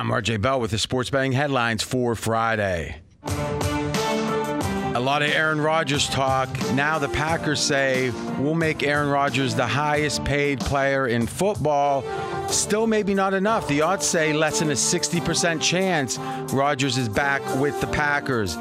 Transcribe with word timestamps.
I'm 0.00 0.08
RJ 0.08 0.40
Bell 0.40 0.58
with 0.58 0.70
the 0.70 0.78
sports 0.78 1.10
betting 1.10 1.32
headlines 1.32 1.82
for 1.82 2.14
Friday. 2.14 2.96
A 3.22 4.98
lot 4.98 5.20
of 5.20 5.28
Aaron 5.28 5.60
Rodgers 5.60 6.08
talk. 6.08 6.48
Now 6.72 6.98
the 6.98 7.10
Packers 7.10 7.60
say 7.60 8.08
we'll 8.38 8.54
make 8.54 8.82
Aaron 8.82 9.10
Rodgers 9.10 9.54
the 9.54 9.66
highest 9.66 10.24
paid 10.24 10.58
player 10.60 11.06
in 11.06 11.26
football. 11.26 12.02
Still, 12.48 12.86
maybe 12.86 13.12
not 13.12 13.34
enough. 13.34 13.68
The 13.68 13.82
odds 13.82 14.06
say 14.06 14.32
less 14.32 14.60
than 14.60 14.70
a 14.70 14.72
60% 14.72 15.60
chance 15.60 16.16
Rodgers 16.50 16.96
is 16.96 17.10
back 17.10 17.42
with 17.56 17.78
the 17.82 17.86
Packers. 17.88 18.56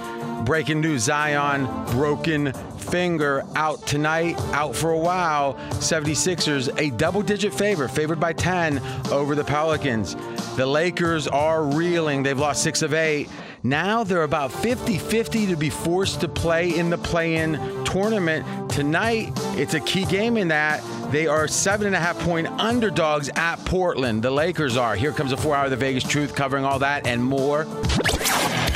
Breaking 0.45 0.81
news 0.81 1.03
Zion, 1.03 1.65
broken 1.91 2.53
finger, 2.77 3.43
out 3.55 3.85
tonight, 3.85 4.39
out 4.54 4.75
for 4.75 4.91
a 4.91 4.97
while. 4.97 5.54
76ers, 5.73 6.75
a 6.79 6.89
double 6.91 7.21
digit 7.21 7.54
favor, 7.54 7.87
favored 7.87 8.19
by 8.19 8.33
10 8.33 8.81
over 9.11 9.36
the 9.36 9.43
Pelicans. 9.43 10.15
The 10.55 10.65
Lakers 10.65 11.27
are 11.27 11.63
reeling. 11.63 12.23
They've 12.23 12.37
lost 12.37 12.63
six 12.63 12.81
of 12.81 12.93
eight. 12.93 13.29
Now 13.61 14.05
they're 14.05 14.23
about 14.23 14.51
50 14.51 14.97
50 14.97 15.47
to 15.47 15.57
be 15.57 15.69
forced 15.69 16.21
to 16.21 16.29
play 16.29 16.78
in 16.78 16.89
the 16.89 16.97
play 16.97 17.36
in 17.36 17.53
tournament. 17.83 18.71
Tonight, 18.71 19.31
it's 19.57 19.73
a 19.73 19.81
key 19.81 20.06
game 20.06 20.37
in 20.37 20.47
that. 20.47 20.81
They 21.11 21.28
are 21.28 21.47
seven 21.47 21.87
and 21.87 21.95
a 21.95 22.00
half 22.00 22.17
point 22.19 22.47
underdogs 22.47 23.29
at 23.36 23.57
Portland. 23.65 24.23
The 24.23 24.31
Lakers 24.31 24.78
are. 24.78 24.95
Here 24.95 25.11
comes 25.11 25.31
a 25.31 25.37
four 25.37 25.56
hour 25.56 25.65
of 25.65 25.71
the 25.71 25.78
Vegas 25.78 26.03
Truth 26.03 26.36
covering 26.36 26.64
all 26.64 26.79
that 26.79 27.06
and 27.06 27.23
more. 27.23 27.65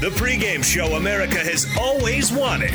The 0.00 0.10
pregame 0.10 0.62
show 0.62 0.94
America 0.94 1.38
has 1.38 1.66
always 1.76 2.30
wanted. 2.30 2.70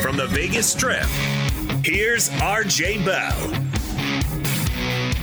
From 0.00 0.16
the 0.16 0.28
Vegas 0.28 0.70
Strip, 0.70 1.02
here's 1.84 2.28
RJ 2.30 3.04
Bell. 3.04 3.50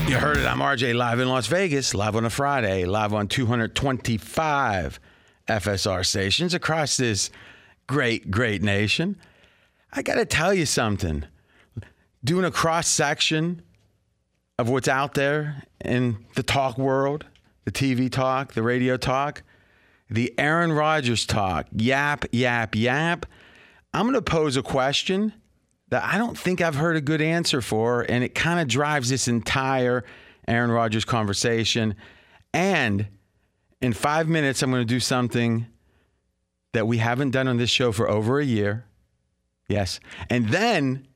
You 0.10 0.18
heard 0.18 0.36
it. 0.36 0.46
I'm 0.46 0.60
RJ 0.60 0.96
live 0.96 1.22
in 1.22 1.30
Las 1.30 1.48
Vegas, 1.48 1.96
live 1.96 2.18
on 2.18 2.26
a 2.26 2.30
Friday, 2.30 2.84
live 2.84 3.14
on 3.14 3.30
225 3.30 5.00
FSR 5.48 6.06
stations 6.06 6.54
across 6.54 6.98
this 6.98 7.30
great, 7.88 8.30
great 8.30 8.62
nation. 8.62 9.16
I 9.94 10.02
got 10.02 10.16
to 10.16 10.26
tell 10.26 10.54
you 10.54 10.66
something. 10.66 11.24
Doing 12.24 12.46
a 12.46 12.52
cross 12.52 12.88
section 12.88 13.62
of 14.58 14.70
what's 14.70 14.88
out 14.88 15.14
there 15.14 15.64
in 15.84 16.26
the 16.36 16.44
talk 16.44 16.78
world, 16.78 17.26
the 17.64 17.72
TV 17.72 18.12
talk, 18.12 18.54
the 18.54 18.64
radio 18.64 18.98
talk, 18.98 19.44
the 20.10 20.34
Aaron 20.38 20.74
Rodgers 20.74 21.26
talk, 21.26 21.68
yap, 21.72 22.26
yap, 22.32 22.76
yap. 22.76 23.26
I'm 23.94 24.04
going 24.04 24.16
to 24.16 24.22
pose 24.22 24.58
a 24.58 24.62
question 24.62 25.34
that 25.90 26.04
I 26.04 26.18
don't 26.18 26.38
think 26.38 26.62
I've 26.62 26.76
heard 26.76 26.98
a 26.98 27.02
good 27.02 27.22
answer 27.22 27.62
for, 27.62 28.02
and 28.10 28.24
it 28.24 28.36
kind 28.36 28.60
of 28.60 28.68
drives 28.68 29.10
this 29.10 29.28
entire 29.28 30.04
Aaron 30.48 30.72
Rodgers 30.72 31.06
conversation. 31.06 31.96
And 32.54 33.08
in 33.82 33.94
five 33.94 34.28
minutes, 34.28 34.62
I'm 34.62 34.72
going 34.72 34.82
to 34.82 34.94
do 34.94 35.00
something 35.00 35.68
that 36.74 36.86
we 36.86 36.98
haven't 36.98 37.32
done 37.32 37.48
on 37.48 37.58
this 37.58 37.70
show 37.70 37.92
for 37.92 38.10
over 38.10 38.40
a 38.40 38.46
year. 38.46 38.86
Yes. 39.68 40.00
And 40.30 40.50
then 40.50 41.08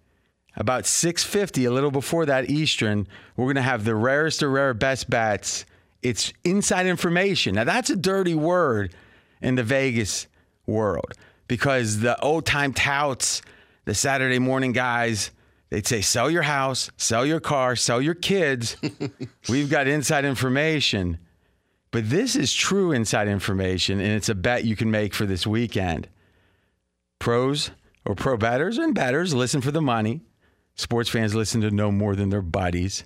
about 0.56 0.84
6:50, 0.86 1.66
a 1.66 1.72
little 1.72 1.91
before 1.91 2.25
that 2.25 2.50
Eastern, 2.50 3.08
we're 3.36 3.46
going 3.46 3.56
to 3.56 3.62
have 3.62 3.86
the 3.86 3.96
rarest 3.96 4.44
of 4.44 4.52
rare 4.52 4.74
best 4.74 5.09
bets. 5.09 5.66
It's 6.02 6.34
inside 6.44 6.86
information. 6.86 7.56
Now 7.56 7.64
that's 7.64 7.90
a 7.90 7.96
dirty 7.96 8.36
word 8.36 8.94
in 9.42 9.56
the 9.56 9.63
Vegas 9.63 10.28
world 10.66 11.13
because 11.47 12.00
the 12.00 12.19
old-time 12.22 12.74
touts, 12.74 13.42
the 13.86 13.94
Saturday 13.94 14.40
morning 14.40 14.72
guys, 14.72 15.31
they'd 15.69 15.88
say 15.88 16.02
sell 16.02 16.30
your 16.30 16.44
house, 16.44 16.90
sell 16.97 17.25
your 17.25 17.40
car, 17.40 17.75
sell 17.75 18.02
your 18.02 18.16
kids. 18.16 18.78
We've 19.50 19.69
got 19.69 19.88
inside 19.88 20.25
information. 20.25 21.19
But 21.92 22.09
this 22.09 22.36
is 22.36 22.52
true 22.52 22.92
inside 22.92 23.28
information, 23.28 24.00
and 24.00 24.13
it's 24.13 24.28
a 24.28 24.34
bet 24.34 24.66
you 24.66 24.75
can 24.75 24.90
make 24.90 25.13
for 25.13 25.28
this 25.28 25.46
weekend. 25.46 26.09
Pros 27.19 27.69
or 28.03 28.16
pro 28.16 28.36
betters 28.36 28.80
and 28.80 28.96
betters 28.96 29.36
listen 29.36 29.62
for 29.62 29.72
the 29.72 29.81
money. 29.81 30.22
Sports 30.75 31.09
fans 31.09 31.35
listen 31.35 31.61
to 31.61 31.72
no 31.72 31.91
more 31.91 32.16
than 32.16 32.29
their 32.29 32.41
buddies. 32.41 33.03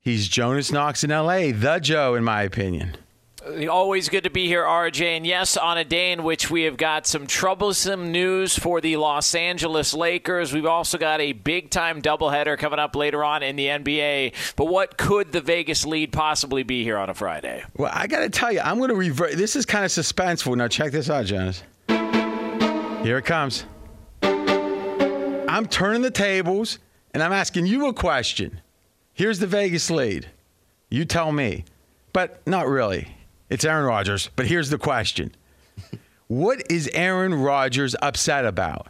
He's 0.00 0.28
Jonas 0.28 0.72
Knox 0.72 1.04
in 1.04 1.10
LA, 1.10 1.52
the 1.52 1.78
Joe, 1.82 2.14
in 2.14 2.24
my 2.24 2.42
opinion. 2.42 2.96
Always 3.70 4.10
good 4.10 4.24
to 4.24 4.30
be 4.30 4.46
here, 4.46 4.62
RJ. 4.64 5.16
And 5.16 5.26
yes, 5.26 5.56
on 5.56 5.78
a 5.78 5.84
day 5.84 6.12
in 6.12 6.22
which 6.22 6.50
we 6.50 6.64
have 6.64 6.76
got 6.76 7.06
some 7.06 7.26
troublesome 7.26 8.12
news 8.12 8.58
for 8.58 8.82
the 8.82 8.98
Los 8.98 9.34
Angeles 9.34 9.94
Lakers, 9.94 10.52
we've 10.52 10.66
also 10.66 10.98
got 10.98 11.20
a 11.20 11.32
big 11.32 11.70
time 11.70 12.02
doubleheader 12.02 12.58
coming 12.58 12.78
up 12.78 12.94
later 12.94 13.24
on 13.24 13.42
in 13.42 13.56
the 13.56 13.66
NBA. 13.66 14.34
But 14.56 14.66
what 14.66 14.98
could 14.98 15.32
the 15.32 15.40
Vegas 15.40 15.86
lead 15.86 16.12
possibly 16.12 16.62
be 16.62 16.84
here 16.84 16.98
on 16.98 17.08
a 17.08 17.14
Friday? 17.14 17.64
Well, 17.76 17.90
I 17.92 18.06
got 18.06 18.20
to 18.20 18.30
tell 18.30 18.52
you, 18.52 18.60
I'm 18.60 18.76
going 18.76 18.90
to 18.90 18.94
revert. 18.94 19.32
This 19.32 19.56
is 19.56 19.64
kind 19.64 19.86
of 19.86 19.90
suspenseful. 19.90 20.54
Now, 20.56 20.68
check 20.68 20.92
this 20.92 21.08
out, 21.08 21.24
Jonas. 21.24 21.62
Here 21.88 23.16
it 23.16 23.24
comes. 23.24 23.64
I'm 25.50 25.66
turning 25.66 26.02
the 26.02 26.12
tables 26.12 26.78
and 27.12 27.24
I'm 27.24 27.32
asking 27.32 27.66
you 27.66 27.88
a 27.88 27.92
question. 27.92 28.60
Here's 29.12 29.40
the 29.40 29.48
Vegas 29.48 29.90
lead. 29.90 30.30
You 30.88 31.04
tell 31.04 31.32
me. 31.32 31.64
But 32.12 32.46
not 32.46 32.68
really. 32.68 33.16
It's 33.48 33.64
Aaron 33.64 33.84
Rodgers. 33.84 34.30
But 34.36 34.46
here's 34.46 34.70
the 34.70 34.78
question 34.78 35.32
What 36.28 36.62
is 36.70 36.88
Aaron 36.94 37.34
Rodgers 37.34 37.96
upset 38.00 38.44
about? 38.44 38.86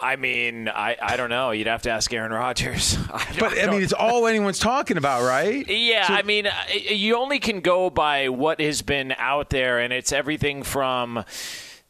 I 0.00 0.14
mean, 0.16 0.68
I, 0.68 0.96
I 1.02 1.16
don't 1.16 1.30
know. 1.30 1.50
You'd 1.50 1.66
have 1.66 1.82
to 1.82 1.90
ask 1.90 2.12
Aaron 2.12 2.30
Rodgers. 2.30 2.96
I 3.12 3.36
but 3.40 3.58
I, 3.58 3.62
I 3.62 3.70
mean, 3.70 3.82
it's 3.82 3.92
all 3.92 4.26
anyone's 4.28 4.58
talking 4.60 4.98
about, 4.98 5.22
right? 5.22 5.66
Yeah, 5.66 6.06
so, 6.06 6.14
I 6.14 6.22
mean, 6.22 6.46
you 6.90 7.16
only 7.16 7.40
can 7.40 7.60
go 7.60 7.90
by 7.90 8.28
what 8.28 8.60
has 8.60 8.82
been 8.82 9.14
out 9.16 9.50
there, 9.50 9.78
and 9.80 9.92
it's 9.92 10.12
everything 10.12 10.62
from 10.62 11.24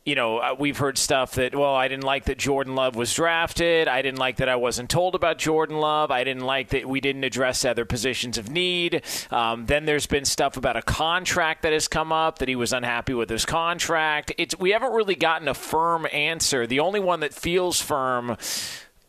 you 0.09 0.15
know, 0.15 0.39
uh, 0.39 0.57
we've 0.59 0.79
heard 0.79 0.97
stuff 0.97 1.33
that, 1.33 1.55
well, 1.55 1.75
I 1.75 1.87
didn't 1.87 2.05
like 2.05 2.25
that 2.25 2.39
Jordan 2.39 2.75
Love 2.75 2.97
was 2.97 3.13
drafted. 3.13 3.89
I 3.89 4.01
didn't 4.01 4.19
like 4.19 4.37
that 4.37 4.49
I 4.49 4.57
wasn't 4.57 4.89
told 4.89 5.15
about 5.15 5.37
Jordan 5.37 5.81
Love. 5.81 6.11
I 6.11 6.25
didn't 6.25 6.47
like 6.47 6.71
that 6.71 6.87
we 6.87 7.03
didn't 7.03 7.25
address 7.25 7.63
other 7.63 7.85
positions 7.85 8.39
of 8.39 8.49
need. 8.49 9.03
Um, 9.31 9.67
then 9.67 9.85
there's 9.85 10.07
been 10.07 10.25
stuff 10.25 10.57
about 10.57 10.79
a 10.79 10.83
contract 10.83 11.61
that 11.61 11.75
has 11.75 11.89
come 11.89 12.11
up 12.11 12.39
that 12.39 12.49
he 12.49 12.57
was 12.57 12.73
unhappy 12.73 13.13
with 13.13 13.29
his 13.29 13.45
contract. 13.45 14.33
It's 14.39 14.59
we 14.59 14.71
haven't 14.71 14.93
really 14.93 15.15
gotten 15.15 15.47
a 15.47 15.53
firm 15.53 16.07
answer. 16.11 16.67
The 16.67 16.81
only 16.81 17.01
one 17.01 17.21
that 17.21 17.35
feels 17.35 17.83
firm 17.83 18.39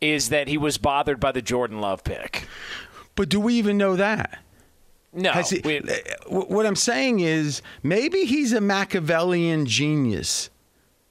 is 0.02 0.28
that 0.28 0.48
he 0.48 0.58
was 0.58 0.76
bothered 0.76 1.18
by 1.18 1.32
the 1.32 1.40
Jordan 1.40 1.80
Love 1.80 2.04
pick. 2.04 2.46
But 3.14 3.30
do 3.30 3.40
we 3.40 3.54
even 3.54 3.78
know 3.78 3.96
that? 3.96 4.38
No. 5.14 5.32
He, 5.32 5.62
we, 5.64 5.78
uh, 5.78 5.94
what 6.28 6.66
I'm 6.66 6.76
saying 6.76 7.20
is 7.20 7.62
maybe 7.82 8.26
he's 8.26 8.52
a 8.52 8.60
Machiavellian 8.60 9.64
genius 9.64 10.50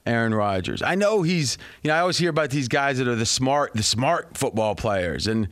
Aaron 0.06 0.34
Rodgers. 0.34 0.82
I 0.82 0.94
know 0.94 1.22
he's, 1.22 1.58
you 1.82 1.88
know, 1.88 1.94
I 1.94 2.00
always 2.00 2.18
hear 2.18 2.30
about 2.30 2.50
these 2.50 2.68
guys 2.68 2.98
that 2.98 3.08
are 3.08 3.14
the 3.14 3.26
smart, 3.26 3.74
the 3.74 3.82
smart 3.82 4.36
football 4.36 4.74
players, 4.74 5.26
and 5.26 5.48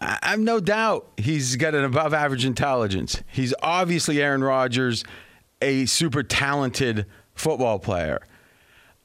I 0.00 0.18
have 0.22 0.40
no 0.40 0.60
doubt 0.60 1.08
he's 1.16 1.56
got 1.56 1.74
an 1.74 1.84
above 1.84 2.12
average 2.12 2.44
intelligence. 2.44 3.22
He's 3.28 3.54
obviously 3.62 4.20
Aaron 4.22 4.42
Rodgers, 4.42 5.04
a 5.62 5.86
super 5.86 6.22
talented 6.22 7.06
football 7.34 7.78
player. 7.78 8.20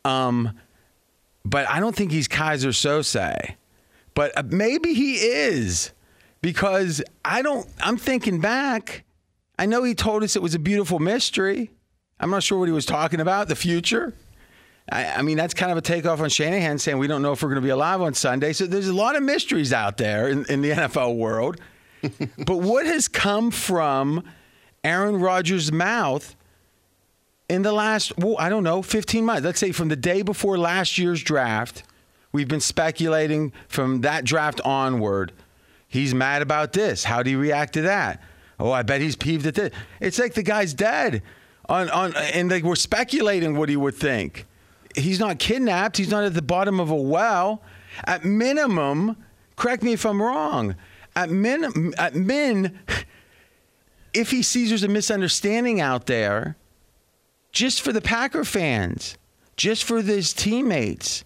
Um, 0.05 0.59
but 1.45 1.69
I 1.69 1.79
don't 1.79 1.95
think 1.95 2.11
he's 2.11 2.27
Keyser 2.27 2.69
Söze. 2.69 3.55
But 4.13 4.37
uh, 4.37 4.43
maybe 4.47 4.93
he 4.93 5.15
is 5.15 5.91
because 6.41 7.01
I 7.23 7.41
don't, 7.41 7.67
I'm 7.79 7.97
thinking 7.97 8.39
back. 8.39 9.03
I 9.57 9.65
know 9.65 9.83
he 9.83 9.93
told 9.93 10.23
us 10.23 10.35
it 10.35 10.41
was 10.41 10.55
a 10.55 10.59
beautiful 10.59 10.99
mystery. 10.99 11.71
I'm 12.19 12.29
not 12.29 12.43
sure 12.43 12.59
what 12.59 12.67
he 12.67 12.73
was 12.73 12.85
talking 12.85 13.19
about, 13.19 13.47
the 13.47 13.55
future. 13.55 14.13
I, 14.91 15.13
I, 15.15 15.21
mean, 15.21 15.37
that's 15.37 15.53
kind 15.53 15.71
of 15.71 15.77
a 15.77 15.81
takeoff 15.81 16.21
on 16.21 16.29
Shanahan 16.29 16.77
saying 16.79 16.97
we 16.97 17.07
don't 17.07 17.21
know 17.21 17.31
if 17.31 17.43
we're 17.43 17.49
going 17.49 17.61
to 17.61 17.65
be 17.65 17.69
alive 17.69 18.01
on 18.01 18.13
Sunday. 18.13 18.53
So 18.53 18.65
there's 18.65 18.87
a 18.87 18.93
lot 18.93 19.15
of 19.15 19.23
mysteries 19.23 19.73
out 19.73 19.97
there 19.97 20.27
in, 20.29 20.45
in 20.49 20.61
the 20.61 20.69
NFL 20.71 21.17
world. 21.17 21.59
but 22.45 22.57
what 22.57 22.85
has 22.85 23.07
come 23.07 23.51
from 23.51 24.23
Aaron 24.83 25.19
Rodgers' 25.19 25.71
mouth 25.71 26.35
in 27.49 27.61
the 27.61 27.73
last, 27.73 28.17
well, 28.17 28.35
I 28.39 28.49
don't 28.49 28.63
know, 28.63 28.81
15 28.81 29.25
months? 29.25 29.43
Let's 29.43 29.59
say 29.59 29.71
from 29.71 29.89
the 29.89 29.95
day 29.95 30.21
before 30.21 30.57
last 30.57 30.97
year's 30.97 31.21
draft 31.21 31.83
We've 32.31 32.47
been 32.47 32.59
speculating 32.59 33.53
from 33.67 34.01
that 34.01 34.23
draft 34.23 34.61
onward. 34.61 35.33
He's 35.87 36.13
mad 36.13 36.41
about 36.41 36.73
this. 36.73 37.03
How 37.03 37.23
do 37.23 37.31
you 37.31 37.39
react 37.39 37.73
to 37.73 37.81
that? 37.83 38.21
Oh, 38.59 38.71
I 38.71 38.83
bet 38.83 39.01
he's 39.01 39.15
peeved 39.15 39.47
at 39.47 39.55
this. 39.55 39.73
It's 39.99 40.19
like 40.19 40.33
the 40.33 40.43
guy's 40.43 40.73
dead. 40.73 41.23
On, 41.67 41.89
on, 41.89 42.15
and 42.15 42.51
like 42.51 42.63
we're 42.63 42.75
speculating 42.75 43.55
what 43.57 43.69
he 43.69 43.75
would 43.75 43.95
think. 43.95 44.45
He's 44.95 45.19
not 45.19 45.39
kidnapped. 45.39 45.97
He's 45.97 46.09
not 46.09 46.23
at 46.23 46.33
the 46.33 46.41
bottom 46.41 46.79
of 46.79 46.89
a 46.89 46.95
well. 46.95 47.61
At 48.05 48.25
minimum, 48.25 49.17
correct 49.55 49.83
me 49.83 49.93
if 49.93 50.05
I'm 50.05 50.21
wrong. 50.21 50.75
At 51.15 51.29
min, 51.29 51.93
at 51.97 52.15
min, 52.15 52.79
if 54.13 54.31
he 54.31 54.41
sees 54.41 54.69
there's 54.69 54.83
a 54.83 54.87
misunderstanding 54.87 55.81
out 55.81 56.05
there, 56.05 56.55
just 57.51 57.81
for 57.81 57.91
the 57.91 58.01
Packer 58.01 58.43
fans, 58.43 59.17
just 59.57 59.83
for 59.83 60.01
his 60.01 60.33
teammates, 60.33 61.23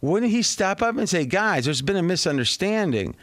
wouldn't 0.00 0.32
he 0.32 0.42
step 0.42 0.82
up 0.82 0.96
and 0.96 1.08
say, 1.08 1.24
guys, 1.24 1.64
there's 1.64 1.82
been 1.82 1.96
a 1.96 2.02
misunderstanding? 2.02 3.14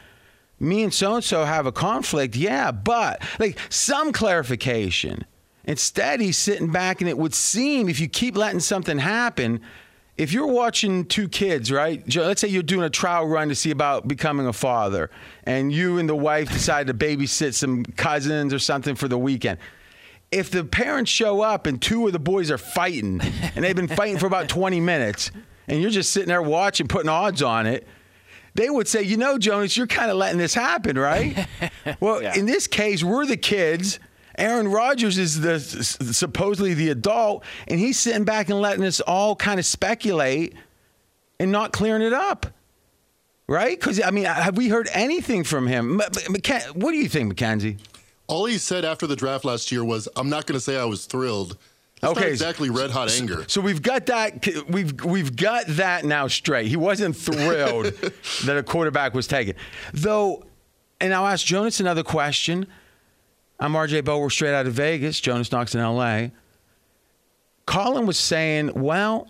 Me 0.59 0.83
and 0.83 0.93
so 0.93 1.15
and 1.15 1.23
so 1.23 1.45
have 1.45 1.65
a 1.65 1.71
conflict. 1.71 2.35
Yeah, 2.35 2.71
but 2.71 3.21
like 3.39 3.57
some 3.69 4.11
clarification. 4.11 5.25
Instead, 5.69 6.19
he's 6.19 6.35
sitting 6.35 6.71
back, 6.71 6.99
and 6.99 7.07
it 7.07 7.15
would 7.15 7.35
seem 7.35 7.89
if 7.89 7.99
you 7.99 8.07
keep 8.07 8.35
letting 8.35 8.59
something 8.59 8.97
happen, 8.97 9.61
if 10.17 10.33
you're 10.33 10.47
watching 10.47 11.05
two 11.05 11.29
kids, 11.29 11.71
right? 11.71 12.03
Let's 12.15 12.41
say 12.41 12.47
you're 12.47 12.63
doing 12.63 12.85
a 12.85 12.89
trial 12.89 13.27
run 13.27 13.49
to 13.49 13.55
see 13.55 13.69
about 13.69 14.07
becoming 14.07 14.47
a 14.47 14.51
father, 14.51 15.11
and 15.43 15.71
you 15.71 15.99
and 15.99 16.09
the 16.09 16.15
wife 16.15 16.51
decide 16.51 16.87
to 16.87 16.95
babysit 16.95 17.53
some 17.53 17.85
cousins 17.85 18.51
or 18.51 18.57
something 18.57 18.95
for 18.95 19.07
the 19.07 19.19
weekend. 19.19 19.59
If 20.31 20.49
the 20.49 20.63
parents 20.63 21.11
show 21.11 21.41
up 21.41 21.67
and 21.67 21.79
two 21.79 22.07
of 22.07 22.13
the 22.13 22.19
boys 22.19 22.49
are 22.49 22.57
fighting, 22.57 23.21
and 23.55 23.63
they've 23.63 23.75
been 23.75 23.87
fighting 23.87 24.17
for 24.17 24.25
about 24.25 24.49
20 24.49 24.79
minutes, 24.79 25.29
and 25.67 25.79
you're 25.79 25.91
just 25.91 26.11
sitting 26.11 26.29
there 26.29 26.41
watching, 26.41 26.87
putting 26.87 27.09
odds 27.09 27.43
on 27.43 27.67
it, 27.67 27.87
they 28.55 28.71
would 28.71 28.87
say, 28.87 29.03
you 29.03 29.17
know, 29.17 29.37
Jonas, 29.37 29.77
you're 29.77 29.85
kind 29.85 30.09
of 30.09 30.17
letting 30.17 30.39
this 30.39 30.55
happen, 30.55 30.97
right? 30.97 31.47
well, 31.99 32.23
yeah. 32.23 32.35
in 32.35 32.47
this 32.47 32.65
case, 32.65 33.03
we're 33.03 33.27
the 33.27 33.37
kids 33.37 33.99
Aaron 34.39 34.67
Rodgers 34.69 35.17
is 35.17 35.41
the 35.41 35.59
supposedly 35.59 36.73
the 36.73 36.89
adult, 36.89 37.43
and 37.67 37.79
he's 37.79 37.99
sitting 37.99 38.23
back 38.23 38.49
and 38.49 38.59
letting 38.59 38.85
us 38.85 39.01
all 39.01 39.35
kind 39.35 39.59
of 39.59 39.65
speculate 39.65 40.55
and 41.39 41.51
not 41.51 41.73
clearing 41.73 42.01
it 42.01 42.13
up. 42.13 42.47
Right? 43.47 43.79
Because, 43.79 43.99
I 44.01 44.11
mean, 44.11 44.25
have 44.25 44.57
we 44.57 44.69
heard 44.69 44.87
anything 44.93 45.43
from 45.43 45.65
him? 45.65 45.99
What 45.99 46.91
do 46.91 46.95
you 46.95 47.09
think, 47.09 47.29
Mackenzie? 47.29 47.77
All 48.27 48.45
he 48.45 48.59
said 48.59 48.85
after 48.85 49.07
the 49.07 49.15
draft 49.15 49.43
last 49.43 49.71
year 49.71 49.83
was, 49.83 50.07
I'm 50.15 50.29
not 50.29 50.45
going 50.45 50.53
to 50.53 50.59
say 50.59 50.77
I 50.77 50.85
was 50.85 51.05
thrilled. 51.05 51.57
That's 51.99 52.17
okay, 52.17 52.29
exactly 52.29 52.69
red 52.69 52.91
hot 52.91 53.11
anger. 53.11 53.43
So 53.47 53.59
we've 53.59 53.81
got 53.81 54.05
that. 54.05 54.47
We've 54.69 55.03
we've 55.03 55.35
got 55.35 55.65
that 55.67 56.05
now 56.05 56.27
straight. 56.27 56.67
He 56.67 56.77
wasn't 56.77 57.15
thrilled 57.15 57.85
that 58.45 58.55
a 58.55 58.63
quarterback 58.63 59.13
was 59.13 59.27
taken, 59.27 59.55
though. 59.93 60.45
And 61.01 61.13
I'll 61.13 61.27
ask 61.27 61.45
Jonas 61.45 61.79
another 61.79 62.03
question. 62.03 62.67
I'm 63.59 63.73
RJ 63.73 64.05
Bell. 64.05 64.21
We're 64.21 64.29
straight 64.29 64.53
out 64.53 64.67
of 64.67 64.73
Vegas. 64.73 65.19
Jonas 65.19 65.51
Knox 65.51 65.75
in 65.75 65.81
LA. 65.81 66.27
Colin 67.65 68.05
was 68.05 68.17
saying, 68.17 68.71
well, 68.73 69.27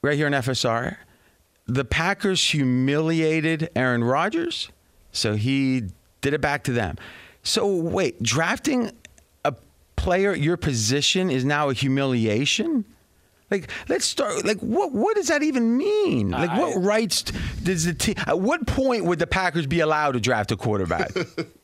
right 0.00 0.16
here 0.16 0.26
in 0.26 0.32
FSR, 0.32 0.96
the 1.66 1.84
Packers 1.84 2.42
humiliated 2.42 3.70
Aaron 3.76 4.02
Rodgers, 4.02 4.70
so 5.12 5.34
he 5.34 5.84
did 6.22 6.34
it 6.34 6.40
back 6.40 6.64
to 6.64 6.72
them. 6.72 6.96
So 7.42 7.72
wait, 7.74 8.22
drafting 8.22 8.90
a 9.44 9.54
player 9.96 10.32
at 10.32 10.40
your 10.40 10.56
position 10.56 11.30
is 11.30 11.44
now 11.44 11.68
a 11.68 11.74
humiliation? 11.74 12.84
Like, 13.50 13.70
let's 13.88 14.06
start. 14.06 14.46
Like, 14.46 14.60
what 14.60 14.92
what 14.92 15.14
does 15.14 15.28
that 15.28 15.42
even 15.42 15.76
mean? 15.76 16.30
Like, 16.30 16.50
I, 16.50 16.58
what 16.58 16.82
rights 16.82 17.22
does 17.62 17.84
the 17.84 17.92
team? 17.92 18.14
At 18.26 18.40
what 18.40 18.66
point 18.66 19.04
would 19.04 19.18
the 19.18 19.26
Packers 19.26 19.66
be 19.66 19.80
allowed 19.80 20.12
to 20.12 20.20
draft 20.20 20.50
a 20.52 20.56
quarterback? 20.56 21.12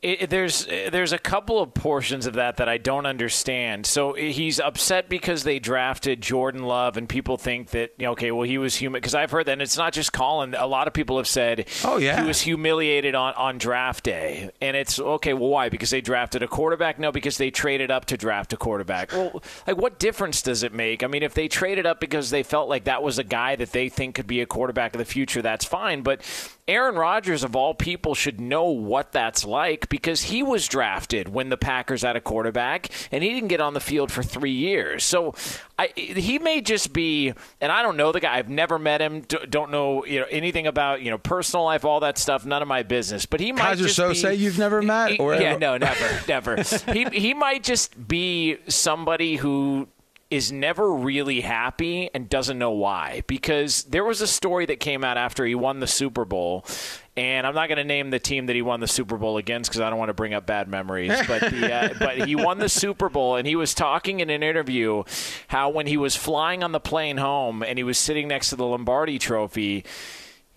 It, 0.00 0.30
there's 0.30 0.64
uh, 0.68 0.90
there's 0.92 1.12
a 1.12 1.18
couple 1.18 1.60
of 1.60 1.74
portions 1.74 2.26
of 2.26 2.34
that 2.34 2.58
that 2.58 2.68
I 2.68 2.78
don't 2.78 3.04
understand. 3.04 3.84
So 3.84 4.12
uh, 4.12 4.14
he's 4.14 4.60
upset 4.60 5.08
because 5.08 5.42
they 5.42 5.58
drafted 5.58 6.20
Jordan 6.20 6.62
Love, 6.62 6.96
and 6.96 7.08
people 7.08 7.36
think 7.36 7.70
that 7.70 7.94
you 7.98 8.06
know, 8.06 8.12
okay, 8.12 8.30
well 8.30 8.44
he 8.44 8.58
was 8.58 8.76
human. 8.76 9.00
Because 9.00 9.16
I've 9.16 9.32
heard 9.32 9.46
that, 9.46 9.54
and 9.54 9.62
it's 9.62 9.76
not 9.76 9.92
just 9.92 10.12
Colin. 10.12 10.54
A 10.54 10.68
lot 10.68 10.86
of 10.86 10.94
people 10.94 11.16
have 11.16 11.26
said, 11.26 11.66
oh 11.84 11.96
yeah, 11.96 12.20
he 12.20 12.28
was 12.28 12.40
humiliated 12.40 13.16
on 13.16 13.34
on 13.34 13.58
draft 13.58 14.04
day, 14.04 14.50
and 14.60 14.76
it's 14.76 15.00
okay. 15.00 15.34
Well, 15.34 15.48
why? 15.48 15.68
Because 15.68 15.90
they 15.90 16.00
drafted 16.00 16.44
a 16.44 16.48
quarterback? 16.48 17.00
No, 17.00 17.10
because 17.10 17.36
they 17.36 17.50
traded 17.50 17.90
up 17.90 18.04
to 18.06 18.16
draft 18.16 18.52
a 18.52 18.56
quarterback. 18.56 19.10
Well, 19.10 19.42
like 19.66 19.78
what 19.78 19.98
difference 19.98 20.42
does 20.42 20.62
it 20.62 20.72
make? 20.72 21.02
I 21.02 21.08
mean, 21.08 21.24
if 21.24 21.34
they 21.34 21.48
traded 21.48 21.86
up 21.86 21.98
because 21.98 22.30
they 22.30 22.44
felt 22.44 22.68
like 22.68 22.84
that 22.84 23.02
was 23.02 23.18
a 23.18 23.24
guy 23.24 23.56
that 23.56 23.72
they 23.72 23.88
think 23.88 24.14
could 24.14 24.28
be 24.28 24.42
a 24.42 24.46
quarterback 24.46 24.94
of 24.94 25.00
the 25.00 25.04
future, 25.04 25.42
that's 25.42 25.64
fine. 25.64 26.02
But 26.02 26.22
Aaron 26.68 26.96
Rodgers, 26.96 27.42
of 27.42 27.56
all 27.56 27.72
people, 27.72 28.14
should 28.14 28.40
know 28.40 28.64
what 28.64 29.10
that's 29.12 29.42
like 29.44 29.88
because 29.88 30.24
he 30.24 30.42
was 30.42 30.68
drafted 30.68 31.26
when 31.28 31.48
the 31.48 31.56
Packers 31.56 32.02
had 32.02 32.14
a 32.14 32.20
quarterback 32.20 32.90
and 33.10 33.24
he 33.24 33.30
didn't 33.30 33.48
get 33.48 33.62
on 33.62 33.72
the 33.72 33.80
field 33.80 34.12
for 34.12 34.22
three 34.22 34.52
years. 34.52 35.02
So 35.02 35.34
I, 35.78 35.88
he 35.96 36.38
may 36.38 36.60
just 36.60 36.92
be, 36.92 37.32
and 37.62 37.72
I 37.72 37.82
don't 37.82 37.96
know 37.96 38.12
the 38.12 38.20
guy. 38.20 38.36
I've 38.36 38.50
never 38.50 38.78
met 38.78 39.00
him. 39.00 39.22
Don't 39.22 39.70
know 39.70 40.04
you 40.04 40.20
know 40.20 40.26
anything 40.30 40.66
about 40.66 41.00
you 41.00 41.10
know 41.10 41.18
personal 41.18 41.64
life, 41.64 41.86
all 41.86 42.00
that 42.00 42.18
stuff. 42.18 42.44
None 42.44 42.60
of 42.60 42.68
my 42.68 42.82
business. 42.82 43.24
But 43.24 43.40
he 43.40 43.52
might 43.52 43.62
Kaiser 43.62 43.84
just 43.84 43.96
so 43.96 44.10
be, 44.10 44.14
say 44.14 44.34
you've 44.34 44.58
never 44.58 44.82
met, 44.82 45.18
or 45.20 45.36
yeah, 45.36 45.56
no, 45.56 45.78
never, 45.78 46.20
never. 46.28 46.62
he 46.92 47.04
he 47.06 47.32
might 47.32 47.62
just 47.62 48.08
be 48.08 48.58
somebody 48.68 49.36
who 49.36 49.88
is 50.30 50.52
never 50.52 50.92
really 50.92 51.40
happy 51.40 52.10
and 52.12 52.28
doesn't 52.28 52.58
know 52.58 52.70
why. 52.70 53.22
Because 53.26 53.84
there 53.84 54.04
was 54.04 54.20
a 54.20 54.26
story 54.26 54.66
that 54.66 54.78
came 54.78 55.02
out 55.02 55.16
after 55.16 55.44
he 55.46 55.54
won 55.54 55.80
the 55.80 55.86
Super 55.86 56.24
Bowl, 56.26 56.66
and 57.16 57.46
I'm 57.46 57.54
not 57.54 57.68
going 57.68 57.78
to 57.78 57.84
name 57.84 58.10
the 58.10 58.18
team 58.18 58.46
that 58.46 58.56
he 58.56 58.60
won 58.60 58.80
the 58.80 58.88
Super 58.88 59.16
Bowl 59.16 59.38
against 59.38 59.70
because 59.70 59.80
I 59.80 59.88
don't 59.88 59.98
want 59.98 60.10
to 60.10 60.14
bring 60.14 60.34
up 60.34 60.46
bad 60.46 60.68
memories. 60.68 61.12
But 61.26 61.50
the, 61.50 61.74
uh, 61.74 61.94
but 61.98 62.26
he 62.26 62.36
won 62.36 62.58
the 62.58 62.68
Super 62.68 63.08
Bowl, 63.08 63.36
and 63.36 63.46
he 63.46 63.56
was 63.56 63.74
talking 63.74 64.20
in 64.20 64.30
an 64.30 64.42
interview 64.42 65.02
how 65.48 65.70
when 65.70 65.86
he 65.86 65.96
was 65.96 66.14
flying 66.14 66.62
on 66.62 66.72
the 66.72 66.80
plane 66.80 67.16
home 67.16 67.62
and 67.62 67.78
he 67.78 67.84
was 67.84 67.98
sitting 67.98 68.28
next 68.28 68.50
to 68.50 68.56
the 68.56 68.64
Lombardi 68.64 69.18
Trophy, 69.18 69.84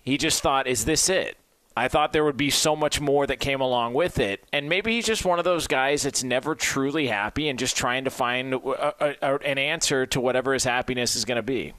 he 0.02 0.16
just 0.16 0.42
thought, 0.42 0.66
"Is 0.66 0.84
this 0.84 1.08
it?" 1.08 1.36
I 1.76 1.88
thought 1.88 2.12
there 2.12 2.24
would 2.24 2.36
be 2.36 2.50
so 2.50 2.76
much 2.76 3.00
more 3.00 3.26
that 3.26 3.40
came 3.40 3.60
along 3.60 3.94
with 3.94 4.18
it. 4.18 4.44
And 4.52 4.68
maybe 4.68 4.92
he's 4.92 5.06
just 5.06 5.24
one 5.24 5.38
of 5.38 5.44
those 5.44 5.66
guys 5.66 6.02
that's 6.02 6.22
never 6.22 6.54
truly 6.54 7.06
happy 7.06 7.48
and 7.48 7.58
just 7.58 7.76
trying 7.76 8.04
to 8.04 8.10
find 8.10 8.54
a, 8.54 9.22
a, 9.22 9.38
an 9.38 9.58
answer 9.58 10.04
to 10.06 10.20
whatever 10.20 10.52
his 10.52 10.64
happiness 10.64 11.16
is 11.16 11.24
going 11.24 11.36
to 11.36 11.42
be. 11.42 11.72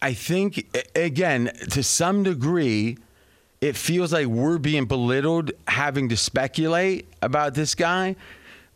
I 0.00 0.14
think, 0.14 0.76
again, 0.94 1.50
to 1.70 1.82
some 1.82 2.22
degree, 2.22 2.98
it 3.60 3.76
feels 3.76 4.12
like 4.12 4.26
we're 4.26 4.58
being 4.58 4.86
belittled 4.86 5.50
having 5.66 6.08
to 6.10 6.16
speculate 6.16 7.08
about 7.20 7.54
this 7.54 7.74
guy. 7.74 8.14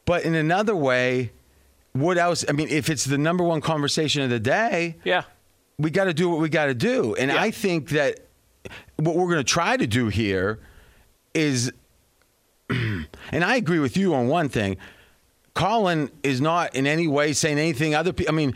But 0.04 0.24
in 0.24 0.34
another 0.34 0.74
way, 0.74 1.30
what 1.92 2.18
else? 2.18 2.44
I 2.48 2.52
mean, 2.52 2.68
if 2.68 2.90
it's 2.90 3.04
the 3.04 3.18
number 3.18 3.44
one 3.44 3.60
conversation 3.60 4.22
of 4.22 4.30
the 4.30 4.40
day, 4.40 4.96
yeah, 5.04 5.22
we 5.78 5.90
got 5.90 6.04
to 6.04 6.14
do 6.14 6.28
what 6.28 6.40
we 6.40 6.48
got 6.48 6.66
to 6.66 6.74
do. 6.74 7.14
And 7.14 7.30
yeah. 7.30 7.40
I 7.40 7.52
think 7.52 7.90
that 7.90 8.26
what 8.96 9.16
we're 9.16 9.26
going 9.26 9.38
to 9.38 9.44
try 9.44 9.76
to 9.76 9.86
do 9.86 10.08
here 10.08 10.58
is, 11.34 11.72
and 12.70 13.06
I 13.32 13.56
agree 13.56 13.78
with 13.78 13.96
you 13.96 14.14
on 14.14 14.28
one 14.28 14.48
thing. 14.48 14.76
Colin 15.54 16.10
is 16.22 16.40
not 16.40 16.74
in 16.74 16.86
any 16.86 17.06
way 17.06 17.32
saying 17.34 17.58
anything 17.58 17.94
other 17.94 18.12
people. 18.12 18.32
I 18.32 18.36
mean, 18.36 18.54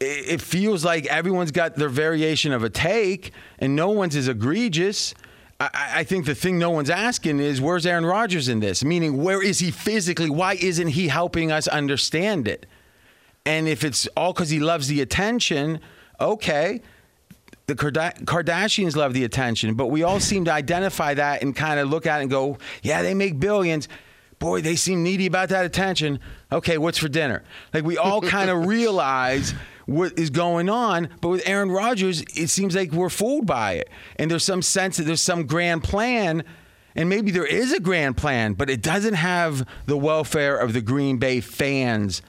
it 0.00 0.40
feels 0.40 0.84
like 0.84 1.06
everyone's 1.06 1.50
got 1.50 1.76
their 1.76 1.90
variation 1.90 2.52
of 2.52 2.64
a 2.64 2.70
take, 2.70 3.32
and 3.58 3.76
no 3.76 3.90
one's 3.90 4.16
as 4.16 4.26
egregious. 4.26 5.14
I, 5.58 5.68
I 5.96 6.04
think 6.04 6.24
the 6.24 6.34
thing 6.34 6.58
no 6.58 6.70
one's 6.70 6.88
asking 6.88 7.40
is 7.40 7.60
where's 7.60 7.84
Aaron 7.84 8.06
Rodgers 8.06 8.48
in 8.48 8.60
this? 8.60 8.82
Meaning, 8.82 9.22
where 9.22 9.42
is 9.42 9.58
he 9.58 9.70
physically? 9.70 10.30
Why 10.30 10.54
isn't 10.54 10.88
he 10.88 11.08
helping 11.08 11.52
us 11.52 11.68
understand 11.68 12.48
it? 12.48 12.64
And 13.44 13.68
if 13.68 13.84
it's 13.84 14.06
all 14.16 14.32
because 14.32 14.48
he 14.48 14.60
loves 14.60 14.88
the 14.88 15.02
attention, 15.02 15.80
okay 16.20 16.80
the 17.70 18.14
Kardashians 18.24 18.96
love 18.96 19.14
the 19.14 19.24
attention, 19.24 19.74
but 19.74 19.86
we 19.86 20.02
all 20.02 20.20
seem 20.30 20.44
to 20.46 20.52
identify 20.52 21.14
that 21.14 21.42
and 21.42 21.54
kind 21.54 21.80
of 21.80 21.88
look 21.88 22.06
at 22.06 22.18
it 22.18 22.22
and 22.22 22.30
go, 22.30 22.58
yeah, 22.82 23.02
they 23.02 23.14
make 23.14 23.38
billions. 23.38 23.88
Boy, 24.38 24.62
they 24.62 24.76
seem 24.76 25.02
needy 25.02 25.26
about 25.26 25.50
that 25.50 25.66
attention. 25.66 26.18
Okay, 26.50 26.78
what's 26.78 26.98
for 26.98 27.08
dinner? 27.08 27.44
Like 27.74 27.84
we 27.84 27.98
all 27.98 28.22
kind 28.22 28.50
of 28.50 28.66
realize 28.66 29.54
what 29.86 30.18
is 30.18 30.30
going 30.30 30.68
on, 30.68 31.08
but 31.20 31.28
with 31.28 31.42
Aaron 31.46 31.70
Rodgers, 31.70 32.22
it 32.34 32.48
seems 32.48 32.74
like 32.74 32.92
we're 32.92 33.10
fooled 33.10 33.46
by 33.46 33.72
it. 33.72 33.88
And 34.16 34.30
there's 34.30 34.44
some 34.44 34.62
sense 34.62 34.96
that 34.96 35.02
there's 35.04 35.20
some 35.20 35.46
grand 35.46 35.84
plan, 35.84 36.44
and 36.94 37.08
maybe 37.08 37.30
there 37.30 37.46
is 37.46 37.72
a 37.72 37.80
grand 37.80 38.16
plan, 38.16 38.54
but 38.54 38.70
it 38.70 38.82
doesn't 38.82 39.14
have 39.14 39.66
the 39.86 39.96
welfare 39.96 40.56
of 40.56 40.72
the 40.72 40.80
Green 40.80 41.18
Bay 41.18 41.40
fans 41.40 42.22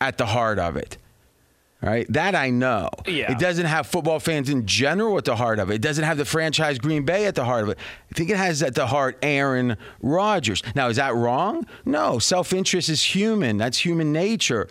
at 0.00 0.18
the 0.18 0.26
heart 0.26 0.58
of 0.58 0.76
it 0.76 0.98
right? 1.86 2.06
That 2.12 2.34
I 2.34 2.50
know. 2.50 2.90
Yeah. 3.06 3.30
It 3.32 3.38
doesn't 3.38 3.66
have 3.66 3.86
football 3.86 4.18
fans 4.20 4.48
in 4.50 4.66
general 4.66 5.16
at 5.16 5.24
the 5.24 5.36
heart 5.36 5.58
of 5.58 5.70
it. 5.70 5.74
It 5.76 5.82
doesn't 5.82 6.04
have 6.04 6.18
the 6.18 6.24
franchise 6.24 6.78
Green 6.78 7.04
Bay 7.04 7.26
at 7.26 7.34
the 7.34 7.44
heart 7.44 7.62
of 7.62 7.68
it. 7.70 7.78
I 8.10 8.14
think 8.14 8.28
it 8.30 8.36
has 8.36 8.62
at 8.62 8.74
the 8.74 8.86
heart 8.88 9.18
Aaron 9.22 9.76
Rodgers. 10.02 10.62
Now, 10.74 10.88
is 10.88 10.96
that 10.96 11.14
wrong? 11.14 11.66
No. 11.84 12.18
Self 12.18 12.52
interest 12.52 12.88
is 12.88 13.02
human, 13.02 13.56
that's 13.56 13.78
human 13.78 14.12
nature. 14.12 14.68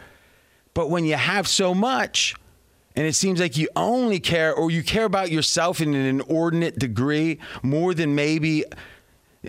But 0.74 0.89
when 0.89 1.05
you 1.05 1.15
have 1.15 1.48
so 1.48 1.74
much, 1.74 2.36
And 2.98 3.05
it 3.05 3.13
seems 3.13 3.41
like 3.41 3.57
you 3.57 3.67
only 3.75 4.19
care 4.22 4.53
or 4.53 4.72
you 4.72 4.81
care 4.81 5.03
about 5.03 5.29
yourself 5.29 5.81
in 5.81 5.93
an 5.93 6.05
inordinate 6.05 6.79
degree 6.79 7.39
more 7.62 7.93
than 7.93 8.15
maybe 8.15 8.63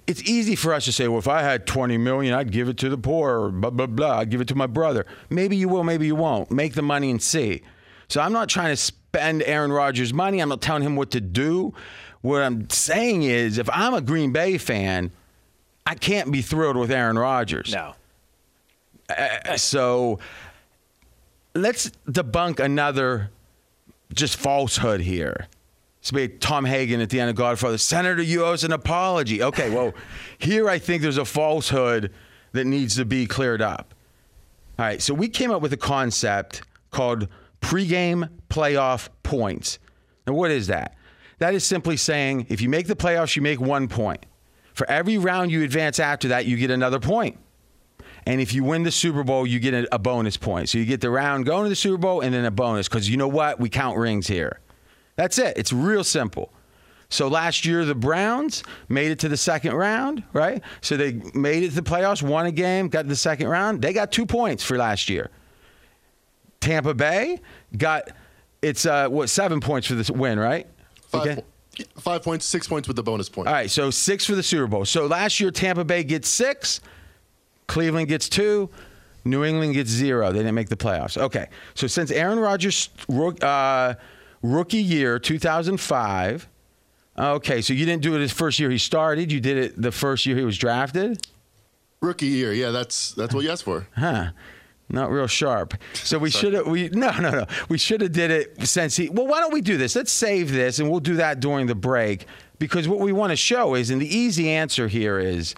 it's 0.07 0.23
easy 0.23 0.57
for 0.57 0.73
us 0.73 0.85
to 0.87 0.93
say, 0.93 1.09
well, 1.09 1.19
if 1.19 1.29
I 1.29 1.43
had 1.43 1.67
20 1.67 1.97
million, 1.99 2.35
I'd 2.35 2.51
give 2.51 2.69
it 2.69 2.77
to 2.79 2.89
the 2.89 2.99
poor, 2.99 3.39
or 3.39 3.51
blah, 3.51 3.71
blah, 3.71 3.87
blah. 3.87 4.19
I'd 4.19 4.31
give 4.31 4.41
it 4.41 4.49
to 4.49 4.55
my 4.55 4.67
brother. 4.67 5.07
Maybe 5.31 5.57
you 5.57 5.69
will, 5.69 5.85
maybe 5.85 6.07
you 6.07 6.17
won't. 6.17 6.51
Make 6.51 6.75
the 6.75 6.83
money 6.83 7.11
and 7.11 7.23
see. 7.23 7.63
So 8.09 8.21
I'm 8.21 8.33
not 8.33 8.49
trying 8.49 8.71
to 8.71 8.77
spend 8.77 9.43
Aaron 9.43 9.73
Rodgers' 9.73 10.13
money. 10.13 10.41
I'm 10.41 10.49
not 10.49 10.61
telling 10.61 10.83
him 10.83 10.97
what 10.97 11.11
to 11.13 11.21
do. 11.21 11.75
What 12.21 12.43
I'm 12.43 12.69
saying 12.71 13.23
is, 13.23 13.59
if 13.59 13.69
I'm 13.73 13.95
a 13.95 14.01
Green 14.01 14.33
Bay 14.33 14.59
fan, 14.59 15.13
I 15.87 15.95
can't 15.95 16.33
be 16.33 16.43
thrilled 16.43 16.77
with 16.77 16.91
Aaron 16.91 17.19
Rodgers. 17.19 17.73
No. 17.73 17.95
Uh, 19.09 19.57
so 19.57 20.19
let's 21.55 21.91
debunk 22.09 22.59
another 22.59 23.31
just 24.13 24.37
falsehood 24.37 25.01
here. 25.01 25.47
It's 26.07 26.13
be 26.13 26.29
Tom 26.29 26.65
Hagen 26.65 27.01
at 27.01 27.11
the 27.11 27.19
end 27.19 27.31
of 27.31 27.35
Godfather. 27.35 27.79
Senator, 27.79 28.23
you 28.23 28.45
owe 28.45 28.53
us 28.53 28.63
an 28.63 28.71
apology. 28.71 29.43
Okay, 29.43 29.71
well, 29.71 29.93
here 30.39 30.71
I 30.71 30.79
think 30.79 31.03
there's 31.03 31.19
a 31.19 31.25
falsehood 31.25 32.13
that 32.53 32.65
needs 32.65 32.95
to 32.95 33.05
be 33.05 33.27
cleared 33.27 33.61
up. 33.61 33.93
All 34.79 34.85
right, 34.85 35.03
so 35.03 35.13
we 35.13 35.29
came 35.29 35.51
up 35.51 35.63
with 35.63 35.73
a 35.73 35.77
concept 35.77 36.63
called 36.93 37.27
pregame 37.61 38.31
playoff 38.49 39.09
points. 39.25 39.81
Now, 40.29 40.35
what 40.35 40.53
is 40.53 40.69
that? 40.69 40.95
That 41.39 41.55
is 41.55 41.65
simply 41.65 41.97
saying 41.97 42.47
if 42.51 42.61
you 42.61 42.69
make 42.69 42.87
the 42.87 42.95
playoffs, 42.95 43.35
you 43.35 43.43
make 43.43 43.61
one 43.61 43.89
point. 43.89 44.25
For 44.75 44.89
every 44.89 45.19
round 45.19 45.51
you 45.51 45.65
advance 45.65 45.99
after 45.99 46.29
that, 46.29 46.47
you 46.47 46.57
get 46.57 46.71
another 46.71 47.01
point. 47.01 47.37
And 48.27 48.41
if 48.41 48.55
you 48.55 48.63
win 48.63 48.85
the 48.85 48.93
Super 48.93 49.25
Bowl, 49.25 49.45
you 49.45 49.59
get 49.59 49.89
a, 49.91 49.99
bonus 49.99 50.37
point. 50.37 50.69
So 50.69 50.79
you 50.79 50.85
get 50.85 51.01
the 51.01 51.11
round 51.11 51.47
going 51.47 51.65
to 51.65 51.69
the 51.69 51.75
Super 51.75 51.99
Bowl 51.99 52.21
and 52.21 52.33
then 52.33 52.45
a 52.45 52.53
bonus 52.53 52.87
because 52.87 53.11
you 53.11 53.17
know 53.17 53.27
what? 53.27 53.59
We 53.59 53.69
count 53.69 53.99
rings 53.99 54.29
here. 54.29 54.61
That's 55.17 55.39
it. 55.39 55.57
It's 55.57 55.73
real 55.73 56.05
simple. 56.05 56.53
So 57.09 57.29
last 57.29 57.65
year, 57.65 57.85
the 57.85 57.95
Browns 57.95 58.63
made 58.89 59.11
it 59.11 59.19
to 59.21 59.29
the 59.29 59.37
second 59.37 59.75
round, 59.75 60.23
right? 60.33 60.63
So 60.81 60.97
they 60.97 61.13
made 61.35 61.63
it 61.63 61.71
to 61.71 61.77
the 61.77 61.83
playoffs, 61.83 62.23
won 62.23 62.47
a 62.47 62.53
game, 62.53 62.89
got 62.89 63.03
to 63.03 63.09
the 63.09 63.17
second 63.17 63.49
round. 63.49 63.81
They 63.81 63.93
got 63.93 64.11
two 64.11 64.27
points 64.27 64.65
for 64.65 64.77
last 64.77 65.09
year. 65.09 65.31
Tampa 66.61 66.95
Bay 66.95 67.41
got 67.77 68.11
it's 68.63 68.87
uh, 68.87 69.09
what 69.09 69.29
seven 69.29 69.61
points 69.61 69.87
for 69.87 69.95
this 69.95 70.11
win, 70.11 70.39
right? 70.39 70.67
Five, 71.03 71.27
okay. 71.27 71.43
five 71.99 72.23
points, 72.25 72.45
six 72.45 72.67
points 72.67 72.89
with 72.89 72.97
the 72.97 73.03
bonus 73.03 73.29
point. 73.29 73.47
All 73.47 73.55
right, 73.55 73.71
so 73.71 73.91
six 73.91 74.27
for 74.27 74.35
the 74.35 74.43
Super 74.43 74.67
Bowl. 74.67 74.85
So 74.85 75.07
last 75.07 75.39
year, 75.39 75.53
Tampa 75.53 75.85
Bay 75.85 76.03
gets 76.03 76.29
six, 76.29 76.81
Cleveland 77.69 78.09
gets 78.09 78.29
two, 78.29 78.69
New 79.25 79.45
England 79.45 79.75
gets 79.75 79.91
zero. 79.91 80.33
They 80.33 80.39
didn't 80.39 80.55
make 80.57 80.69
the 80.69 80.77
playoffs. 80.77 81.17
Okay, 81.17 81.49
so 81.75 81.87
since 81.87 82.11
Aaron 82.11 82.41
Rodgers. 82.41 82.89
Uh, 83.41 83.95
rookie 84.43 84.79
year, 84.79 85.19
2005. 85.19 86.49
Okay, 87.19 87.63
so 87.63 87.73
you 87.73 87.87
didn't 87.87 88.03
do 88.03 88.15
it 88.15 88.21
his 88.21 88.33
first 88.33 88.59
year 88.59 88.71
he 88.71 88.79
started. 88.79 89.33
You 89.33 89.41
did 89.41 89.57
it 89.57 89.81
the 89.81 89.93
first 89.93 90.27
year 90.27 90.37
he 90.37 90.45
was 90.45 90.59
drafted. 90.59 91.27
Rookie 92.01 92.27
year, 92.27 92.53
yeah, 92.53 92.71
that's 92.71 93.13
that's 93.13 93.35
what 93.35 93.43
you 93.43 93.51
asked 93.51 93.65
for. 93.65 93.87
Huh? 93.97 94.31
Not 94.89 95.11
real 95.11 95.27
sharp. 95.27 95.75
So 95.95 96.19
we 96.19 96.31
should 96.39 96.53
have 96.53 96.67
we 96.67 96.91
no 96.91 97.11
no 97.19 97.31
no 97.31 97.47
we 97.69 97.79
should 97.79 98.03
have 98.03 98.13
did 98.13 98.31
it 98.31 98.67
since 98.67 98.97
he. 98.97 99.09
Well, 99.09 99.27
why 99.27 99.41
don't 99.41 99.53
we 99.53 99.63
do 99.63 99.79
this? 99.79 99.97
Let's 99.97 100.13
save 100.13 100.53
this 100.53 100.79
and 100.79 100.91
we'll 100.91 101.01
do 101.01 101.17
that 101.17 101.41
during 101.41 101.67
the 101.67 101.75
break 101.75 102.27
because 102.59 102.87
what 102.87 103.01
we 103.01 103.13
want 103.13 103.31
to 103.31 103.37
show 103.37 103.75
is, 103.75 103.91
and 103.91 104.01
the 104.01 104.15
easy 104.15 104.51
answer 104.51 104.89
here 104.89 105.19
is 105.19 105.55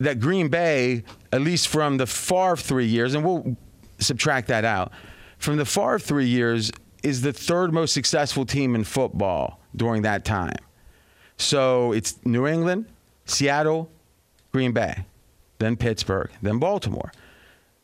that 0.00 0.20
Green 0.20 0.48
Bay, 0.48 1.04
at 1.32 1.40
least 1.40 1.68
from 1.68 1.96
the 1.96 2.06
far 2.06 2.56
three 2.56 2.86
years, 2.86 3.14
and 3.14 3.24
we'll 3.24 3.56
subtract 3.98 4.48
that 4.48 4.64
out 4.64 4.92
from 5.38 5.56
the 5.56 5.64
far 5.64 5.98
three 5.98 6.26
years 6.26 6.70
is 7.02 7.22
the 7.22 7.32
third 7.32 7.72
most 7.72 7.92
successful 7.92 8.44
team 8.46 8.74
in 8.74 8.84
football 8.84 9.60
during 9.74 10.02
that 10.02 10.24
time. 10.24 10.56
So 11.36 11.92
it's 11.92 12.24
New 12.24 12.46
England, 12.46 12.86
Seattle, 13.24 13.90
Green 14.52 14.72
Bay, 14.72 15.04
then 15.58 15.76
Pittsburgh, 15.76 16.30
then 16.40 16.58
Baltimore. 16.58 17.12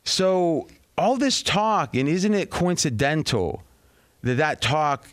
So 0.05 0.69
all 0.97 1.17
this 1.17 1.43
talk, 1.43 1.95
and 1.95 2.09
isn't 2.09 2.35
it 2.35 2.51
coincidental 2.51 3.63
that 4.23 4.35
that 4.35 4.61
talk 4.61 5.07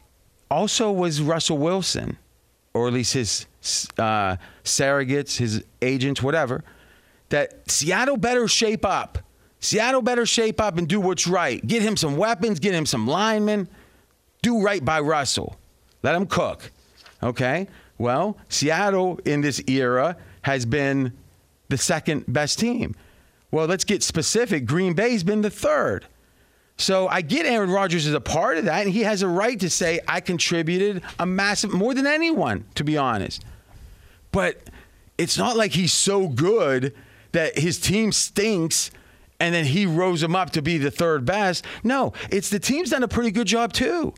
also 0.50 0.92
was 0.92 1.22
Russell 1.22 1.58
Wilson, 1.58 2.18
or 2.74 2.88
at 2.88 2.94
least 2.94 3.14
his 3.14 3.46
uh, 3.98 4.38
surrogates, 4.64 5.38
his 5.38 5.64
agents, 5.82 6.22
whatever, 6.22 6.64
that 7.30 7.70
Seattle 7.70 8.18
better 8.18 8.48
shape 8.48 8.86
up. 8.86 9.20
Seattle 9.60 10.02
better 10.02 10.26
shape 10.26 10.62
up 10.62 10.78
and 10.78 10.88
do 10.88 11.00
what's 11.00 11.26
right. 11.26 11.66
Get 11.66 11.82
him 11.82 11.98
some 11.98 12.18
weapons, 12.18 12.60
get 12.60 12.74
him 12.74 12.86
some 12.86 13.08
linemen 13.08 13.68
do 14.46 14.62
right 14.62 14.86
by 14.86 15.00
Russell. 15.00 15.58
Let 16.04 16.14
him 16.14 16.28
cook. 16.28 16.72
Okay? 17.24 17.68
Well, 17.98 18.38
Seattle 18.48 19.20
in 19.25 19.42
this 19.42 19.60
era 19.68 20.18
has 20.44 20.68
been 20.68 21.14
the 21.70 21.78
second 21.78 22.25
best 22.28 22.60
team. 22.60 22.96
Well, 23.50 23.66
let's 23.66 23.84
get 23.84 24.04
specific. 24.04 24.68
Green 24.68 24.94
Bay's 24.94 25.24
been 25.24 25.42
the 25.42 25.50
third. 25.50 26.06
So 26.78 27.08
I 27.08 27.22
get 27.22 27.48
Aaron 27.48 27.72
Rodgers 27.72 28.06
as 28.06 28.14
a 28.14 28.22
part 28.22 28.58
of 28.58 28.66
that, 28.66 28.86
and 28.86 28.94
he 28.94 29.02
has 29.02 29.24
a 29.24 29.28
right 29.28 29.60
to 29.62 29.70
say, 29.70 30.00
I 30.08 30.20
contributed 30.20 31.02
a 31.18 31.25
massive, 31.25 31.74
more 31.74 31.96
than 31.96 32.06
anyone, 32.06 32.66
to 32.75 32.84
be 32.84 32.98
honest. 32.98 33.44
But 34.32 34.62
it's 35.18 35.38
not 35.38 35.58
like 35.58 35.72
he's 35.72 35.94
so 35.94 36.28
good 36.28 36.94
that 37.32 37.58
his 37.58 37.80
team 37.80 38.12
stinks 38.12 38.92
and 39.40 39.56
then 39.56 39.66
he 39.66 39.86
rose 39.86 40.22
him 40.22 40.36
up 40.36 40.52
to 40.52 40.62
be 40.62 40.78
the 40.78 40.92
third 40.92 41.25
best. 41.25 41.66
No, 41.84 42.14
it's 42.30 42.50
the 42.50 42.60
team's 42.60 42.92
done 42.92 43.04
a 43.04 43.08
pretty 43.08 43.32
good 43.32 43.48
job 43.48 43.74
too. 43.74 44.14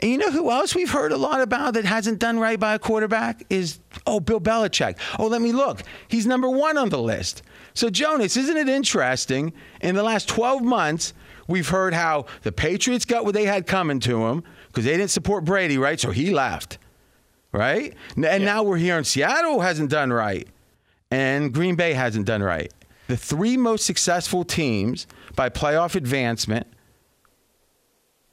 And 0.00 0.10
you 0.12 0.18
know 0.18 0.30
who 0.30 0.50
else 0.50 0.74
we've 0.74 0.90
heard 0.90 1.10
a 1.10 1.16
lot 1.16 1.40
about 1.40 1.74
that 1.74 1.84
hasn't 1.84 2.20
done 2.20 2.38
right 2.38 2.58
by 2.58 2.74
a 2.74 2.78
quarterback 2.78 3.44
is, 3.50 3.80
oh, 4.06 4.20
Bill 4.20 4.40
Belichick. 4.40 4.96
Oh, 5.18 5.26
let 5.26 5.42
me 5.42 5.50
look. 5.50 5.82
He's 6.06 6.24
number 6.24 6.48
one 6.48 6.78
on 6.78 6.88
the 6.88 7.00
list. 7.00 7.42
So, 7.74 7.90
Jonas, 7.90 8.36
isn't 8.36 8.56
it 8.56 8.68
interesting? 8.68 9.52
In 9.80 9.96
the 9.96 10.04
last 10.04 10.28
12 10.28 10.62
months, 10.62 11.14
we've 11.48 11.68
heard 11.68 11.94
how 11.94 12.26
the 12.42 12.52
Patriots 12.52 13.04
got 13.04 13.24
what 13.24 13.34
they 13.34 13.44
had 13.44 13.66
coming 13.66 13.98
to 14.00 14.20
them 14.20 14.44
because 14.68 14.84
they 14.84 14.96
didn't 14.96 15.10
support 15.10 15.44
Brady, 15.44 15.78
right? 15.78 15.98
So 15.98 16.12
he 16.12 16.30
left, 16.30 16.78
right? 17.50 17.92
And 18.14 18.24
yeah. 18.24 18.38
now 18.38 18.62
we're 18.62 18.76
hearing 18.76 19.04
Seattle 19.04 19.60
hasn't 19.60 19.90
done 19.90 20.12
right 20.12 20.46
and 21.10 21.52
Green 21.52 21.74
Bay 21.74 21.94
hasn't 21.94 22.26
done 22.26 22.42
right. 22.42 22.72
The 23.08 23.16
three 23.16 23.56
most 23.56 23.86
successful 23.86 24.44
teams 24.44 25.06
by 25.34 25.48
playoff 25.48 25.94
advancement 25.94 26.66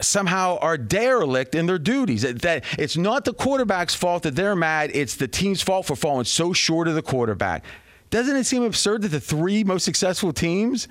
somehow 0.02 0.58
are 0.60 0.78
derelict 0.78 1.56
in 1.56 1.66
their 1.66 1.80
duties. 1.80 2.22
That 2.22 2.64
it's 2.78 2.98
not 2.98 3.26
the 3.26 3.34
quarterback's 3.34 3.96
fault 3.96 4.24
that 4.24 4.36
they're 4.36 4.56
mad, 4.56 4.92
it's 4.94 5.16
the 5.16 5.28
team's 5.28 5.62
fault 5.62 5.86
for 5.86 5.96
falling 5.96 6.26
so 6.26 6.54
short 6.54 6.88
of 6.88 6.96
the 6.96 7.02
quarterback. 7.02 7.64
Doesn't 8.10 8.36
it 8.36 8.46
seem 8.46 8.64
absurd 8.64 9.02
that 9.02 9.10
the 9.10 9.20
three 9.20 9.64
most 9.64 9.84
successful 9.84 10.32
teams 10.32 10.88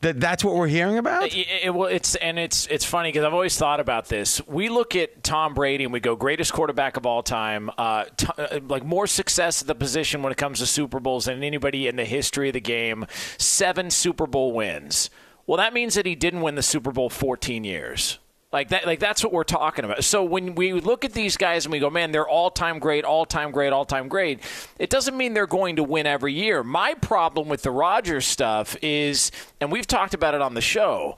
that 0.00 0.18
that's 0.18 0.42
what 0.42 0.54
we're 0.54 0.66
hearing 0.66 0.96
about? 0.96 1.24
It, 1.24 1.46
it, 1.64 1.74
well, 1.74 1.88
it's 1.88 2.14
and 2.16 2.38
it's 2.38 2.66
it's 2.66 2.84
funny 2.84 3.10
because 3.10 3.24
I've 3.24 3.34
always 3.34 3.56
thought 3.56 3.80
about 3.80 4.08
this. 4.08 4.44
We 4.46 4.68
look 4.68 4.96
at 4.96 5.22
Tom 5.22 5.52
Brady 5.52 5.84
and 5.84 5.92
we 5.92 6.00
go 6.00 6.16
greatest 6.16 6.52
quarterback 6.52 6.96
of 6.96 7.04
all 7.04 7.22
time, 7.22 7.70
uh, 7.76 8.04
t- 8.16 8.26
uh, 8.38 8.60
like 8.66 8.84
more 8.84 9.06
success 9.06 9.60
at 9.60 9.68
the 9.68 9.74
position 9.74 10.22
when 10.22 10.32
it 10.32 10.38
comes 10.38 10.58
to 10.60 10.66
Super 10.66 11.00
Bowls 11.00 11.26
than 11.26 11.42
anybody 11.42 11.86
in 11.86 11.96
the 11.96 12.04
history 12.04 12.48
of 12.48 12.54
the 12.54 12.60
game. 12.60 13.06
Seven 13.38 13.90
Super 13.90 14.26
Bowl 14.26 14.52
wins. 14.52 15.10
Well, 15.50 15.56
that 15.56 15.74
means 15.74 15.94
that 15.94 16.06
he 16.06 16.14
didn't 16.14 16.42
win 16.42 16.54
the 16.54 16.62
Super 16.62 16.92
Bowl 16.92 17.10
14 17.10 17.64
years. 17.64 18.20
Like 18.52 18.68
that, 18.68 18.86
like 18.86 19.00
that's 19.00 19.24
what 19.24 19.32
we're 19.32 19.42
talking 19.42 19.84
about. 19.84 20.04
So 20.04 20.22
when 20.22 20.54
we 20.54 20.72
look 20.74 21.04
at 21.04 21.12
these 21.12 21.36
guys 21.36 21.66
and 21.66 21.72
we 21.72 21.80
go, 21.80 21.90
man, 21.90 22.12
they're 22.12 22.28
all 22.28 22.52
time 22.52 22.78
great, 22.78 23.04
all 23.04 23.26
time 23.26 23.50
great, 23.50 23.72
all 23.72 23.84
time 23.84 24.06
great. 24.06 24.38
It 24.78 24.90
doesn't 24.90 25.16
mean 25.16 25.34
they're 25.34 25.48
going 25.48 25.74
to 25.74 25.82
win 25.82 26.06
every 26.06 26.34
year. 26.34 26.62
My 26.62 26.94
problem 26.94 27.48
with 27.48 27.62
the 27.62 27.72
Rodgers 27.72 28.28
stuff 28.28 28.76
is, 28.80 29.32
and 29.60 29.72
we've 29.72 29.88
talked 29.88 30.14
about 30.14 30.34
it 30.34 30.40
on 30.40 30.54
the 30.54 30.60
show 30.60 31.16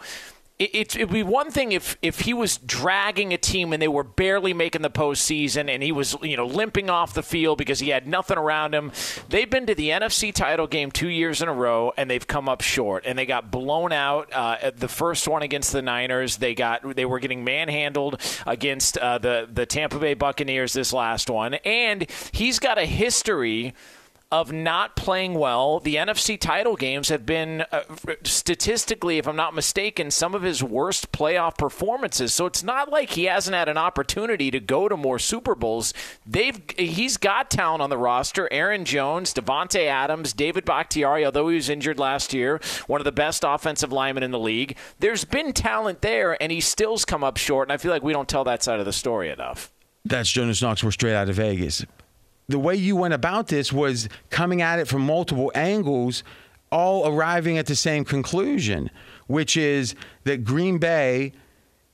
it, 0.64 0.96
would 0.96 1.10
be 1.10 1.22
one 1.22 1.50
thing 1.50 1.72
if 1.72 1.96
if 2.02 2.20
he 2.20 2.34
was 2.34 2.58
dragging 2.58 3.32
a 3.32 3.38
team 3.38 3.72
and 3.72 3.82
they 3.82 3.88
were 3.88 4.04
barely 4.04 4.52
making 4.54 4.82
the 4.82 4.90
postseason 4.90 5.68
and 5.68 5.82
he 5.82 5.92
was 5.92 6.16
you 6.22 6.36
know 6.36 6.46
limping 6.46 6.90
off 6.90 7.14
the 7.14 7.22
field 7.22 7.58
because 7.58 7.80
he 7.80 7.88
had 7.88 8.06
nothing 8.06 8.38
around 8.38 8.74
him. 8.74 8.92
They've 9.28 9.48
been 9.48 9.66
to 9.66 9.74
the 9.74 9.90
NFC 9.90 10.32
title 10.32 10.66
game 10.66 10.90
two 10.90 11.08
years 11.08 11.42
in 11.42 11.48
a 11.48 11.52
row 11.52 11.92
and 11.96 12.10
they've 12.10 12.26
come 12.26 12.48
up 12.48 12.60
short 12.60 13.04
and 13.06 13.18
they 13.18 13.26
got 13.26 13.50
blown 13.50 13.92
out. 13.92 14.32
Uh, 14.32 14.70
the 14.74 14.88
first 14.88 15.28
one 15.28 15.42
against 15.42 15.72
the 15.72 15.82
Niners, 15.82 16.36
they 16.36 16.54
got 16.54 16.96
they 16.96 17.04
were 17.04 17.18
getting 17.18 17.44
manhandled 17.44 18.20
against 18.46 18.98
uh, 18.98 19.18
the 19.18 19.48
the 19.52 19.66
Tampa 19.66 19.98
Bay 19.98 20.14
Buccaneers 20.14 20.72
this 20.72 20.92
last 20.92 21.30
one, 21.30 21.54
and 21.54 22.06
he's 22.32 22.58
got 22.58 22.78
a 22.78 22.84
history 22.84 23.74
of 24.32 24.50
not 24.50 24.96
playing 24.96 25.34
well. 25.34 25.78
The 25.78 25.96
NFC 25.96 26.40
title 26.40 26.74
games 26.74 27.10
have 27.10 27.26
been, 27.26 27.66
uh, 27.70 27.82
statistically, 28.24 29.18
if 29.18 29.28
I'm 29.28 29.36
not 29.36 29.54
mistaken, 29.54 30.10
some 30.10 30.34
of 30.34 30.40
his 30.40 30.64
worst 30.64 31.12
playoff 31.12 31.58
performances. 31.58 32.32
So 32.32 32.46
it's 32.46 32.62
not 32.62 32.90
like 32.90 33.10
he 33.10 33.24
hasn't 33.24 33.54
had 33.54 33.68
an 33.68 33.76
opportunity 33.76 34.50
to 34.50 34.58
go 34.58 34.88
to 34.88 34.96
more 34.96 35.18
Super 35.18 35.54
Bowls. 35.54 35.92
They've 36.26 36.58
he's 36.78 37.18
got 37.18 37.50
talent 37.50 37.82
on 37.82 37.90
the 37.90 37.98
roster: 37.98 38.48
Aaron 38.50 38.86
Jones, 38.86 39.34
Davante 39.34 39.86
Adams, 39.86 40.32
David 40.32 40.64
Bakhtiari. 40.64 41.26
Although 41.26 41.48
he 41.48 41.56
was 41.56 41.68
injured 41.68 41.98
last 41.98 42.32
year, 42.32 42.58
one 42.86 43.02
of 43.02 43.04
the 43.04 43.12
best 43.12 43.44
offensive 43.46 43.92
linemen 43.92 44.22
in 44.22 44.30
the 44.30 44.38
league. 44.38 44.78
There's 44.98 45.26
been 45.26 45.52
talent 45.52 46.00
there, 46.00 46.42
and 46.42 46.50
he 46.50 46.62
still's 46.62 47.04
come 47.04 47.22
up 47.22 47.36
short. 47.36 47.68
And 47.68 47.72
I 47.74 47.76
feel 47.76 47.90
like 47.90 48.02
we 48.02 48.14
don't 48.14 48.28
tell 48.28 48.44
that 48.44 48.62
side 48.62 48.80
of 48.80 48.86
the 48.86 48.94
story 48.94 49.28
enough. 49.28 49.70
That's 50.06 50.30
Jonas 50.30 50.62
Knox. 50.62 50.82
We're 50.82 50.90
straight 50.90 51.14
out 51.14 51.28
of 51.28 51.36
Vegas 51.36 51.84
the 52.48 52.58
way 52.58 52.74
you 52.74 52.96
went 52.96 53.14
about 53.14 53.48
this 53.48 53.72
was 53.72 54.08
coming 54.30 54.62
at 54.62 54.78
it 54.78 54.88
from 54.88 55.02
multiple 55.02 55.50
angles, 55.54 56.24
all 56.70 57.06
arriving 57.08 57.58
at 57.58 57.66
the 57.66 57.76
same 57.76 58.04
conclusion, 58.04 58.90
which 59.26 59.56
is 59.56 59.94
that 60.24 60.44
Green 60.44 60.78
Bay, 60.78 61.32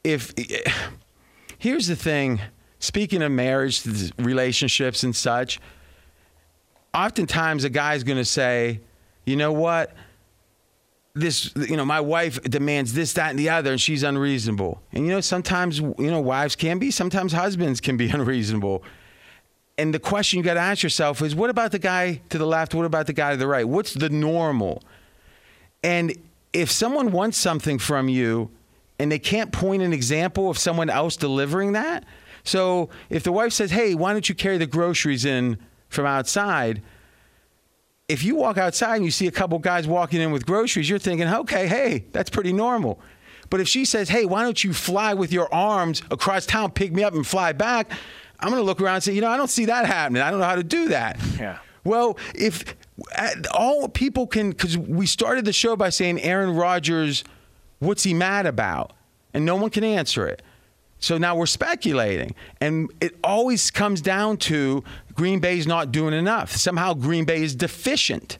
if 0.05 0.33
here's 1.59 1.87
the 1.87 1.97
thing, 1.97 2.41
speaking 2.79 3.23
of 3.23 3.33
marriage, 3.33 3.83
relationships, 4.19 5.03
and 5.03 5.15
such, 5.15 5.61
oftentimes 6.95 7.65
a 7.65 7.71
guy's 7.71 8.05
going 8.05 8.19
to 8.19 8.25
say, 8.25 8.81
you 9.25 9.37
know 9.37 9.53
what? 9.53 9.93
This, 11.15 11.53
you 11.57 11.77
know, 11.77 11.85
my 11.85 12.01
wife 12.01 12.41
demands 12.43 12.95
this, 12.95 13.13
that, 13.15 13.31
and 13.31 13.39
the 13.39 13.51
other, 13.51 13.73
and 13.73 13.81
she's 13.81 14.05
unreasonable. 14.05 14.81
And, 14.93 15.05
you 15.05 15.11
know, 15.11 15.21
sometimes, 15.21 15.81
you 15.81 15.95
know, 15.99 16.21
wives 16.21 16.55
can 16.55 16.79
be, 16.79 16.93
sometimes 16.93 17.33
husbands 17.33 17.81
can 17.81 17.97
be 17.97 18.09
unreasonable 18.11 18.85
and 19.79 19.95
the 19.95 20.01
question 20.01 20.39
you 20.39 20.45
got 20.45 20.55
to 20.55 20.61
ask 20.61 20.83
yourself 20.83 21.23
is 21.23 21.37
what 21.37 21.51
about 21.51 21.71
the 21.71 21.79
guy 21.79 22.21
to 22.31 22.37
the 22.37 22.47
left? 22.47 22.75
What 22.75 22.85
about 22.85 23.07
the 23.07 23.13
guy 23.13 23.31
to 23.31 23.37
the 23.37 23.47
right? 23.47 23.67
What's 23.67 23.95
the 23.95 24.11
normal? 24.11 24.83
And 25.85 26.15
if 26.53 26.71
someone 26.71 27.13
wants 27.13 27.39
something 27.39 27.79
from 27.79 28.09
you 28.09 28.51
and 28.99 29.13
they 29.13 29.21
can't 29.21 29.53
point 29.53 29.83
an 29.83 29.93
example 29.93 30.51
of 30.51 30.59
someone 30.59 30.91
else 30.91 31.17
delivering 31.17 31.73
that, 31.73 32.05
so 32.43 32.91
if 33.09 33.23
the 33.23 33.31
wife 33.31 33.53
says, 33.53 33.71
hey, 33.71 33.95
why 33.95 34.13
don't 34.13 34.29
you 34.29 34.35
carry 34.35 34.59
the 34.59 34.67
groceries 34.67 35.25
in 35.25 35.59
from 35.89 36.07
outside? 36.07 36.83
If 38.09 38.25
you 38.25 38.35
walk 38.35 38.59
outside 38.59 38.97
and 38.97 39.05
you 39.05 39.11
see 39.13 39.29
a 39.29 39.31
couple 39.31 39.59
guys 39.61 39.87
walking 39.87 40.21
in 40.21 40.33
with 40.33 40.45
groceries, 40.45 40.91
you're 40.91 40.99
thinking, 40.99 41.29
okay, 41.29 41.69
hey, 41.69 42.07
that's 42.11 42.31
pretty 42.31 42.53
normal. 42.53 42.99
But 43.51 43.61
if 43.61 43.69
she 43.69 43.85
says, 43.85 44.09
hey, 44.09 44.25
why 44.25 44.43
don't 44.43 44.63
you 44.65 44.73
fly 44.73 45.15
with 45.15 45.33
your 45.33 45.53
arms 45.55 46.03
across 46.11 46.47
town, 46.47 46.73
pick 46.73 46.93
me 46.93 47.05
up, 47.05 47.15
and 47.15 47.27
fly 47.27 47.53
back? 47.53 47.93
I'm 48.41 48.51
going 48.51 48.61
to 48.61 48.67
look 48.67 48.81
around 48.81 48.97
and 48.97 49.05
say, 49.05 49.13
you 49.13 49.21
know, 49.21 49.31
I 49.31 49.37
don't 49.37 49.51
see 49.51 49.65
that 49.67 49.87
happening. 49.87 50.23
I 50.23 50.31
don't 50.31 50.41
know 50.41 50.47
how 50.47 50.57
to 50.57 50.65
do 50.65 50.89
that. 50.89 51.19
Yeah. 51.39 51.59
Well, 51.85 52.19
if 52.35 52.77
all 53.53 53.89
people 53.89 54.27
can, 54.27 54.51
because 54.51 54.77
we 54.77 55.07
started 55.07 55.45
the 55.45 55.53
show 55.53 55.77
by 55.77 55.91
saying 55.91 56.21
Aaron 56.21 56.55
Rodgers, 56.55 57.25
what's 57.79 58.03
he 58.03 58.15
mad 58.15 58.47
about? 58.47 58.93
And 59.35 59.45
no 59.45 59.57
one 59.57 59.71
can 59.71 59.85
answer 59.85 60.27
it. 60.27 60.43
So 61.01 61.17
now 61.17 61.37
we're 61.37 61.47
speculating. 61.47 62.35
And 62.61 62.91
it 63.01 63.17
always 63.23 63.71
comes 63.71 64.01
down 64.01 64.37
to 64.39 64.83
Green 65.15 65.39
Bay's 65.39 65.67
not 65.67 65.93
doing 65.93 66.15
enough. 66.15 66.57
Somehow 66.57 66.95
Green 66.95 67.25
Bay 67.25 67.43
is 67.43 67.55
deficient. 67.55 68.39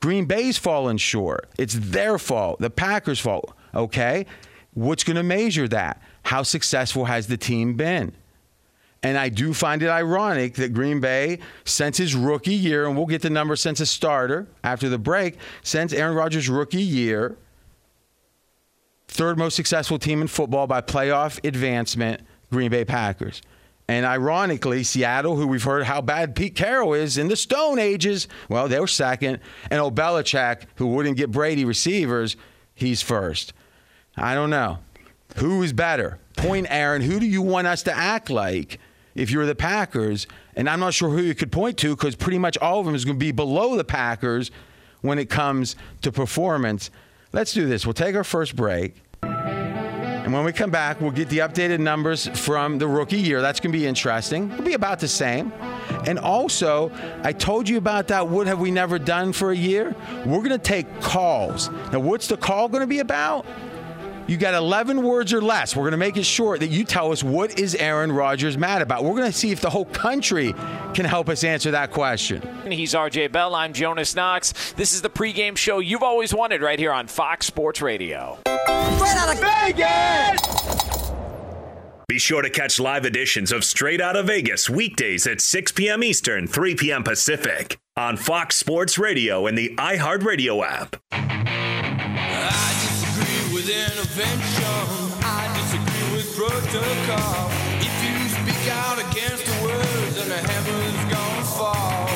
Green 0.00 0.24
Bay's 0.24 0.58
falling 0.58 0.96
short. 0.98 1.48
It's 1.58 1.74
their 1.74 2.18
fault, 2.18 2.60
the 2.60 2.70
Packers' 2.70 3.20
fault. 3.20 3.52
Okay? 3.74 4.26
What's 4.74 5.04
going 5.04 5.16
to 5.16 5.22
measure 5.22 5.68
that? 5.68 6.00
How 6.24 6.42
successful 6.42 7.06
has 7.06 7.26
the 7.26 7.36
team 7.36 7.74
been? 7.74 8.12
And 9.02 9.18
I 9.18 9.28
do 9.30 9.52
find 9.52 9.82
it 9.82 9.88
ironic 9.88 10.54
that 10.54 10.72
Green 10.72 11.00
Bay, 11.00 11.40
since 11.64 11.98
his 11.98 12.14
rookie 12.14 12.54
year, 12.54 12.86
and 12.86 12.96
we'll 12.96 13.06
get 13.06 13.22
the 13.22 13.30
number 13.30 13.56
since 13.56 13.80
a 13.80 13.86
starter 13.86 14.46
after 14.62 14.88
the 14.88 14.98
break, 14.98 15.38
since 15.62 15.92
Aaron 15.92 16.14
Rodgers' 16.14 16.48
rookie 16.48 16.82
year, 16.82 17.36
third 19.08 19.38
most 19.38 19.56
successful 19.56 19.98
team 19.98 20.22
in 20.22 20.28
football 20.28 20.68
by 20.68 20.80
playoff 20.80 21.44
advancement, 21.46 22.22
Green 22.50 22.70
Bay 22.70 22.84
Packers. 22.84 23.42
And 23.88 24.06
ironically, 24.06 24.84
Seattle, 24.84 25.36
who 25.36 25.48
we've 25.48 25.64
heard 25.64 25.84
how 25.84 26.00
bad 26.00 26.36
Pete 26.36 26.54
Carroll 26.54 26.94
is 26.94 27.18
in 27.18 27.26
the 27.26 27.36
Stone 27.36 27.80
Ages, 27.80 28.28
well, 28.48 28.68
they 28.68 28.78
were 28.78 28.86
second. 28.86 29.40
And 29.70 29.80
old 29.80 29.96
Belichick, 29.96 30.62
who 30.76 30.86
wouldn't 30.86 31.16
get 31.16 31.32
Brady 31.32 31.64
receivers, 31.64 32.36
he's 32.74 33.02
first. 33.02 33.52
I 34.16 34.34
don't 34.34 34.50
know. 34.50 34.78
Who 35.36 35.62
is 35.62 35.72
better? 35.72 36.18
Point 36.36 36.68
Aaron, 36.70 37.02
who 37.02 37.18
do 37.18 37.26
you 37.26 37.42
want 37.42 37.66
us 37.66 37.82
to 37.82 37.96
act 37.96 38.30
like? 38.30 38.78
If 39.14 39.30
you're 39.30 39.46
the 39.46 39.54
Packers. 39.54 40.26
And 40.56 40.68
I'm 40.68 40.80
not 40.80 40.94
sure 40.94 41.10
who 41.10 41.22
you 41.22 41.34
could 41.34 41.52
point 41.52 41.78
to 41.78 41.94
because 41.94 42.16
pretty 42.16 42.38
much 42.38 42.58
all 42.58 42.80
of 42.80 42.86
them 42.86 42.94
is 42.94 43.04
going 43.04 43.18
to 43.18 43.24
be 43.24 43.32
below 43.32 43.76
the 43.76 43.84
Packers 43.84 44.50
when 45.00 45.18
it 45.18 45.28
comes 45.28 45.76
to 46.02 46.12
performance. 46.12 46.90
Let's 47.32 47.52
do 47.52 47.66
this. 47.66 47.86
We'll 47.86 47.94
take 47.94 48.14
our 48.14 48.24
first 48.24 48.56
break. 48.56 48.94
And 49.22 50.32
when 50.32 50.44
we 50.44 50.52
come 50.52 50.70
back, 50.70 51.00
we'll 51.00 51.10
get 51.10 51.28
the 51.28 51.38
updated 51.38 51.80
numbers 51.80 52.28
from 52.28 52.78
the 52.78 52.86
rookie 52.86 53.18
year. 53.18 53.42
That's 53.42 53.58
going 53.58 53.72
to 53.72 53.78
be 53.78 53.86
interesting. 53.86 54.50
It'll 54.52 54.64
be 54.64 54.74
about 54.74 55.00
the 55.00 55.08
same. 55.08 55.52
And 56.06 56.18
also, 56.18 56.92
I 57.22 57.32
told 57.32 57.68
you 57.68 57.76
about 57.76 58.08
that 58.08 58.28
What 58.28 58.46
Have 58.46 58.60
We 58.60 58.70
Never 58.70 58.98
Done 58.98 59.32
for 59.32 59.50
a 59.50 59.56
year? 59.56 59.94
We're 60.24 60.38
going 60.38 60.50
to 60.50 60.58
take 60.58 61.00
calls. 61.00 61.70
Now, 61.92 62.00
what's 62.00 62.28
the 62.28 62.36
call 62.36 62.68
going 62.68 62.82
to 62.82 62.86
be 62.86 63.00
about? 63.00 63.44
You 64.32 64.38
got 64.38 64.54
11 64.54 65.02
words 65.02 65.34
or 65.34 65.42
less. 65.42 65.76
We're 65.76 65.82
going 65.82 65.90
to 65.90 65.98
make 65.98 66.16
it 66.16 66.24
short 66.24 66.60
that 66.60 66.70
you 66.70 66.84
tell 66.84 67.12
us 67.12 67.22
what 67.22 67.58
is 67.58 67.74
Aaron 67.74 68.10
Rodgers 68.10 68.56
mad 68.56 68.80
about. 68.80 69.04
We're 69.04 69.14
going 69.14 69.30
to 69.30 69.36
see 69.36 69.50
if 69.50 69.60
the 69.60 69.68
whole 69.68 69.84
country 69.84 70.54
can 70.94 71.04
help 71.04 71.28
us 71.28 71.44
answer 71.44 71.72
that 71.72 71.90
question. 71.90 72.40
He's 72.66 72.94
RJ 72.94 73.30
Bell. 73.30 73.54
I'm 73.54 73.74
Jonas 73.74 74.16
Knox. 74.16 74.72
This 74.72 74.94
is 74.94 75.02
the 75.02 75.10
pregame 75.10 75.54
show 75.54 75.80
you've 75.80 76.02
always 76.02 76.32
wanted 76.32 76.62
right 76.62 76.78
here 76.78 76.94
on 76.94 77.08
Fox 77.08 77.44
Sports 77.44 77.82
Radio. 77.82 78.38
Straight 78.46 79.16
out 79.18 79.34
of 79.34 79.38
Vegas! 79.38 81.12
Be 82.08 82.18
sure 82.18 82.40
to 82.40 82.48
catch 82.48 82.80
live 82.80 83.04
editions 83.04 83.52
of 83.52 83.64
Straight 83.64 84.00
Out 84.00 84.16
of 84.16 84.28
Vegas 84.28 84.70
weekdays 84.70 85.26
at 85.26 85.42
6 85.42 85.72
p.m. 85.72 86.02
Eastern, 86.02 86.46
3 86.46 86.74
p.m. 86.76 87.04
Pacific 87.04 87.78
on 87.98 88.16
Fox 88.16 88.56
Sports 88.56 88.98
Radio 88.98 89.46
and 89.46 89.58
the 89.58 89.74
iHeartRadio 89.76 90.64
app 90.64 90.96
with 93.62 93.70
intervention. 93.70 94.64
I 95.22 95.46
disagree 95.54 96.16
with 96.16 96.36
protocol. 96.36 97.50
If 97.78 97.94
you 98.02 98.28
speak 98.28 98.72
out 98.72 98.98
against 98.98 99.44
the 99.46 99.64
words, 99.64 100.16
then 100.16 100.28
the 100.28 100.36
heavens 100.36 101.12
gonna 101.12 101.44
fall. 101.44 102.08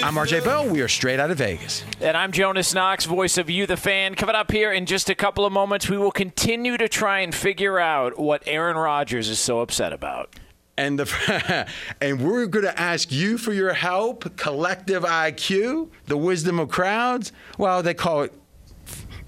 I'm 0.00 0.14
RJ 0.14 0.44
Bell. 0.44 0.66
We 0.68 0.80
are 0.80 0.88
straight 0.88 1.18
out 1.18 1.30
of 1.30 1.38
Vegas. 1.38 1.82
And 2.00 2.16
I'm 2.16 2.32
Jonas 2.32 2.72
Knox, 2.72 3.04
voice 3.04 3.36
of 3.36 3.50
You, 3.50 3.66
the 3.66 3.76
fan. 3.76 4.14
Coming 4.14 4.36
up 4.36 4.50
here 4.50 4.72
in 4.72 4.86
just 4.86 5.10
a 5.10 5.14
couple 5.14 5.44
of 5.44 5.52
moments, 5.52 5.90
we 5.90 5.98
will 5.98 6.12
continue 6.12 6.76
to 6.76 6.88
try 6.88 7.20
and 7.20 7.34
figure 7.34 7.78
out 7.78 8.18
what 8.18 8.42
Aaron 8.46 8.76
Rodgers 8.76 9.28
is 9.28 9.38
so 9.38 9.60
upset 9.60 9.92
about. 9.92 10.34
And 10.78 10.98
the 10.98 11.68
and 12.00 12.22
we're 12.22 12.46
going 12.46 12.64
to 12.64 12.80
ask 12.80 13.10
you 13.10 13.36
for 13.36 13.52
your 13.52 13.72
help, 13.72 14.36
collective 14.36 15.02
IQ, 15.02 15.90
the 16.06 16.16
wisdom 16.16 16.60
of 16.60 16.68
crowds. 16.68 17.32
Well, 17.58 17.82
they 17.82 17.94
call 17.94 18.22
it 18.22 18.32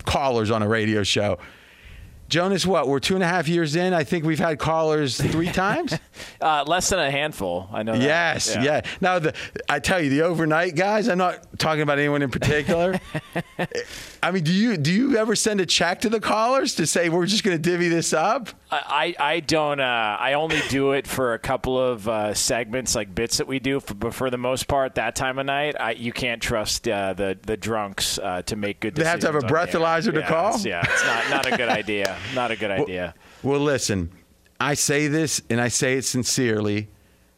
callers 0.04 0.50
on 0.50 0.62
a 0.62 0.68
radio 0.68 1.02
show. 1.02 1.38
Jonas, 2.30 2.64
what? 2.64 2.86
We're 2.86 3.00
two 3.00 3.16
and 3.16 3.24
a 3.24 3.26
half 3.26 3.48
years 3.48 3.74
in. 3.74 3.92
I 3.92 4.04
think 4.04 4.24
we've 4.24 4.38
had 4.38 4.60
callers 4.60 5.20
three 5.20 5.48
times. 5.52 5.98
uh, 6.40 6.64
less 6.64 6.88
than 6.88 7.00
a 7.00 7.10
handful. 7.10 7.68
I 7.72 7.82
know. 7.82 7.92
That. 7.92 8.02
Yes, 8.02 8.54
yeah. 8.54 8.62
yeah. 8.62 8.80
Now, 9.00 9.18
the, 9.18 9.34
I 9.68 9.80
tell 9.80 10.00
you, 10.00 10.10
the 10.10 10.22
overnight 10.22 10.76
guys. 10.76 11.08
I'm 11.08 11.18
not 11.18 11.58
talking 11.58 11.82
about 11.82 11.98
anyone 11.98 12.22
in 12.22 12.30
particular. 12.30 13.00
I 14.22 14.30
mean, 14.30 14.44
do 14.44 14.52
you 14.52 14.76
do 14.76 14.92
you 14.92 15.16
ever 15.16 15.34
send 15.34 15.60
a 15.60 15.66
check 15.66 16.02
to 16.02 16.08
the 16.08 16.20
callers 16.20 16.76
to 16.76 16.86
say 16.86 17.08
we're 17.08 17.26
just 17.26 17.42
going 17.42 17.56
to 17.56 17.62
divvy 17.62 17.88
this 17.88 18.12
up? 18.12 18.50
I 18.70 19.14
I 19.18 19.40
don't. 19.40 19.80
Uh, 19.80 20.16
I 20.20 20.34
only 20.34 20.60
do 20.68 20.92
it 20.92 21.08
for 21.08 21.34
a 21.34 21.38
couple 21.38 21.80
of 21.80 22.08
uh, 22.08 22.34
segments, 22.34 22.94
like 22.94 23.12
bits 23.12 23.38
that 23.38 23.48
we 23.48 23.58
do. 23.58 23.80
For, 23.80 23.94
but 23.94 24.14
for 24.14 24.30
the 24.30 24.38
most 24.38 24.68
part, 24.68 24.94
that 24.94 25.16
time 25.16 25.40
of 25.40 25.46
night, 25.46 25.74
I, 25.80 25.92
you 25.92 26.12
can't 26.12 26.40
trust 26.40 26.86
uh, 26.86 27.14
the 27.14 27.36
the 27.42 27.56
drunks 27.56 28.18
uh, 28.18 28.42
to 28.42 28.54
make 28.54 28.78
good. 28.78 28.94
Decisions. 28.94 29.22
They 29.22 29.26
have 29.28 29.40
to 29.40 29.40
have 29.40 29.50
a 29.50 29.54
breathalyzer 29.54 30.14
to 30.14 30.20
yeah, 30.20 30.28
call. 30.28 30.54
It's, 30.54 30.64
yeah, 30.64 30.82
it's 30.84 31.04
not 31.04 31.30
not 31.30 31.52
a 31.52 31.56
good 31.56 31.68
idea. 31.68 32.16
Not 32.34 32.50
a 32.50 32.56
good 32.56 32.70
idea. 32.70 33.14
Well, 33.42 33.54
well, 33.54 33.60
listen. 33.62 34.10
I 34.60 34.74
say 34.74 35.08
this, 35.08 35.40
and 35.48 35.60
I 35.60 35.68
say 35.68 35.94
it 35.94 36.04
sincerely. 36.04 36.88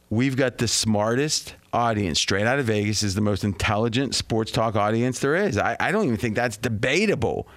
We've 0.09 0.35
got 0.35 0.57
the 0.57 0.67
smartest 0.67 1.55
audience. 1.71 2.19
Straight 2.19 2.45
out 2.45 2.59
of 2.59 2.65
Vegas 2.65 3.01
is 3.01 3.15
the 3.15 3.21
most 3.21 3.43
intelligent 3.43 4.13
sports 4.13 4.51
talk 4.51 4.75
audience 4.75 5.19
there 5.19 5.35
is. 5.35 5.57
I, 5.57 5.77
I 5.79 5.91
don't 5.91 6.03
even 6.05 6.17
think 6.17 6.35
that's 6.35 6.57
debatable. 6.57 7.47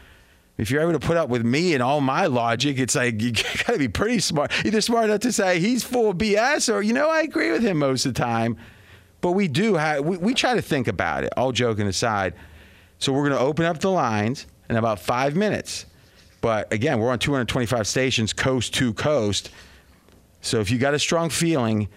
If 0.57 0.71
you're 0.71 0.81
able 0.81 0.93
to 0.93 1.01
put 1.01 1.19
up 1.19 1.29
with 1.29 1.45
me 1.45 1.75
and 1.75 1.83
all 1.83 2.01
my 2.01 2.27
logic, 2.27 2.79
it's 2.79 2.95
like 2.95 3.21
you 3.23 3.33
got 3.33 3.73
to 3.73 3.79
be 3.79 3.89
pretty 3.89 4.21
smart. 4.21 4.53
Either 4.65 4.81
smart 4.81 5.07
enough 5.07 5.21
to 5.21 5.33
say 5.33 5.59
he's 5.61 5.85
full 5.85 6.11
of 6.11 6.17
BS, 6.17 6.73
or 6.73 6.81
you 6.81 6.93
know 6.93 7.11
I 7.11 7.21
agree 7.21 7.51
with 7.51 7.63
him 7.63 7.79
most 7.79 8.07
of 8.07 8.15
the 8.15 8.21
time. 8.21 8.57
But 9.21 9.33
we 9.33 9.49
do 9.49 9.75
have 9.75 10.05
we, 10.05 10.17
we 10.17 10.35
try 10.35 10.55
to 10.55 10.63
think 10.63 10.89
about 10.89 11.25
it. 11.25 11.33
All 11.37 11.53
joking 11.53 11.87
aside, 11.87 12.35
so 12.99 13.13
we're 13.13 13.29
going 13.29 13.39
to 13.39 13.45
open 13.45 13.65
up 13.65 13.81
the 13.81 13.91
lines 13.91 14.47
in 14.71 14.77
about 14.77 15.01
five 15.01 15.37
minutes. 15.37 15.87
But 16.47 16.73
again, 16.73 17.01
we're 17.01 17.11
on 17.11 17.19
225 17.19 17.89
stations, 17.89 18.33
coast 18.33 18.73
to 18.75 18.95
coast. 18.95 19.51
So 20.43 20.61
if 20.61 20.71
you 20.71 20.79
got 20.79 20.95
a 20.95 20.99
strong 21.01 21.29
feeling, 21.29 21.89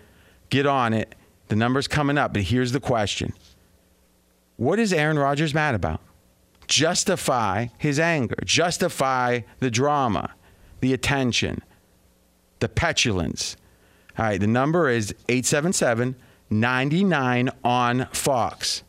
get 0.50 0.66
on 0.66 0.92
it 0.92 1.14
The 1.50 1.56
number's 1.56 1.88
coming 1.88 2.18
up, 2.18 2.34
but 2.34 2.42
here's 2.42 2.72
the 2.72 2.80
question 2.80 3.34
What 4.58 4.80
is 4.80 4.92
Aaron 4.92 5.20
Rodgers 5.20 5.54
mad 5.54 5.76
about? 5.76 6.02
Justify 6.66 7.68
his 7.78 8.00
anger, 8.00 8.38
justify 8.44 9.42
the 9.60 9.70
drama, 9.70 10.34
the 10.80 10.94
attention, 10.94 11.62
the 12.58 12.70
petulance. 12.70 13.56
All 14.18 14.26
right, 14.26 14.40
the 14.40 14.48
number 14.48 14.90
is 14.90 15.14
877 15.30 16.16
99 16.50 17.52
on 17.64 18.08
Fox. 18.14 18.82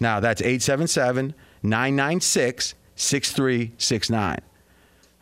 Now, 0.00 0.18
that's 0.18 0.42
877 0.42 1.34
996 1.62 2.74
6369. 2.96 4.40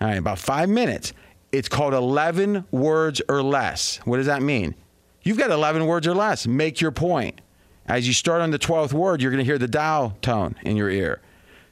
All 0.03 0.09
right, 0.09 0.19
about 0.19 0.41
five 0.41 0.69
minutes. 0.69 1.13
It's 1.53 1.69
called 1.69 1.95
11 1.95 2.65
words 2.73 3.23
or 3.29 3.41
less. 3.41 3.99
What 3.99 4.17
does 4.17 4.27
that 4.27 4.43
mean? 4.43 4.75
You've 5.23 5.39
got 5.39 5.53
11 5.53 5.87
words 5.87 6.09
or 6.09 6.15
less. 6.15 6.45
Make 6.45 6.81
your 6.81 6.91
point. 6.91 7.41
As 7.87 8.09
you 8.09 8.13
start 8.13 8.41
on 8.41 8.51
the 8.51 8.59
12th 8.59 8.93
word, 8.93 9.23
you're 9.23 9.31
going 9.31 9.39
to 9.39 9.45
hear 9.45 9.59
the 9.59 9.69
dial 9.69 10.17
tone 10.21 10.57
in 10.63 10.77
your 10.77 10.91
ear. 10.91 11.21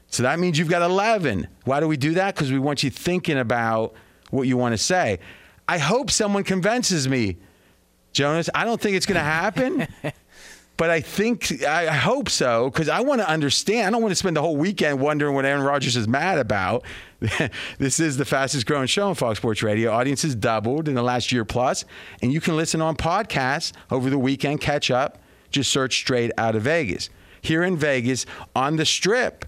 So 0.07 0.23
that 0.23 0.39
means 0.39 0.57
you've 0.57 0.69
got 0.69 0.81
11. 0.81 1.45
Why 1.65 1.81
do 1.81 1.89
we 1.89 1.97
do 1.97 2.13
that? 2.13 2.33
Because 2.33 2.53
we 2.53 2.59
want 2.59 2.83
you 2.83 2.89
thinking 2.89 3.37
about 3.37 3.95
what 4.29 4.43
you 4.43 4.55
want 4.55 4.71
to 4.71 4.77
say. 4.77 5.19
I 5.67 5.77
hope 5.77 6.09
someone 6.09 6.45
convinces 6.45 7.09
me, 7.09 7.35
Jonas. 8.13 8.49
I 8.55 8.63
don't 8.63 8.79
think 8.79 8.95
it's 8.95 9.05
going 9.05 9.17
to 9.17 9.21
happen. 9.21 9.89
but 10.77 10.89
I 10.89 11.01
think 11.01 11.65
I 11.65 11.87
hope 11.87 12.29
so 12.29 12.69
because 12.69 12.87
I 12.87 13.01
want 13.01 13.19
to 13.19 13.29
understand. 13.29 13.87
I 13.87 13.89
don't 13.91 14.01
want 14.01 14.13
to 14.13 14.15
spend 14.15 14.37
the 14.37 14.41
whole 14.41 14.55
weekend 14.55 15.01
wondering 15.01 15.35
what 15.35 15.43
Aaron 15.43 15.63
Rodgers 15.63 15.97
is 15.97 16.07
mad 16.07 16.37
about. 16.37 16.85
this 17.77 17.99
is 17.99 18.17
the 18.17 18.25
fastest 18.25 18.65
growing 18.65 18.87
show 18.87 19.09
on 19.09 19.15
Fox 19.15 19.37
Sports 19.37 19.61
Radio. 19.61 19.91
Audiences 19.91 20.33
doubled 20.33 20.87
in 20.87 20.95
the 20.95 21.03
last 21.03 21.31
year 21.31 21.45
plus, 21.45 21.85
and 22.21 22.33
you 22.33 22.41
can 22.41 22.57
listen 22.57 22.81
on 22.81 22.95
podcasts 22.95 23.73
over 23.91 24.09
the 24.09 24.17
weekend. 24.17 24.59
Catch 24.59 24.89
up. 24.89 25.19
Just 25.51 25.71
search 25.71 25.97
straight 25.97 26.31
out 26.37 26.55
of 26.55 26.63
Vegas. 26.63 27.09
Here 27.41 27.63
in 27.63 27.77
Vegas 27.77 28.25
on 28.55 28.77
the 28.77 28.85
Strip, 28.85 29.45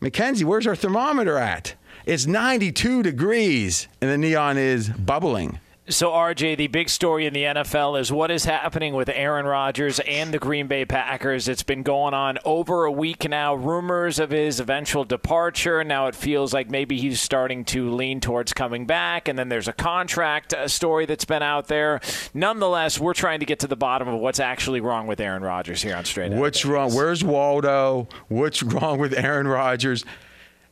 Mackenzie, 0.00 0.44
where's 0.44 0.66
our 0.66 0.76
thermometer 0.76 1.36
at? 1.36 1.74
It's 2.06 2.26
92 2.26 3.02
degrees, 3.02 3.88
and 4.00 4.10
the 4.10 4.18
neon 4.18 4.56
is 4.56 4.88
bubbling. 4.88 5.58
So, 5.90 6.10
RJ, 6.10 6.56
the 6.56 6.68
big 6.68 6.88
story 6.88 7.26
in 7.26 7.34
the 7.34 7.42
NFL 7.42 7.98
is 7.98 8.12
what 8.12 8.30
is 8.30 8.44
happening 8.44 8.94
with 8.94 9.08
Aaron 9.08 9.44
Rodgers 9.44 9.98
and 9.98 10.32
the 10.32 10.38
Green 10.38 10.68
Bay 10.68 10.84
Packers. 10.84 11.48
It's 11.48 11.64
been 11.64 11.82
going 11.82 12.14
on 12.14 12.38
over 12.44 12.84
a 12.84 12.92
week 12.92 13.28
now. 13.28 13.56
Rumors 13.56 14.20
of 14.20 14.30
his 14.30 14.60
eventual 14.60 15.04
departure. 15.04 15.82
Now 15.82 16.06
it 16.06 16.14
feels 16.14 16.54
like 16.54 16.70
maybe 16.70 16.96
he's 17.00 17.20
starting 17.20 17.64
to 17.66 17.90
lean 17.90 18.20
towards 18.20 18.52
coming 18.52 18.86
back. 18.86 19.26
And 19.26 19.36
then 19.36 19.48
there's 19.48 19.66
a 19.66 19.72
contract 19.72 20.54
uh, 20.54 20.68
story 20.68 21.06
that's 21.06 21.24
been 21.24 21.42
out 21.42 21.66
there. 21.66 22.00
Nonetheless, 22.34 23.00
we're 23.00 23.12
trying 23.12 23.40
to 23.40 23.46
get 23.46 23.58
to 23.58 23.66
the 23.66 23.74
bottom 23.74 24.06
of 24.06 24.20
what's 24.20 24.38
actually 24.38 24.80
wrong 24.80 25.08
with 25.08 25.18
Aaron 25.18 25.42
Rodgers 25.42 25.82
here 25.82 25.96
on 25.96 26.04
Straight 26.04 26.30
What's 26.30 26.64
wrong? 26.64 26.94
Where's 26.94 27.24
Waldo? 27.24 28.06
What's 28.28 28.62
wrong 28.62 29.00
with 29.00 29.12
Aaron 29.12 29.48
Rodgers? 29.48 30.04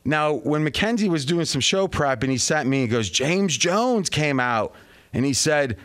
Now, 0.05 0.31
when 0.31 0.63
Mackenzie 0.63 1.09
was 1.09 1.25
doing 1.25 1.43
some 1.43 1.59
show 1.59 1.89
prep 1.89 2.23
and 2.23 2.31
he 2.31 2.37
sent 2.37 2.69
me, 2.69 2.81
he 2.81 2.87
goes, 2.87 3.09
James 3.09 3.57
Jones 3.57 4.09
came 4.09 4.39
out 4.39 4.73
and 5.13 5.25
he 5.25 5.33
said 5.33 5.77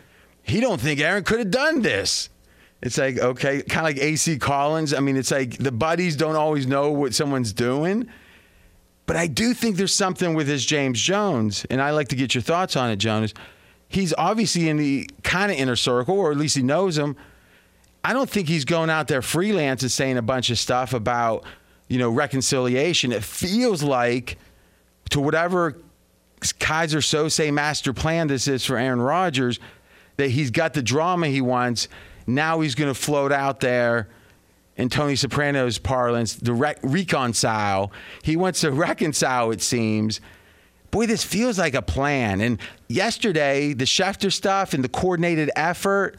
he 0.43 0.59
don't 0.59 0.79
think 0.79 0.99
Aaron 0.99 1.23
could 1.23 1.39
have 1.39 1.51
done 1.51 1.81
this. 1.81 2.29
It's 2.81 2.97
like 2.97 3.17
okay, 3.17 3.61
kind 3.63 3.87
of 3.87 3.95
like 3.95 3.97
AC 3.97 4.37
Collins. 4.37 4.93
I 4.93 4.99
mean, 4.99 5.17
it's 5.17 5.31
like 5.31 5.57
the 5.57 5.71
buddies 5.71 6.15
don't 6.15 6.35
always 6.35 6.67
know 6.67 6.91
what 6.91 7.13
someone's 7.13 7.53
doing. 7.53 8.09
But 9.05 9.15
I 9.15 9.27
do 9.27 9.53
think 9.53 9.77
there's 9.77 9.93
something 9.93 10.33
with 10.33 10.47
this 10.47 10.65
James 10.65 10.99
Jones, 10.99 11.65
and 11.69 11.81
I 11.81 11.91
like 11.91 12.07
to 12.09 12.15
get 12.15 12.33
your 12.33 12.41
thoughts 12.41 12.75
on 12.75 12.89
it, 12.89 12.97
Jonas. 12.97 13.33
He's 13.87 14.13
obviously 14.17 14.67
in 14.67 14.77
the 14.77 15.09
kind 15.23 15.51
of 15.51 15.57
inner 15.57 15.75
circle, 15.75 16.19
or 16.19 16.31
at 16.31 16.37
least 16.37 16.55
he 16.55 16.63
knows 16.63 16.97
him. 16.97 17.15
I 18.03 18.13
don't 18.13 18.29
think 18.29 18.47
he's 18.47 18.65
going 18.65 18.89
out 18.89 19.07
there 19.07 19.21
freelance 19.21 19.81
and 19.83 19.91
saying 19.91 20.17
a 20.17 20.21
bunch 20.21 20.49
of 20.49 20.57
stuff 20.59 20.93
about, 20.93 21.43
you 21.87 21.97
know, 21.97 22.09
reconciliation. 22.09 23.11
It 23.11 23.23
feels 23.23 23.83
like 23.83 24.37
to 25.11 25.19
whatever 25.19 25.77
Keyser 26.53 27.01
Söze 27.01 27.51
master 27.53 27.93
plan 27.93 28.27
this 28.27 28.47
is 28.47 28.65
for 28.65 28.77
Aaron 28.77 29.01
Rodgers, 29.01 29.59
that 30.17 30.29
he's 30.29 30.51
got 30.51 30.73
the 30.73 30.81
drama 30.81 31.27
he 31.27 31.41
wants. 31.41 31.87
Now 32.27 32.61
he's 32.61 32.75
going 32.75 32.93
to 32.93 32.99
float 32.99 33.31
out 33.31 33.59
there 33.59 34.07
in 34.77 34.89
Tony 34.89 35.15
Soprano's 35.15 35.77
parlance, 35.77 36.35
the 36.35 36.53
re- 36.53 36.75
reconcile. 36.81 37.91
He 38.23 38.35
wants 38.35 38.61
to 38.61 38.71
reconcile, 38.73 39.51
it 39.51 39.61
seems. 39.61 40.19
Boy, 40.91 41.05
this 41.05 41.23
feels 41.23 41.59
like 41.59 41.73
a 41.73 41.81
plan. 41.81 42.41
And 42.41 42.59
yesterday, 42.87 43.73
the 43.73 43.85
Schefter 43.85 44.31
stuff 44.31 44.73
and 44.73 44.83
the 44.83 44.89
coordinated 44.89 45.51
effort 45.55 46.17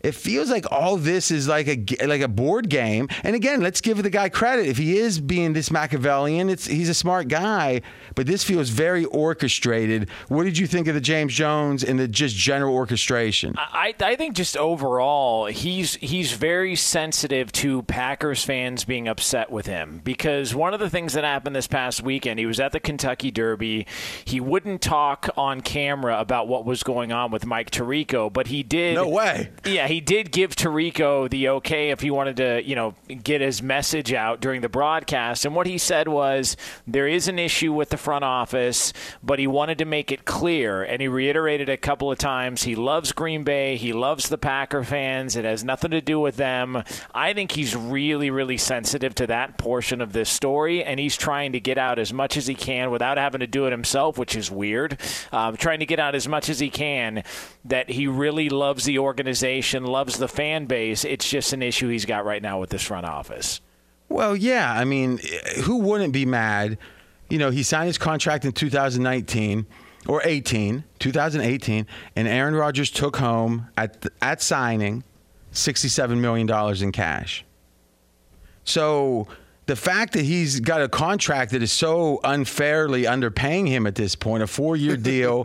it 0.00 0.14
feels 0.14 0.50
like 0.50 0.70
all 0.70 0.96
this 0.96 1.30
is 1.30 1.48
like 1.48 1.66
a 1.68 2.06
like 2.06 2.20
a 2.20 2.28
board 2.28 2.68
game. 2.68 3.08
And 3.22 3.34
again, 3.34 3.60
let's 3.60 3.80
give 3.80 4.02
the 4.02 4.10
guy 4.10 4.28
credit. 4.28 4.66
If 4.66 4.78
he 4.78 4.98
is 4.98 5.20
being 5.20 5.52
this 5.52 5.70
Machiavellian, 5.70 6.48
it's 6.48 6.66
he's 6.66 6.88
a 6.88 6.94
smart 6.94 7.28
guy. 7.28 7.82
But 8.14 8.26
this 8.26 8.44
feels 8.44 8.68
very 8.70 9.04
orchestrated. 9.04 10.08
What 10.28 10.44
did 10.44 10.58
you 10.58 10.66
think 10.66 10.88
of 10.88 10.94
the 10.94 11.00
James 11.00 11.34
Jones 11.34 11.84
and 11.84 11.98
the 11.98 12.08
just 12.08 12.36
general 12.36 12.74
orchestration? 12.74 13.54
I, 13.58 13.94
I 14.00 14.16
think 14.16 14.34
just 14.34 14.56
overall, 14.56 15.46
he's 15.46 15.96
he's 15.96 16.32
very 16.32 16.76
sensitive 16.76 17.52
to 17.52 17.82
Packers 17.82 18.44
fans 18.44 18.84
being 18.84 19.08
upset 19.08 19.50
with 19.50 19.66
him 19.66 20.00
because 20.04 20.54
one 20.54 20.72
of 20.72 20.80
the 20.80 20.90
things 20.90 21.12
that 21.14 21.24
happened 21.24 21.56
this 21.56 21.66
past 21.66 22.02
weekend, 22.02 22.38
he 22.38 22.46
was 22.46 22.60
at 22.60 22.72
the 22.72 22.80
Kentucky 22.80 23.30
Derby. 23.30 23.86
He 24.24 24.40
wouldn't 24.40 24.80
talk 24.80 25.28
on 25.36 25.60
camera 25.60 26.18
about 26.18 26.48
what 26.48 26.64
was 26.64 26.82
going 26.82 27.12
on 27.12 27.30
with 27.30 27.44
Mike 27.44 27.70
Tirico, 27.70 28.32
but 28.32 28.46
he 28.46 28.62
did. 28.62 28.94
No 28.94 29.08
way. 29.08 29.50
Yeah, 29.64 29.88
he 29.88 29.95
did 30.00 30.32
give 30.32 30.54
Tirico 30.54 31.28
the 31.28 31.48
okay 31.48 31.90
if 31.90 32.00
he 32.00 32.10
wanted 32.10 32.36
to, 32.38 32.62
you 32.66 32.74
know, 32.74 32.94
get 33.22 33.40
his 33.40 33.62
message 33.62 34.12
out 34.12 34.40
during 34.40 34.60
the 34.60 34.68
broadcast. 34.68 35.44
And 35.44 35.54
what 35.54 35.66
he 35.66 35.78
said 35.78 36.08
was 36.08 36.56
there 36.86 37.06
is 37.06 37.28
an 37.28 37.38
issue 37.38 37.72
with 37.72 37.90
the 37.90 37.96
front 37.96 38.24
office, 38.24 38.92
but 39.22 39.38
he 39.38 39.46
wanted 39.46 39.78
to 39.78 39.84
make 39.84 40.10
it 40.10 40.24
clear. 40.24 40.82
And 40.82 41.00
he 41.00 41.08
reiterated 41.08 41.68
a 41.68 41.76
couple 41.76 42.10
of 42.10 42.18
times 42.18 42.62
he 42.62 42.74
loves 42.74 43.12
Green 43.12 43.44
Bay, 43.44 43.76
he 43.76 43.92
loves 43.92 44.28
the 44.28 44.38
Packer 44.38 44.82
fans. 44.82 45.36
It 45.36 45.44
has 45.44 45.64
nothing 45.64 45.90
to 45.92 46.00
do 46.00 46.18
with 46.20 46.36
them. 46.36 46.82
I 47.14 47.32
think 47.32 47.52
he's 47.52 47.76
really, 47.76 48.30
really 48.30 48.56
sensitive 48.56 49.14
to 49.16 49.26
that 49.28 49.58
portion 49.58 50.00
of 50.00 50.12
this 50.12 50.30
story, 50.30 50.84
and 50.84 50.98
he's 50.98 51.16
trying 51.16 51.52
to 51.52 51.60
get 51.60 51.78
out 51.78 51.98
as 51.98 52.12
much 52.12 52.36
as 52.36 52.46
he 52.46 52.54
can 52.54 52.90
without 52.90 53.18
having 53.18 53.40
to 53.40 53.46
do 53.46 53.66
it 53.66 53.70
himself, 53.70 54.18
which 54.18 54.36
is 54.36 54.50
weird. 54.50 54.98
Um, 55.32 55.56
trying 55.56 55.80
to 55.80 55.86
get 55.86 55.98
out 55.98 56.14
as 56.14 56.28
much 56.28 56.48
as 56.48 56.58
he 56.58 56.70
can 56.70 57.22
that 57.64 57.90
he 57.90 58.06
really 58.06 58.48
loves 58.48 58.84
the 58.84 58.98
organization 58.98 59.75
loves 59.84 60.18
the 60.18 60.28
fan 60.28 60.66
base. 60.66 61.04
It's 61.04 61.28
just 61.28 61.52
an 61.52 61.62
issue 61.62 61.88
he's 61.88 62.04
got 62.04 62.24
right 62.24 62.42
now 62.42 62.60
with 62.60 62.70
this 62.70 62.82
front 62.82 63.06
office. 63.06 63.60
Well, 64.08 64.36
yeah. 64.36 64.72
I 64.72 64.84
mean, 64.84 65.20
eh, 65.22 65.62
who 65.62 65.78
wouldn't 65.78 66.12
be 66.12 66.24
mad? 66.24 66.78
You 67.28 67.38
know, 67.38 67.50
he 67.50 67.62
signed 67.62 67.88
his 67.88 67.98
contract 67.98 68.44
in 68.44 68.52
2019 68.52 69.66
or 70.06 70.22
18, 70.24 70.84
2018, 70.98 71.86
and 72.14 72.28
Aaron 72.28 72.54
Rodgers 72.54 72.90
took 72.90 73.16
home 73.16 73.68
at 73.76 74.06
at 74.22 74.40
signing 74.40 75.02
67 75.50 76.20
million 76.20 76.46
dollars 76.46 76.82
in 76.82 76.92
cash. 76.92 77.44
So 78.64 79.26
the 79.66 79.76
fact 79.76 80.12
that 80.12 80.24
he's 80.24 80.60
got 80.60 80.80
a 80.80 80.88
contract 80.88 81.50
that 81.50 81.62
is 81.62 81.72
so 81.72 82.20
unfairly 82.22 83.02
underpaying 83.02 83.68
him 83.68 83.86
at 83.86 83.96
this 83.96 84.14
point, 84.14 84.42
a 84.42 84.46
four-year 84.46 84.96
deal 84.96 85.44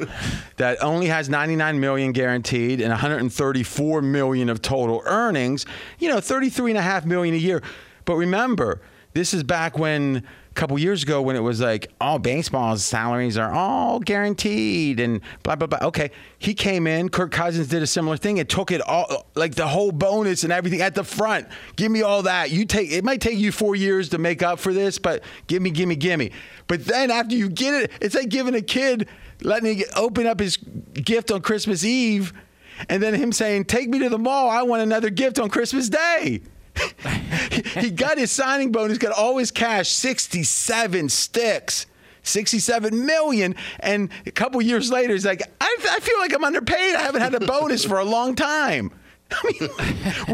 that 0.58 0.82
only 0.84 1.08
has 1.08 1.28
99 1.28 1.80
million 1.80 2.12
guaranteed 2.12 2.82
and 2.82 2.90
134 2.90 4.02
million 4.02 4.50
of 4.50 4.62
total 4.62 5.02
earnings, 5.06 5.66
you 5.98 6.08
know, 6.08 6.22
33 6.22 6.72
and 6.72 6.78
a 6.78 6.84
half 6.84 7.06
million 7.06 7.34
a 7.34 7.38
year. 7.40 7.64
But 8.06 8.16
remember, 8.16 8.80
this 9.13 9.34
is 9.34 9.43
back 9.43 9.78
when 9.78 10.24
a 10.50 10.54
couple 10.54 10.78
years 10.78 11.04
ago 11.04 11.21
when 11.21 11.36
it 11.36 11.41
was 11.41 11.62
like 11.62 11.91
all 12.00 12.19
baseball's 12.19 12.84
salaries 12.84 13.38
are 13.38 13.52
all 13.52 14.00
guaranteed 14.00 15.00
and 15.00 15.21
blah 15.43 15.56
blah 15.56 15.67
blah. 15.67 15.80
Okay, 15.82 16.12
he 16.39 16.54
came 16.54 16.88
in. 16.88 17.10
Kirk 17.10 17.32
Cousins 17.32 17.67
did 17.67 17.82
a 17.82 17.88
similar 17.88 18.17
thing 18.17 18.39
and 18.39 18.50
took 18.50 18.71
it 18.71 18.82
all, 18.82 19.28
like 19.36 19.56
the 19.56 19.67
whole 19.67 19.91
bonus 19.91 20.43
and 20.43 20.52
everything 20.52 20.82
at 20.82 20.95
the 20.95 21.04
front. 21.04 21.47
Give 21.76 21.91
me 21.91 22.02
all 22.02 22.24
that. 22.24 22.52
You 22.52 22.65
take 22.65 22.91
it 22.91 23.04
might 23.04 23.21
take 23.21 23.38
you 23.38 23.52
four 23.52 23.76
years 23.76 24.10
to 24.10 24.17
make 24.17 24.41
up 24.43 24.60
for 24.60 24.74
this, 24.74 25.00
but 25.00 25.24
give 25.47 25.62
me, 25.62 25.69
give 25.69 25.88
me, 25.88 25.95
give 25.95 26.19
me. 26.19 26.32
But 26.67 26.86
then 26.86 27.12
after 27.12 27.36
you 27.36 27.50
get 27.50 27.74
it, 27.74 27.91
it's 28.02 28.15
like 28.15 28.30
giving 28.30 28.56
a 28.56 28.62
kid 28.62 29.08
letting 29.43 29.78
him 29.78 29.86
open 29.95 30.28
up 30.28 30.39
his 30.39 30.58
gift 30.93 31.32
on 31.32 31.41
Christmas 31.41 31.84
Eve, 31.84 32.34
and 32.89 33.02
then 33.02 33.13
him 33.13 33.32
saying, 33.32 33.65
"Take 33.65 33.89
me 33.89 34.00
to 34.00 34.10
the 34.10 34.19
mall. 34.19 34.50
I 34.50 34.63
want 34.63 34.82
another 34.82 35.10
gift 35.10 35.39
on 35.39 35.50
Christmas 35.50 35.89
Day." 35.89 36.41
He 37.80 37.91
got 37.91 38.17
his 38.17 38.32
signing 38.32 38.72
bonus, 38.72 38.98
got 38.98 39.12
all 39.17 39.38
his 39.38 39.52
cash, 39.52 39.89
67 39.89 41.10
sticks. 41.10 41.86
67 42.24 43.04
million 43.04 43.56
and 43.80 44.12
a 44.28 44.32
couple 44.32 44.62
years 44.62 44.91
later 44.91 45.13
he's 45.13 45.26
like 45.26 45.41
I, 45.60 45.78
I 45.89 46.00
feel 46.02 46.20
like 46.20 46.32
i'm 46.36 46.44
underpaid 46.44 46.94
i 46.94 47.02
haven't 47.02 47.22
had 47.22 47.34
a 47.34 47.39
bonus 47.39 47.84
for 47.84 47.98
a 47.98 48.06
long 48.06 48.36
time 48.36 48.91
i 49.32 49.52
mean 49.60 49.70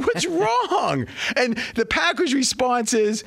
what's 0.03 0.25
wrong 0.25 1.07
and 1.37 1.57
the 1.75 1.85
packers 1.85 2.33
response 2.33 2.93
is 2.93 3.23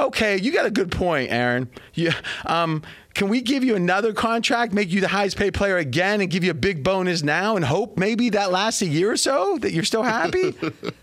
okay 0.00 0.36
you 0.36 0.52
got 0.52 0.66
a 0.66 0.70
good 0.72 0.90
point 0.90 1.30
aaron 1.30 1.70
yeah 1.94 2.14
um, 2.46 2.82
can 3.14 3.28
we 3.28 3.42
give 3.42 3.62
you 3.62 3.76
another 3.76 4.12
contract, 4.12 4.72
make 4.72 4.90
you 4.90 5.00
the 5.00 5.08
highest 5.08 5.36
paid 5.36 5.52
player 5.52 5.76
again, 5.76 6.20
and 6.20 6.30
give 6.30 6.44
you 6.44 6.50
a 6.50 6.54
big 6.54 6.82
bonus 6.82 7.22
now, 7.22 7.56
and 7.56 7.64
hope 7.64 7.98
maybe 7.98 8.30
that 8.30 8.50
lasts 8.50 8.80
a 8.82 8.86
year 8.86 9.10
or 9.10 9.16
so 9.16 9.58
that 9.58 9.72
you're 9.72 9.84
still 9.84 10.02
happy? 10.02 10.54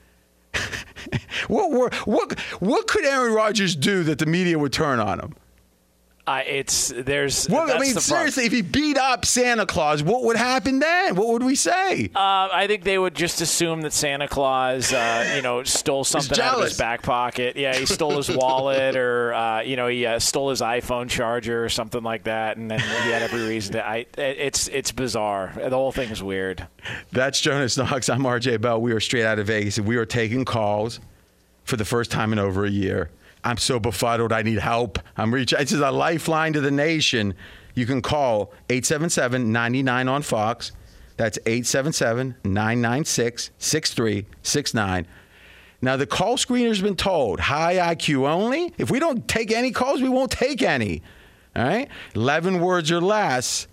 what, 1.47 1.71
were, 1.71 1.89
what, 2.05 2.39
what 2.59 2.87
could 2.87 3.05
Aaron 3.05 3.33
Rodgers 3.33 3.75
do 3.75 4.03
that 4.03 4.19
the 4.19 4.25
media 4.25 4.57
would 4.59 4.73
turn 4.73 4.99
on 4.99 5.19
him? 5.19 5.35
Uh, 6.29 6.43
it's 6.45 6.93
there's. 6.95 7.49
Well, 7.49 7.75
I 7.75 7.79
mean, 7.79 7.95
seriously, 7.95 8.45
if 8.45 8.51
he 8.51 8.61
beat 8.61 8.99
up 8.99 9.25
Santa 9.25 9.65
Claus, 9.65 10.03
what 10.03 10.23
would 10.25 10.35
happen 10.35 10.77
then? 10.77 11.15
What 11.15 11.29
would 11.29 11.41
we 11.41 11.55
say? 11.55 12.11
Uh, 12.13 12.49
I 12.53 12.67
think 12.67 12.83
they 12.83 12.99
would 12.99 13.15
just 13.15 13.41
assume 13.41 13.81
that 13.81 13.93
Santa 13.93 14.27
Claus, 14.27 14.93
uh, 14.93 15.33
you 15.35 15.41
know, 15.41 15.63
stole 15.63 16.03
something 16.03 16.39
out 16.39 16.59
of 16.59 16.65
his 16.65 16.77
back 16.77 17.01
pocket. 17.01 17.55
Yeah, 17.55 17.75
he 17.75 17.87
stole 17.87 18.15
his 18.15 18.29
wallet, 18.29 18.95
or 18.95 19.33
uh, 19.33 19.61
you 19.61 19.75
know, 19.75 19.87
he 19.87 20.05
uh, 20.05 20.19
stole 20.19 20.51
his 20.51 20.61
iPhone 20.61 21.09
charger 21.09 21.65
or 21.65 21.69
something 21.69 22.03
like 22.03 22.25
that, 22.25 22.57
and 22.57 22.69
then 22.69 22.79
he 22.79 23.09
had 23.09 23.23
every 23.23 23.47
reason 23.47 23.73
to. 23.73 23.87
I, 23.87 24.05
it's 24.15 24.67
it's 24.67 24.91
bizarre. 24.91 25.51
The 25.55 25.71
whole 25.71 25.91
thing 25.91 26.11
is 26.11 26.21
weird. 26.21 26.67
That's 27.11 27.41
Jonas 27.41 27.75
Knox. 27.75 28.07
I'm 28.07 28.21
RJ 28.21 28.61
Bell. 28.61 28.79
We 28.79 28.91
are 28.91 28.99
straight 28.99 29.25
out 29.25 29.39
of 29.39 29.47
Vegas, 29.47 29.79
and 29.79 29.87
we 29.87 29.97
are 29.97 30.05
taking 30.05 30.45
calls 30.45 30.99
for 31.63 31.75
the 31.75 31.85
first 31.85 32.11
time 32.11 32.33
in 32.33 32.37
over 32.37 32.65
a 32.65 32.69
year. 32.69 33.09
I'm 33.43 33.57
so 33.57 33.79
befuddled. 33.79 34.33
I 34.33 34.41
need 34.41 34.59
help. 34.59 34.99
I'm 35.17 35.33
reaching. 35.33 35.59
This 35.59 35.71
is 35.71 35.79
a 35.79 35.91
lifeline 35.91 36.53
to 36.53 36.61
the 36.61 36.71
nation. 36.71 37.33
You 37.75 37.85
can 37.85 38.01
call 38.01 38.53
877 38.69 39.51
99 39.51 40.07
on 40.07 40.21
Fox. 40.21 40.71
That's 41.17 41.37
877 41.45 42.35
996 42.43 43.51
6369. 43.57 45.07
Now, 45.81 45.95
the 45.95 46.05
call 46.05 46.35
screener's 46.35 46.81
been 46.81 46.95
told 46.95 47.39
high 47.39 47.75
IQ 47.75 48.27
only. 48.27 48.73
If 48.77 48.91
we 48.91 48.99
don't 48.99 49.27
take 49.27 49.51
any 49.51 49.71
calls, 49.71 50.01
we 50.01 50.09
won't 50.09 50.31
take 50.31 50.61
any. 50.61 51.01
All 51.55 51.63
right? 51.63 51.89
11 52.15 52.59
words 52.59 52.91
or 52.91 52.99
less. 52.99 53.67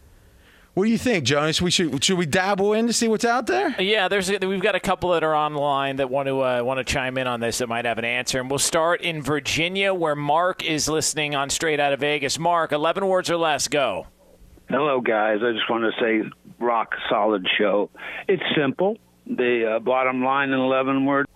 What 0.77 0.85
do 0.85 0.91
you 0.91 0.99
think, 0.99 1.25
Jonas? 1.25 1.63
We 1.63 1.71
should 1.71 2.05
should 2.05 2.19
we 2.19 2.27
dabble 2.27 2.75
in 2.75 2.87
to 2.87 2.93
see 2.93 3.09
what's 3.09 3.25
out 3.25 3.47
there? 3.47 3.75
Yeah, 3.81 4.09
there's 4.09 4.31
we've 4.31 4.61
got 4.61 4.75
a 4.75 4.81
couple 4.81 5.13
that 5.13 5.25
are 5.25 5.35
online 5.35 5.97
that 5.97 6.11
want 6.11 6.29
to 6.29 6.43
uh, 6.43 6.63
want 6.63 6.77
to 6.77 6.85
chime 6.85 7.17
in 7.17 7.27
on 7.27 7.41
this 7.41 7.57
that 7.59 7.67
might 7.67 7.87
have 7.87 7.97
an 7.97 8.05
answer, 8.05 8.41
and 8.41 8.51
we'll 8.51 8.59
start 8.59 9.01
in 9.01 9.23
Virginia 9.23 9.95
where 9.95 10.15
Mark 10.15 10.63
is 10.63 10.87
listening 10.87 11.35
on 11.35 11.49
Straight 11.49 11.81
Out 11.81 11.95
of 11.95 12.01
Vegas. 12.01 12.39
Mark, 12.39 12.73
eleven 12.73 13.07
words 13.07 13.31
or 13.31 13.39
less, 13.39 13.69
go. 13.69 14.07
Hello, 14.69 15.01
guys. 15.01 15.39
I 15.43 15.53
just 15.53 15.71
want 15.71 15.85
to 15.85 15.99
say, 15.99 16.31
rock 16.59 16.93
solid 17.09 17.47
show. 17.57 17.89
It's 18.29 18.43
simple. 18.55 18.99
The 19.27 19.77
uh, 19.77 19.79
bottom 19.79 20.23
line 20.23 20.51
in 20.51 20.61
eleven 20.61 21.07
words 21.07 21.27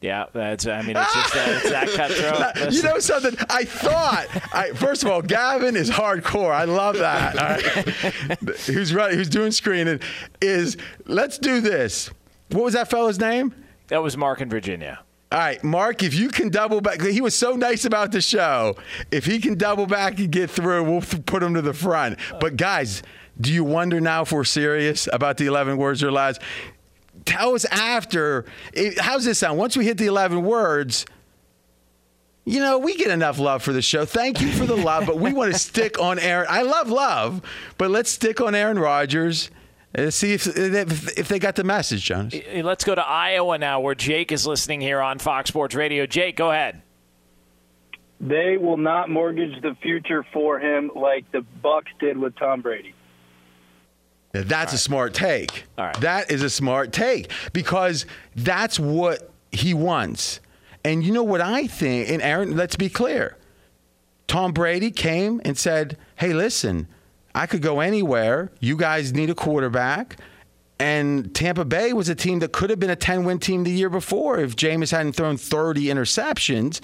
yeah, 0.00 0.26
that's. 0.32 0.66
I 0.66 0.82
mean, 0.82 0.96
it's 0.96 1.14
just 1.14 1.34
that, 1.34 1.48
it's 1.48 1.70
that 1.70 1.88
cutthroat. 2.54 2.72
you 2.72 2.82
know 2.82 2.98
something? 2.98 3.36
I 3.50 3.64
thought. 3.64 4.26
I, 4.54 4.70
first 4.72 5.02
of 5.02 5.10
all, 5.10 5.22
Gavin 5.22 5.76
is 5.76 5.90
hardcore. 5.90 6.52
I 6.52 6.64
love 6.64 6.98
that. 6.98 7.36
who's 8.66 8.94
right? 8.94 9.14
Who's 9.14 9.28
doing 9.28 9.50
screening? 9.50 10.00
Is 10.40 10.76
let's 11.06 11.38
do 11.38 11.60
this. 11.60 12.10
What 12.50 12.64
was 12.64 12.74
that 12.74 12.88
fellow's 12.88 13.18
name? 13.18 13.54
That 13.88 14.02
was 14.02 14.16
Mark 14.16 14.40
in 14.40 14.48
Virginia. 14.48 15.00
All 15.30 15.38
right, 15.38 15.62
Mark, 15.62 16.02
if 16.02 16.14
you 16.14 16.30
can 16.30 16.48
double 16.48 16.80
back, 16.80 17.02
he 17.02 17.20
was 17.20 17.34
so 17.34 17.54
nice 17.54 17.84
about 17.84 18.12
the 18.12 18.20
show. 18.22 18.76
If 19.10 19.26
he 19.26 19.40
can 19.40 19.58
double 19.58 19.86
back 19.86 20.18
and 20.18 20.30
get 20.30 20.50
through, 20.50 20.84
we'll 20.84 21.02
put 21.02 21.42
him 21.42 21.52
to 21.52 21.60
the 21.60 21.74
front. 21.74 22.18
But 22.40 22.56
guys, 22.56 23.02
do 23.38 23.52
you 23.52 23.62
wonder 23.62 24.00
now 24.00 24.22
if 24.22 24.32
we're 24.32 24.44
serious 24.44 25.06
about 25.12 25.36
the 25.36 25.44
11 25.44 25.76
words 25.76 26.02
or 26.02 26.10
less? 26.10 26.38
Tell 27.28 27.54
us 27.54 27.64
after. 27.66 28.46
How's 28.98 29.24
this 29.24 29.38
sound? 29.38 29.58
Once 29.58 29.76
we 29.76 29.84
hit 29.84 29.98
the 29.98 30.06
11 30.06 30.42
words, 30.42 31.04
you 32.44 32.60
know, 32.60 32.78
we 32.78 32.96
get 32.96 33.10
enough 33.10 33.38
love 33.38 33.62
for 33.62 33.72
the 33.72 33.82
show. 33.82 34.04
Thank 34.06 34.40
you 34.40 34.50
for 34.50 34.64
the 34.64 34.76
love, 34.76 35.06
but 35.06 35.18
we 35.18 35.32
want 35.34 35.52
to 35.52 35.58
stick 35.58 36.00
on 36.00 36.18
Aaron. 36.18 36.46
I 36.48 36.62
love 36.62 36.88
love, 36.88 37.42
but 37.76 37.90
let's 37.90 38.10
stick 38.10 38.40
on 38.40 38.54
Aaron 38.54 38.78
Rodgers. 38.78 39.50
and 39.94 40.12
see 40.12 40.32
if, 40.32 40.46
if, 40.46 41.18
if 41.18 41.28
they 41.28 41.38
got 41.38 41.56
the 41.56 41.64
message, 41.64 42.04
Jonas. 42.04 42.34
Let's 42.54 42.84
go 42.84 42.94
to 42.94 43.06
Iowa 43.06 43.58
now, 43.58 43.80
where 43.80 43.94
Jake 43.94 44.32
is 44.32 44.46
listening 44.46 44.80
here 44.80 45.00
on 45.00 45.18
Fox 45.18 45.48
Sports 45.48 45.74
Radio. 45.74 46.06
Jake, 46.06 46.36
go 46.36 46.50
ahead. 46.50 46.82
They 48.20 48.56
will 48.56 48.76
not 48.76 49.08
mortgage 49.10 49.60
the 49.62 49.76
future 49.82 50.24
for 50.32 50.58
him 50.58 50.90
like 50.94 51.30
the 51.30 51.44
Bucs 51.62 51.84
did 52.00 52.18
with 52.18 52.34
Tom 52.36 52.62
Brady. 52.62 52.94
That's 54.32 54.72
a 54.72 54.78
smart 54.78 55.14
take. 55.14 55.64
All 55.76 55.86
right. 55.86 56.00
That 56.00 56.30
is 56.30 56.42
a 56.42 56.50
smart 56.50 56.92
take 56.92 57.30
because 57.52 58.06
that's 58.36 58.78
what 58.78 59.30
he 59.52 59.74
wants. 59.74 60.40
And 60.84 61.02
you 61.02 61.12
know 61.12 61.22
what 61.22 61.40
I 61.40 61.66
think, 61.66 62.08
and 62.08 62.22
Aaron, 62.22 62.56
let's 62.56 62.76
be 62.76 62.88
clear. 62.88 63.36
Tom 64.26 64.52
Brady 64.52 64.90
came 64.90 65.40
and 65.44 65.56
said, 65.56 65.96
Hey, 66.16 66.32
listen, 66.32 66.86
I 67.34 67.46
could 67.46 67.62
go 67.62 67.80
anywhere. 67.80 68.50
You 68.60 68.76
guys 68.76 69.12
need 69.12 69.30
a 69.30 69.34
quarterback. 69.34 70.18
And 70.80 71.34
Tampa 71.34 71.64
Bay 71.64 71.92
was 71.92 72.08
a 72.08 72.14
team 72.14 72.38
that 72.38 72.52
could 72.52 72.70
have 72.70 72.78
been 72.78 72.90
a 72.90 72.96
10 72.96 73.24
win 73.24 73.38
team 73.38 73.64
the 73.64 73.70
year 73.70 73.90
before 73.90 74.38
if 74.38 74.54
Jameis 74.54 74.92
hadn't 74.92 75.14
thrown 75.14 75.36
30 75.36 75.86
interceptions. 75.86 76.80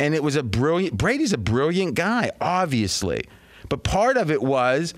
And 0.00 0.14
it 0.14 0.22
was 0.22 0.34
a 0.34 0.42
brilliant, 0.42 0.96
Brady's 0.96 1.32
a 1.32 1.38
brilliant 1.38 1.94
guy, 1.94 2.32
obviously. 2.40 3.24
But 3.68 3.84
part 3.84 4.16
of 4.16 4.30
it 4.30 4.42
was, 4.42 4.94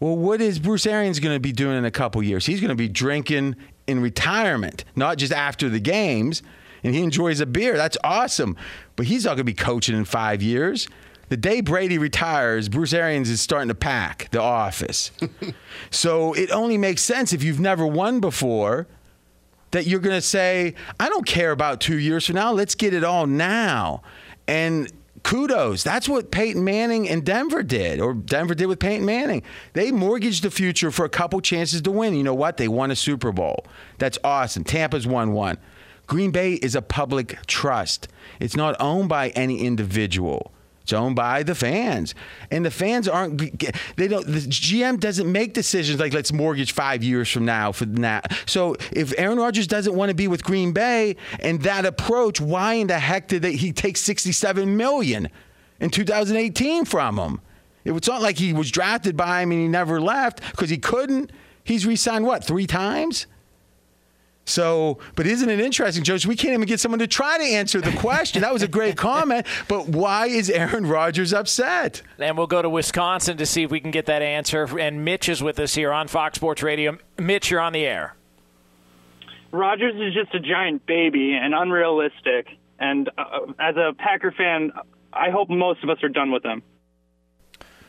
well, 0.00 0.16
what 0.16 0.40
is 0.40 0.58
Bruce 0.58 0.86
Arians 0.86 1.20
going 1.20 1.34
to 1.34 1.40
be 1.40 1.52
doing 1.52 1.76
in 1.78 1.84
a 1.84 1.90
couple 1.90 2.22
years? 2.22 2.46
He's 2.46 2.60
going 2.60 2.68
to 2.68 2.74
be 2.74 2.88
drinking 2.88 3.56
in 3.86 4.00
retirement, 4.00 4.84
not 4.94 5.16
just 5.16 5.32
after 5.32 5.68
the 5.68 5.80
games. 5.80 6.42
And 6.84 6.94
he 6.94 7.02
enjoys 7.02 7.40
a 7.40 7.46
beer. 7.46 7.76
That's 7.76 7.96
awesome. 8.04 8.56
But 8.94 9.06
he's 9.06 9.24
not 9.24 9.30
going 9.30 9.38
to 9.38 9.44
be 9.44 9.54
coaching 9.54 9.96
in 9.96 10.04
five 10.04 10.42
years. 10.42 10.86
The 11.28 11.36
day 11.36 11.60
Brady 11.60 11.98
retires, 11.98 12.68
Bruce 12.68 12.92
Arians 12.92 13.28
is 13.28 13.40
starting 13.40 13.68
to 13.68 13.74
pack 13.74 14.28
the 14.30 14.40
office. 14.40 15.10
so 15.90 16.32
it 16.34 16.50
only 16.52 16.78
makes 16.78 17.02
sense 17.02 17.32
if 17.32 17.42
you've 17.42 17.58
never 17.58 17.84
won 17.86 18.20
before 18.20 18.86
that 19.72 19.86
you're 19.86 20.00
going 20.00 20.14
to 20.14 20.22
say, 20.22 20.74
I 21.00 21.08
don't 21.08 21.26
care 21.26 21.50
about 21.50 21.80
two 21.80 21.98
years 21.98 22.26
from 22.26 22.36
now. 22.36 22.52
Let's 22.52 22.76
get 22.76 22.94
it 22.94 23.02
all 23.02 23.26
now. 23.26 24.02
And 24.46 24.92
kudos. 25.26 25.82
That's 25.82 26.08
what 26.08 26.30
Peyton 26.30 26.62
Manning 26.62 27.08
and 27.08 27.24
Denver 27.24 27.64
did, 27.64 27.98
or 27.98 28.14
Denver 28.14 28.54
did 28.54 28.66
with 28.66 28.78
Peyton 28.78 29.04
Manning. 29.04 29.42
They 29.72 29.90
mortgaged 29.90 30.44
the 30.44 30.52
future 30.52 30.92
for 30.92 31.04
a 31.04 31.08
couple 31.08 31.40
chances 31.40 31.82
to 31.82 31.90
win. 31.90 32.14
You 32.14 32.22
know 32.22 32.34
what? 32.34 32.58
They 32.58 32.68
won 32.68 32.92
a 32.92 32.96
Super 32.96 33.32
Bowl. 33.32 33.66
That's 33.98 34.18
awesome. 34.22 34.62
Tampa's 34.62 35.04
won 35.04 35.32
one. 35.32 35.58
Green 36.06 36.30
Bay 36.30 36.52
is 36.52 36.76
a 36.76 36.82
public 36.82 37.44
trust. 37.48 38.06
It's 38.38 38.54
not 38.54 38.76
owned 38.78 39.08
by 39.08 39.30
any 39.30 39.64
individual. 39.64 40.52
It's 40.86 40.92
owned 40.92 41.16
by 41.16 41.42
the 41.42 41.56
fans, 41.56 42.14
and 42.48 42.64
the 42.64 42.70
fans 42.70 43.08
aren't. 43.08 43.38
They 43.96 44.06
don't. 44.06 44.24
The 44.24 44.38
GM 44.38 45.00
doesn't 45.00 45.30
make 45.30 45.52
decisions 45.52 45.98
like 45.98 46.14
let's 46.14 46.32
mortgage 46.32 46.70
five 46.70 47.02
years 47.02 47.28
from 47.28 47.44
now 47.44 47.72
for 47.72 47.86
now. 47.86 48.20
So 48.46 48.76
if 48.92 49.12
Aaron 49.18 49.36
Rodgers 49.36 49.66
doesn't 49.66 49.96
want 49.96 50.10
to 50.10 50.14
be 50.14 50.28
with 50.28 50.44
Green 50.44 50.70
Bay 50.70 51.16
and 51.40 51.60
that 51.62 51.86
approach, 51.86 52.40
why 52.40 52.74
in 52.74 52.86
the 52.86 53.00
heck 53.00 53.26
did 53.26 53.42
they, 53.42 53.56
he 53.56 53.72
take 53.72 53.96
sixty-seven 53.96 54.76
million 54.76 55.28
in 55.80 55.90
2018 55.90 56.84
from 56.84 57.18
him? 57.18 57.40
It's 57.84 58.06
not 58.06 58.22
like 58.22 58.38
he 58.38 58.52
was 58.52 58.70
drafted 58.70 59.16
by 59.16 59.42
him 59.42 59.50
and 59.50 59.60
he 59.60 59.66
never 59.66 60.00
left 60.00 60.40
because 60.52 60.70
he 60.70 60.78
couldn't. 60.78 61.32
He's 61.64 61.84
re-signed 61.84 62.24
what 62.24 62.44
three 62.44 62.68
times? 62.68 63.26
So, 64.46 64.98
but 65.16 65.26
isn't 65.26 65.48
it 65.48 65.58
interesting, 65.58 66.04
Joe? 66.04 66.16
We 66.26 66.36
can't 66.36 66.54
even 66.54 66.66
get 66.66 66.78
someone 66.78 67.00
to 67.00 67.08
try 67.08 67.36
to 67.36 67.44
answer 67.44 67.80
the 67.80 67.90
question. 67.98 68.42
That 68.42 68.52
was 68.52 68.62
a 68.62 68.68
great 68.68 68.96
comment, 68.96 69.44
but 69.68 69.88
why 69.88 70.28
is 70.28 70.48
Aaron 70.48 70.86
Rodgers 70.86 71.34
upset? 71.34 72.00
And 72.18 72.38
we'll 72.38 72.46
go 72.46 72.62
to 72.62 72.70
Wisconsin 72.70 73.36
to 73.38 73.44
see 73.44 73.64
if 73.64 73.72
we 73.72 73.80
can 73.80 73.90
get 73.90 74.06
that 74.06 74.22
answer. 74.22 74.78
And 74.78 75.04
Mitch 75.04 75.28
is 75.28 75.42
with 75.42 75.58
us 75.58 75.74
here 75.74 75.92
on 75.92 76.06
Fox 76.06 76.36
Sports 76.36 76.62
Radio. 76.62 76.96
Mitch, 77.18 77.50
you're 77.50 77.60
on 77.60 77.72
the 77.72 77.84
air. 77.84 78.14
Rodgers 79.50 79.94
is 79.96 80.14
just 80.14 80.32
a 80.34 80.40
giant 80.40 80.86
baby 80.86 81.34
and 81.34 81.52
unrealistic. 81.52 82.46
And 82.78 83.10
uh, 83.18 83.52
as 83.58 83.76
a 83.76 83.94
Packer 83.98 84.30
fan, 84.30 84.70
I 85.12 85.30
hope 85.30 85.50
most 85.50 85.82
of 85.82 85.90
us 85.90 85.98
are 86.04 86.08
done 86.08 86.30
with 86.30 86.44
him. 86.44 86.62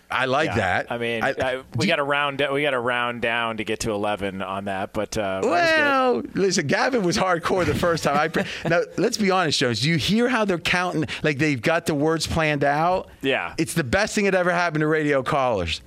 I 0.10 0.26
like 0.26 0.48
yeah. 0.48 0.56
that. 0.56 0.91
I 0.91 0.98
mean, 0.98 1.24
I, 1.24 1.34
I, 1.39 1.63
we 1.76 1.86
got 1.86 1.98
to 1.98 2.04
round 2.04 2.41
we 2.52 2.62
got 2.62 2.72
to 2.72 2.80
round 2.80 3.22
down 3.22 3.58
to 3.58 3.63
get 3.63 3.82
to 3.82 3.91
eleven 3.91 4.41
on 4.41 4.65
that. 4.65 4.93
But 4.93 5.17
uh, 5.17 5.41
well, 5.43 6.24
listen, 6.34 6.67
Gavin 6.67 7.04
was 7.04 7.17
hardcore 7.17 7.65
the 7.65 7.76
first 7.76 8.04
time. 8.04 8.17
I 8.17 8.28
pre- 8.30 8.43
now 8.70 8.82
let's 8.98 9.17
be 9.17 9.32
honest, 9.32 9.60
Jones. 9.60 9.82
Do 9.82 9.89
you 9.89 9.98
hear 9.98 10.30
how 10.30 10.46
they're 10.46 10.60
counting? 10.60 11.06
Like 11.24 11.39
they've 11.39 11.62
got 11.62 11.86
the 11.88 11.93
words 11.93 12.26
planned 12.26 12.63
out. 12.63 13.10
Yeah, 13.22 13.54
it's 13.58 13.74
the 13.74 13.84
best 13.84 14.15
thing 14.15 14.26
that 14.26 14.36
ever 14.36 14.52
happened 14.52 14.82
to 14.82 14.88
radio 14.88 15.24
callers 15.24 15.82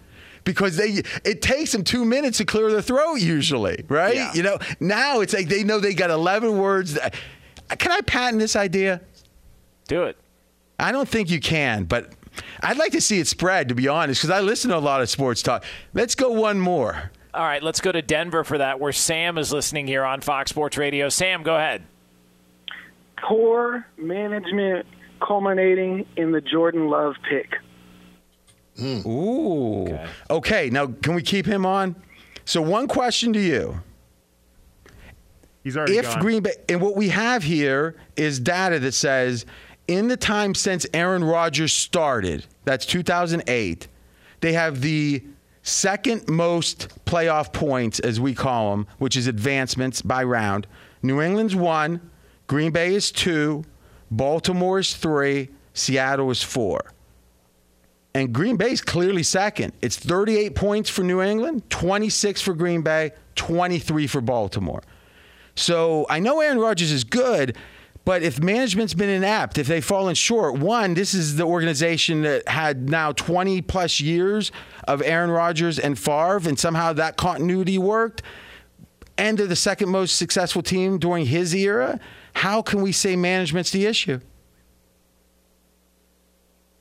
because 0.45 0.77
they 0.77 1.03
it 1.25 1.41
takes 1.41 1.73
them 1.73 1.85
two 1.85 2.05
minutes 2.05 2.39
to 2.39 2.45
clear 2.45 2.71
their 2.71 2.83
throat 2.83 3.17
usually, 3.17 3.85
right? 3.89 4.15
Yeah. 4.15 4.35
You 4.35 4.43
know, 4.43 4.59
now 4.81 5.21
it's 5.21 5.33
like 5.33 5.49
they 5.49 5.65
know 5.65 5.81
they 5.81 5.95
got 5.95 6.11
eleven 6.11 6.59
words. 6.59 6.95
That, 6.95 7.15
can 7.79 7.91
I 7.91 8.01
patent 8.03 8.41
this 8.41 8.57
idea? 8.57 9.01
Do 9.89 10.05
it. 10.05 10.17
I 10.79 10.93
don't 10.93 11.09
think 11.09 11.31
you 11.31 11.41
can, 11.41 11.85
but 11.85 12.13
I'd 12.63 12.77
like 12.77 12.93
to 12.93 13.01
see 13.01 13.19
it 13.19 13.27
spread, 13.27 13.69
to 13.69 13.75
be 13.75 13.89
honest, 13.89 14.21
because 14.21 14.31
I 14.31 14.41
listen 14.41 14.71
to 14.71 14.77
a 14.77 14.79
lot 14.79 15.01
of 15.01 15.11
sports 15.11 15.43
talk. 15.43 15.65
Let's 15.95 16.15
go 16.15 16.31
one 16.31 16.61
more. 16.61 17.11
All 17.33 17.45
right, 17.45 17.63
let's 17.63 17.81
go 17.81 17.93
to 17.93 18.03
Denver 18.03 18.45
for 18.45 18.59
that, 18.59 18.81
where 18.81 18.93
Sam 18.93 19.39
is 19.39 19.53
listening 19.53 19.87
here 19.87 20.05
on 20.05 20.21
Fox 20.21 20.51
Sports 20.51 20.77
Radio. 20.77 21.09
Sam, 21.09 21.43
go 21.43 21.57
ahead. 21.57 21.83
Poor 23.23 23.87
management 23.97 24.87
culminating 25.21 26.07
in 26.17 26.33
the 26.33 26.41
Jordan 26.41 26.89
Love 26.89 27.15
pick. 27.29 27.55
Mm. 28.79 29.07
Ooh. 29.07 29.83
Okay. 29.83 30.07
okay, 30.31 30.71
now 30.71 30.87
can 30.87 31.15
we 31.15 31.23
keep 31.23 31.47
him 31.47 31.67
on? 31.67 31.95
So, 32.45 32.63
one 32.63 32.89
question 32.89 33.33
to 33.35 33.41
you 33.41 33.81
He's 35.63 35.77
already 35.77 35.99
if 35.99 36.07
gone. 36.07 36.21
Green 36.21 36.43
Bay 36.43 36.55
and 36.69 36.81
what 36.81 36.97
we 36.97 37.11
have 37.11 37.43
here 37.43 37.97
is 38.17 38.41
data 38.41 38.79
that 38.79 38.93
says 38.93 39.45
in 39.91 40.07
the 40.07 40.17
time 40.17 40.55
since 40.55 40.87
Aaron 40.95 41.25
Rodgers 41.25 41.73
started, 41.73 42.47
that's 42.65 42.87
2008, 42.87 43.89
they 44.41 44.53
have 44.53 44.83
the 44.83 45.21
second 45.65 46.29
most 46.29 46.89
playoff 47.05 47.53
points, 47.53 47.99
as 47.99 48.21
we 48.21 48.33
call 48.33 48.71
them, 48.71 48.87
which 48.99 49.17
is 49.17 49.27
advancements 49.27 50.01
by 50.01 50.23
round. 50.23 50.69
New 51.03 51.21
England's 51.21 51.57
one, 51.57 52.09
Green 52.47 52.71
Bay 52.71 52.95
is 52.95 53.11
two, 53.11 53.65
Baltimore 54.13 54.79
is 54.79 54.95
three, 54.95 55.49
Seattle 55.75 56.31
is 56.31 56.41
four. 56.41 56.93
And 58.15 58.33
Green 58.33 58.57
Bay's 58.57 58.81
clearly 58.81 59.25
second. 59.25 59.73
It's 59.83 59.97
38 59.97 60.55
points 60.55 60.89
for 60.89 61.03
New 61.03 61.21
England, 61.21 61.69
26 61.69 62.41
for 62.41 62.55
Green 62.55 62.83
Bay, 62.83 63.11
23 63.35 64.07
for 64.07 64.21
Baltimore. 64.21 64.83
So 65.57 66.07
I 66.09 66.21
know 66.21 66.41
Aaron 66.41 66.61
Rodgers 66.61 66.93
is 66.93 67.03
good, 67.03 67.57
but 68.05 68.23
if 68.23 68.41
management's 68.41 68.95
been 68.95 69.09
inept, 69.09 69.59
if 69.59 69.67
they've 69.67 69.85
fallen 69.85 70.15
short, 70.15 70.59
one, 70.59 70.95
this 70.95 71.15
is 71.15 71.37
the 71.37 71.45
organization 71.45 72.23
that 72.23 72.49
had 72.49 72.89
now 72.89 73.13
20 73.13 73.63
plus 73.63 74.01
years 74.01 74.51
of 74.89 75.03
Aaron 75.03 75.31
Rodgers 75.31 75.79
and 75.79 75.99
Favre, 75.99 76.49
and 76.49 76.59
somehow 76.59 76.93
that 76.95 77.17
continuity 77.17 77.79
worked. 77.79 78.23
And 79.19 79.39
they're 79.39 79.47
the 79.47 79.57
second 79.57 79.91
most 79.91 80.17
successful 80.17 80.63
team 80.63 80.99
during 80.99 81.27
his 81.27 81.55
era. 81.55 82.01
How 82.35 82.63
can 82.63 82.81
we 82.81 82.91
say 82.91 83.17
management's 83.17 83.71
the 83.71 83.85
issue? 83.85 84.21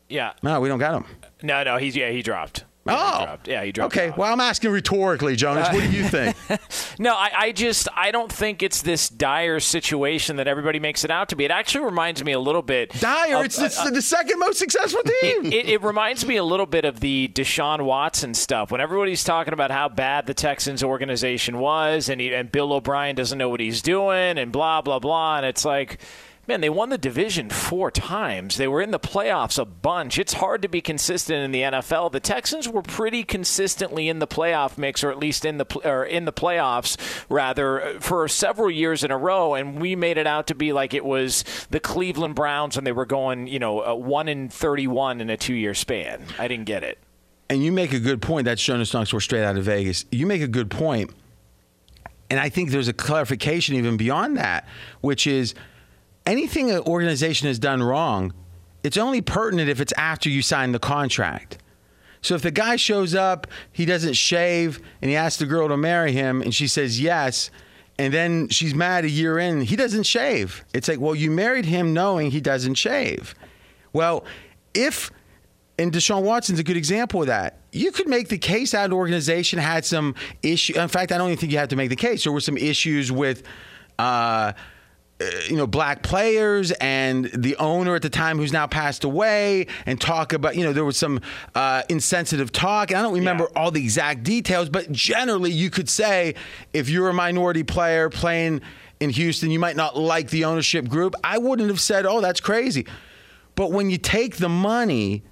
Yeah. 0.07 0.33
No, 0.41 0.61
we 0.61 0.69
don't 0.69 0.79
got 0.79 0.95
him. 0.95 1.05
No, 1.43 1.63
no, 1.63 1.77
he's 1.77 1.95
yeah, 1.95 2.11
he 2.11 2.21
dropped. 2.21 2.63
Oh, 2.87 3.19
he 3.19 3.25
dropped. 3.25 3.47
yeah, 3.47 3.63
he 3.63 3.71
dropped. 3.71 3.95
Okay, 3.95 4.13
well, 4.17 4.31
I'm 4.31 4.39
asking 4.39 4.71
rhetorically, 4.71 5.35
Jonas. 5.35 5.67
What 5.71 5.83
do 5.83 5.91
you 5.91 6.05
uh, 6.05 6.09
think? 6.09 6.35
No, 6.99 7.13
I, 7.13 7.31
I 7.37 7.51
just 7.53 7.87
I 7.95 8.11
don't 8.11 8.31
think 8.31 8.61
it's 8.61 8.81
this 8.81 9.07
dire 9.07 9.59
situation 9.61 10.35
that 10.35 10.47
everybody 10.49 10.79
makes 10.79 11.05
it 11.05 11.11
out 11.11 11.29
to 11.29 11.35
be. 11.37 11.45
It 11.45 11.51
actually 11.51 11.85
reminds 11.85 12.23
me 12.23 12.33
a 12.33 12.39
little 12.39 12.61
bit. 12.61 12.91
Dire. 12.99 13.37
of- 13.37 13.45
it's 13.45 13.55
the, 13.55 13.65
uh, 13.65 13.85
uh, 13.87 13.89
the 13.91 14.01
second 14.01 14.37
most 14.39 14.57
successful 14.59 15.01
team. 15.21 15.45
it, 15.45 15.69
it 15.69 15.81
reminds 15.81 16.25
me 16.25 16.35
a 16.35 16.43
little 16.43 16.65
bit 16.65 16.83
of 16.83 16.99
the 16.99 17.29
Deshaun 17.33 17.81
Watson 17.85 18.33
stuff 18.33 18.71
when 18.71 18.81
everybody's 18.81 19.23
talking 19.23 19.53
about 19.53 19.71
how 19.71 19.87
bad 19.87 20.25
the 20.25 20.33
Texans 20.33 20.83
organization 20.83 21.59
was, 21.59 22.09
and 22.09 22.19
he, 22.19 22.33
and 22.33 22.51
Bill 22.51 22.73
O'Brien 22.73 23.15
doesn't 23.15 23.37
know 23.37 23.49
what 23.49 23.59
he's 23.61 23.81
doing, 23.81 24.37
and 24.37 24.51
blah 24.51 24.81
blah 24.81 24.99
blah, 24.99 25.37
and 25.37 25.45
it's 25.45 25.63
like. 25.63 25.99
Man, 26.49 26.61
they 26.61 26.69
won 26.71 26.89
the 26.89 26.97
division 26.97 27.51
four 27.51 27.91
times. 27.91 28.57
They 28.57 28.67
were 28.67 28.81
in 28.81 28.89
the 28.89 28.99
playoffs 28.99 29.59
a 29.59 29.65
bunch. 29.65 30.17
It's 30.17 30.33
hard 30.33 30.63
to 30.63 30.67
be 30.67 30.81
consistent 30.81 31.43
in 31.43 31.51
the 31.51 31.61
NFL. 31.61 32.11
The 32.11 32.19
Texans 32.19 32.67
were 32.67 32.81
pretty 32.81 33.23
consistently 33.23 34.09
in 34.09 34.17
the 34.17 34.25
playoff 34.25 34.75
mix, 34.75 35.03
or 35.03 35.11
at 35.11 35.19
least 35.19 35.45
in 35.45 35.59
the 35.59 35.65
or 35.85 36.03
in 36.03 36.25
the 36.25 36.33
playoffs, 36.33 36.97
rather, 37.29 37.97
for 37.99 38.27
several 38.27 38.71
years 38.71 39.03
in 39.03 39.11
a 39.11 39.17
row. 39.17 39.53
And 39.53 39.79
we 39.79 39.95
made 39.95 40.17
it 40.17 40.25
out 40.25 40.47
to 40.47 40.55
be 40.55 40.73
like 40.73 40.95
it 40.95 41.05
was 41.05 41.43
the 41.69 41.79
Cleveland 41.79 42.33
Browns 42.33 42.77
and 42.77 42.87
they 42.87 42.93
were 42.93 43.05
going, 43.05 43.45
you 43.45 43.59
know, 43.59 43.95
one 43.95 44.27
in 44.27 44.49
thirty-one 44.49 45.21
in 45.21 45.29
a 45.29 45.37
two-year 45.37 45.75
span. 45.75 46.23
I 46.39 46.47
didn't 46.47 46.65
get 46.65 46.83
it. 46.83 46.97
And 47.47 47.63
you 47.63 47.71
make 47.71 47.93
a 47.93 47.99
good 47.99 48.23
point. 48.23 48.45
That's 48.45 48.63
Jonas 48.63 48.91
Knoxville 48.91 49.19
straight 49.19 49.43
out 49.43 49.55
of 49.55 49.65
Vegas. 49.65 50.03
You 50.11 50.25
make 50.25 50.41
a 50.41 50.47
good 50.47 50.71
point. 50.71 51.11
And 52.31 52.39
I 52.39 52.49
think 52.49 52.71
there's 52.71 52.87
a 52.87 52.93
clarification 52.93 53.75
even 53.75 53.97
beyond 53.97 54.37
that, 54.37 54.67
which 55.01 55.27
is 55.27 55.53
anything 56.29 56.69
an 56.69 56.79
organization 56.81 57.47
has 57.47 57.59
done 57.59 57.81
wrong, 57.81 58.33
it's 58.83 58.97
only 58.97 59.21
pertinent 59.21 59.67
if 59.69 59.81
it's 59.81 59.93
after 59.97 60.29
you 60.29 60.41
sign 60.41 60.71
the 60.71 60.79
contract. 60.79 61.57
So 62.21 62.35
if 62.35 62.41
the 62.41 62.51
guy 62.51 62.75
shows 62.75 63.15
up, 63.15 63.47
he 63.71 63.85
doesn't 63.85 64.13
shave, 64.13 64.79
and 65.01 65.09
he 65.09 65.17
asks 65.17 65.39
the 65.39 65.45
girl 65.45 65.67
to 65.69 65.77
marry 65.77 66.11
him, 66.11 66.41
and 66.41 66.53
she 66.53 66.67
says 66.67 67.01
yes, 67.01 67.49
and 67.97 68.13
then 68.13 68.47
she's 68.49 68.75
mad 68.75 69.05
a 69.05 69.09
year 69.09 69.39
in, 69.39 69.61
he 69.61 69.75
doesn't 69.75 70.03
shave. 70.03 70.63
It's 70.73 70.87
like, 70.87 70.99
well, 70.99 71.15
you 71.15 71.31
married 71.31 71.65
him 71.65 71.93
knowing 71.93 72.31
he 72.31 72.41
doesn't 72.41 72.75
shave. 72.75 73.35
Well, 73.91 74.23
if 74.73 75.11
and 75.79 75.93
Deshaun 75.93 76.23
Watson's 76.23 76.59
a 76.59 76.63
good 76.63 76.75
example 76.75 77.21
of 77.21 77.27
that. 77.27 77.59
You 77.71 77.93
could 77.93 78.09
make 78.09 78.27
the 78.27 78.37
case 78.37 78.71
that 78.71 78.83
an 78.83 78.91
organization 78.91 79.59
had 79.59 79.85
some 79.85 80.13
issue. 80.43 80.77
In 80.77 80.89
fact, 80.89 81.13
I 81.13 81.17
don't 81.17 81.27
even 81.29 81.37
think 81.37 81.53
you 81.53 81.57
have 81.57 81.69
to 81.69 81.77
make 81.77 81.89
the 81.89 81.95
case. 81.95 82.25
There 82.25 82.33
were 82.33 82.41
some 82.41 82.57
issues 82.57 83.13
with. 83.13 83.43
Uh, 83.97 84.53
you 85.49 85.57
know, 85.57 85.67
black 85.67 86.01
players 86.01 86.71
and 86.73 87.25
the 87.33 87.55
owner 87.57 87.95
at 87.95 88.01
the 88.01 88.09
time 88.09 88.37
who's 88.37 88.53
now 88.53 88.67
passed 88.67 89.03
away, 89.03 89.67
and 89.85 89.99
talk 89.99 90.31
about, 90.31 90.55
you 90.55 90.63
know, 90.63 90.71
there 90.71 90.85
was 90.85 90.97
some 90.97 91.19
uh, 91.55 91.83
insensitive 91.89 92.51
talk. 92.51 92.91
And 92.91 92.97
I 92.97 93.01
don't 93.01 93.13
remember 93.13 93.49
all 93.55 93.71
the 93.71 93.81
exact 93.81 94.23
details, 94.23 94.69
but 94.69 94.91
generally, 94.91 95.51
you 95.51 95.69
could 95.69 95.89
say 95.89 96.35
if 96.73 96.89
you're 96.89 97.09
a 97.09 97.13
minority 97.13 97.63
player 97.63 98.09
playing 98.09 98.61
in 98.99 99.09
Houston, 99.09 99.51
you 99.51 99.59
might 99.59 99.75
not 99.75 99.97
like 99.97 100.29
the 100.29 100.45
ownership 100.45 100.87
group. 100.87 101.15
I 101.23 101.37
wouldn't 101.37 101.69
have 101.69 101.81
said, 101.81 102.05
oh, 102.05 102.21
that's 102.21 102.39
crazy. 102.39 102.85
But 103.55 103.71
when 103.71 103.89
you 103.89 103.97
take 103.97 104.37
the 104.37 104.49
money, 104.49 105.23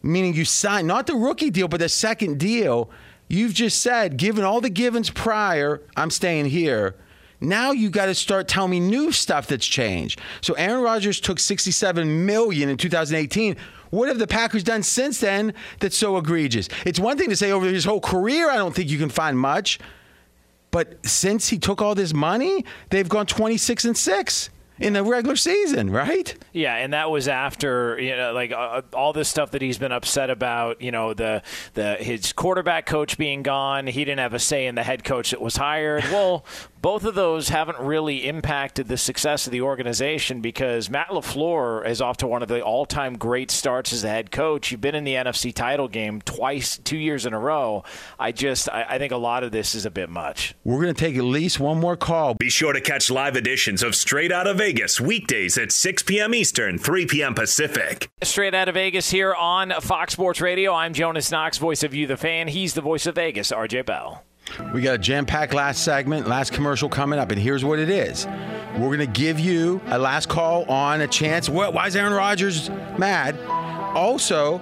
meaning 0.00 0.34
you 0.34 0.44
sign 0.44 0.86
not 0.86 1.08
the 1.08 1.16
rookie 1.16 1.50
deal, 1.50 1.66
but 1.66 1.80
the 1.80 1.88
second 1.88 2.38
deal, 2.38 2.88
you've 3.26 3.54
just 3.54 3.82
said, 3.82 4.16
given 4.16 4.44
all 4.44 4.60
the 4.60 4.70
givens 4.70 5.10
prior, 5.10 5.82
I'm 5.96 6.10
staying 6.10 6.46
here. 6.46 6.94
Now 7.40 7.72
you 7.72 7.90
got 7.90 8.06
to 8.06 8.14
start 8.14 8.48
telling 8.48 8.70
me 8.70 8.80
new 8.80 9.12
stuff 9.12 9.46
that's 9.46 9.66
changed. 9.66 10.20
So 10.40 10.54
Aaron 10.54 10.82
Rodgers 10.82 11.20
took 11.20 11.38
67 11.38 12.26
million 12.26 12.68
in 12.68 12.76
2018. 12.76 13.56
What 13.90 14.08
have 14.08 14.18
the 14.18 14.26
Packers 14.26 14.62
done 14.64 14.82
since 14.82 15.20
then 15.20 15.54
that's 15.80 15.96
so 15.96 16.16
egregious? 16.18 16.68
It's 16.84 17.00
one 17.00 17.16
thing 17.16 17.30
to 17.30 17.36
say 17.36 17.52
over 17.52 17.66
his 17.66 17.84
whole 17.84 18.00
career, 18.00 18.50
I 18.50 18.56
don't 18.56 18.74
think 18.74 18.90
you 18.90 18.98
can 18.98 19.08
find 19.08 19.38
much. 19.38 19.78
But 20.70 21.06
since 21.06 21.48
he 21.48 21.58
took 21.58 21.80
all 21.80 21.94
this 21.94 22.12
money, 22.12 22.64
they've 22.90 23.08
gone 23.08 23.26
26 23.26 23.86
and 23.86 23.96
6 23.96 24.50
in 24.80 24.92
the 24.92 25.02
regular 25.02 25.36
season, 25.36 25.90
right? 25.90 26.34
Yeah, 26.52 26.76
and 26.76 26.92
that 26.92 27.10
was 27.10 27.28
after 27.28 27.98
you 28.00 28.16
know, 28.16 28.32
like 28.32 28.52
uh, 28.52 28.82
all 28.92 29.12
this 29.12 29.28
stuff 29.28 29.52
that 29.52 29.62
he's 29.62 29.78
been 29.78 29.92
upset 29.92 30.30
about. 30.30 30.80
You 30.80 30.92
know, 30.92 31.14
the 31.14 31.42
the 31.74 31.96
his 31.96 32.32
quarterback 32.32 32.86
coach 32.86 33.18
being 33.18 33.42
gone. 33.42 33.86
He 33.86 34.04
didn't 34.04 34.20
have 34.20 34.34
a 34.34 34.38
say 34.38 34.66
in 34.66 34.74
the 34.74 34.82
head 34.82 35.04
coach 35.04 35.30
that 35.30 35.40
was 35.40 35.56
hired. 35.56 36.04
Well, 36.12 36.44
both 36.80 37.04
of 37.04 37.14
those 37.14 37.48
haven't 37.48 37.78
really 37.78 38.26
impacted 38.26 38.88
the 38.88 38.96
success 38.96 39.46
of 39.46 39.52
the 39.52 39.60
organization 39.60 40.40
because 40.40 40.88
Matt 40.88 41.08
LaFleur 41.08 41.86
is 41.86 42.00
off 42.00 42.18
to 42.18 42.26
one 42.26 42.42
of 42.42 42.48
the 42.48 42.62
all-time 42.62 43.16
great 43.16 43.50
starts 43.50 43.92
as 43.92 44.04
a 44.04 44.08
head 44.08 44.30
coach. 44.30 44.70
You've 44.70 44.80
been 44.80 44.94
in 44.94 45.04
the 45.04 45.14
NFC 45.14 45.52
title 45.52 45.88
game 45.88 46.20
twice, 46.22 46.78
two 46.78 46.96
years 46.96 47.26
in 47.26 47.32
a 47.32 47.38
row. 47.38 47.84
I 48.18 48.32
just, 48.32 48.68
I, 48.68 48.84
I 48.90 48.98
think 48.98 49.12
a 49.12 49.16
lot 49.16 49.42
of 49.42 49.50
this 49.50 49.74
is 49.74 49.86
a 49.86 49.90
bit 49.90 50.08
much. 50.08 50.54
We're 50.64 50.82
going 50.82 50.94
to 50.94 51.00
take 51.00 51.16
at 51.16 51.24
least 51.24 51.58
one 51.58 51.80
more 51.80 51.96
call. 51.96 52.34
Be 52.34 52.50
sure 52.50 52.72
to 52.72 52.80
catch 52.80 53.10
live 53.10 53.36
editions 53.36 53.82
of 53.82 53.94
Straight 53.94 54.30
Out 54.30 54.46
of 54.46 54.58
Vegas 54.58 55.00
weekdays 55.00 55.58
at 55.58 55.72
6 55.72 56.02
p.m. 56.04 56.34
Eastern, 56.34 56.78
3 56.78 57.06
p.m. 57.06 57.34
Pacific. 57.34 58.08
Straight 58.22 58.54
out 58.54 58.68
of 58.68 58.74
Vegas 58.74 59.10
here 59.10 59.34
on 59.34 59.72
Fox 59.80 60.12
Sports 60.12 60.40
Radio. 60.40 60.72
I'm 60.72 60.94
Jonas 60.94 61.30
Knox, 61.30 61.58
voice 61.58 61.82
of 61.82 61.94
You, 61.94 62.06
the 62.06 62.16
fan. 62.16 62.48
He's 62.48 62.74
the 62.74 62.80
voice 62.80 63.06
of 63.06 63.16
Vegas, 63.16 63.50
RJ 63.50 63.86
Bell. 63.86 64.24
We 64.72 64.82
got 64.82 64.94
a 64.94 64.98
jam 64.98 65.26
packed 65.26 65.54
last 65.54 65.82
segment, 65.82 66.26
last 66.26 66.52
commercial 66.52 66.88
coming 66.88 67.18
up, 67.18 67.30
and 67.30 67.40
here's 67.40 67.64
what 67.64 67.78
it 67.78 67.90
is. 67.90 68.26
We're 68.74 68.96
going 68.96 68.98
to 69.00 69.06
give 69.06 69.40
you 69.40 69.80
a 69.86 69.98
last 69.98 70.28
call 70.28 70.64
on 70.70 71.00
a 71.00 71.06
chance. 71.06 71.48
What, 71.48 71.74
why 71.74 71.86
is 71.86 71.96
Aaron 71.96 72.12
Rodgers 72.12 72.70
mad? 72.98 73.38
Also, 73.94 74.60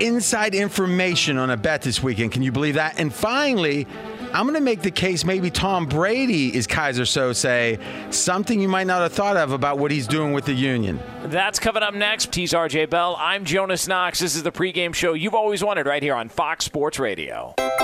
inside 0.00 0.54
information 0.54 1.38
on 1.38 1.50
a 1.50 1.56
bet 1.56 1.82
this 1.82 2.02
weekend. 2.02 2.32
Can 2.32 2.42
you 2.42 2.52
believe 2.52 2.74
that? 2.74 2.98
And 2.98 3.12
finally, 3.12 3.86
I'm 4.32 4.46
going 4.46 4.54
to 4.54 4.60
make 4.60 4.82
the 4.82 4.90
case 4.90 5.24
maybe 5.24 5.48
Tom 5.48 5.86
Brady 5.86 6.54
is 6.56 6.66
Keyser 6.66 7.02
Söze 7.02 7.80
something 8.12 8.60
you 8.60 8.68
might 8.68 8.86
not 8.88 9.02
have 9.02 9.12
thought 9.12 9.36
of 9.36 9.52
about 9.52 9.78
what 9.78 9.92
he's 9.92 10.08
doing 10.08 10.32
with 10.32 10.44
the 10.44 10.52
union. 10.52 10.98
That's 11.26 11.60
coming 11.60 11.84
up 11.84 11.94
next. 11.94 12.34
He's 12.34 12.52
RJ 12.52 12.90
Bell. 12.90 13.16
I'm 13.20 13.44
Jonas 13.44 13.86
Knox. 13.86 14.18
This 14.18 14.34
is 14.34 14.42
the 14.42 14.50
pregame 14.50 14.92
show 14.92 15.14
you've 15.14 15.34
always 15.34 15.62
wanted 15.62 15.86
right 15.86 16.02
here 16.02 16.14
on 16.14 16.28
Fox 16.28 16.64
Sports 16.64 16.98
Radio. 16.98 17.54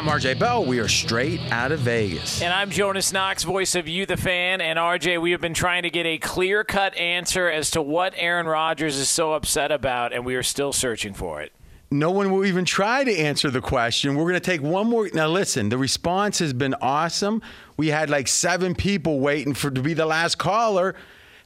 I'm 0.00 0.06
RJ 0.06 0.38
Bell. 0.38 0.64
We 0.64 0.78
are 0.78 0.88
straight 0.88 1.42
out 1.52 1.72
of 1.72 1.80
Vegas. 1.80 2.40
And 2.40 2.54
I'm 2.54 2.70
Jonas 2.70 3.12
Knox, 3.12 3.44
voice 3.44 3.74
of 3.74 3.86
You, 3.86 4.06
the 4.06 4.16
fan. 4.16 4.62
And 4.62 4.78
RJ, 4.78 5.20
we 5.20 5.32
have 5.32 5.42
been 5.42 5.52
trying 5.52 5.82
to 5.82 5.90
get 5.90 6.06
a 6.06 6.16
clear 6.16 6.64
cut 6.64 6.96
answer 6.96 7.50
as 7.50 7.70
to 7.72 7.82
what 7.82 8.14
Aaron 8.16 8.46
Rodgers 8.46 8.96
is 8.96 9.10
so 9.10 9.34
upset 9.34 9.70
about, 9.70 10.14
and 10.14 10.24
we 10.24 10.36
are 10.36 10.42
still 10.42 10.72
searching 10.72 11.12
for 11.12 11.42
it. 11.42 11.52
No 11.90 12.10
one 12.10 12.30
will 12.30 12.46
even 12.46 12.64
try 12.64 13.04
to 13.04 13.14
answer 13.14 13.50
the 13.50 13.60
question. 13.60 14.16
We're 14.16 14.24
going 14.24 14.32
to 14.32 14.40
take 14.40 14.62
one 14.62 14.86
more. 14.86 15.10
Now, 15.12 15.28
listen, 15.28 15.68
the 15.68 15.76
response 15.76 16.38
has 16.38 16.54
been 16.54 16.74
awesome. 16.80 17.42
We 17.76 17.88
had 17.88 18.08
like 18.08 18.26
seven 18.26 18.74
people 18.74 19.20
waiting 19.20 19.52
for 19.52 19.70
to 19.70 19.82
be 19.82 19.92
the 19.92 20.06
last 20.06 20.38
caller. 20.38 20.94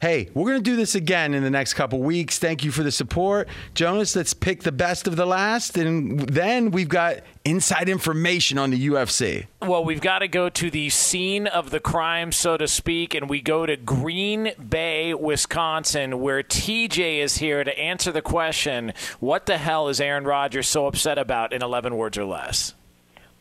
Hey, 0.01 0.29
we're 0.35 0.51
going 0.51 0.63
to 0.63 0.71
do 0.71 0.77
this 0.77 0.95
again 0.95 1.35
in 1.35 1.43
the 1.43 1.51
next 1.51 1.75
couple 1.75 2.01
weeks. 2.01 2.39
Thank 2.39 2.65
you 2.65 2.71
for 2.71 2.83
the 2.83 2.93
support. 2.93 3.49
Jonas, 3.75 4.15
let's 4.17 4.35
pick 4.35 4.63
the 4.63 4.73
best 4.73 5.07
of 5.07 5.17
the 5.17 5.27
last. 5.27 5.77
And 5.77 6.21
then 6.21 6.71
we've 6.71 6.89
got 6.89 7.19
inside 7.45 7.89
information 7.89 8.59
on 8.59 8.71
the 8.71 8.89
UFC. 8.89 9.47
Well, 9.63 9.85
we've 9.85 10.01
got 10.01 10.21
to 10.21 10.29
go 10.29 10.49
to 10.49 10.71
the 10.71 10.91
scene 10.91 11.47
of 11.47 11.71
the 11.71 11.81
crime, 11.81 12.33
so 12.33 12.57
to 12.57 12.67
speak, 12.67 13.15
and 13.15 13.29
we 13.29 13.41
go 13.41 13.67
to 13.67 13.77
Green 13.77 14.53
Bay, 14.69 15.15
Wisconsin, 15.15 16.21
where 16.21 16.43
TJ 16.43 17.19
is 17.19 17.39
here 17.39 17.65
to 17.65 17.79
answer 17.79 18.13
the 18.13 18.23
question 18.23 18.93
what 19.21 19.47
the 19.47 19.59
hell 19.59 19.89
is 19.89 20.01
Aaron 20.01 20.25
Rodgers 20.25 20.69
so 20.69 20.87
upset 20.87 21.19
about 21.19 21.53
in 21.53 21.63
11 21.63 21.97
words 21.97 22.19
or 22.19 22.25
less? 22.25 22.75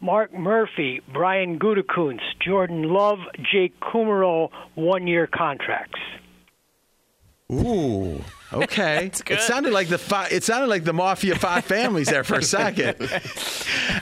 Mark 0.04 0.34
Murphy, 0.34 1.01
Brian 1.14 1.58
Gutekunst, 1.58 2.39
Jordan 2.41 2.84
Love, 2.84 3.20
Jake 3.51 3.80
Kumerow, 3.80 4.49
one 4.76 5.08
year 5.08 5.28
contracts. 5.28 5.99
Ooh, 7.54 8.24
okay. 8.51 9.12
it 9.28 9.41
sounded 9.41 9.74
like 9.74 9.88
the 9.88 9.97
fi- 9.97 10.28
it 10.28 10.43
sounded 10.43 10.68
like 10.68 10.84
the 10.84 10.93
Mafia 10.93 11.36
Five 11.36 11.66
families 11.66 12.08
there 12.08 12.24
for 12.24 12.36
a 12.36 12.43
second. 12.43 12.95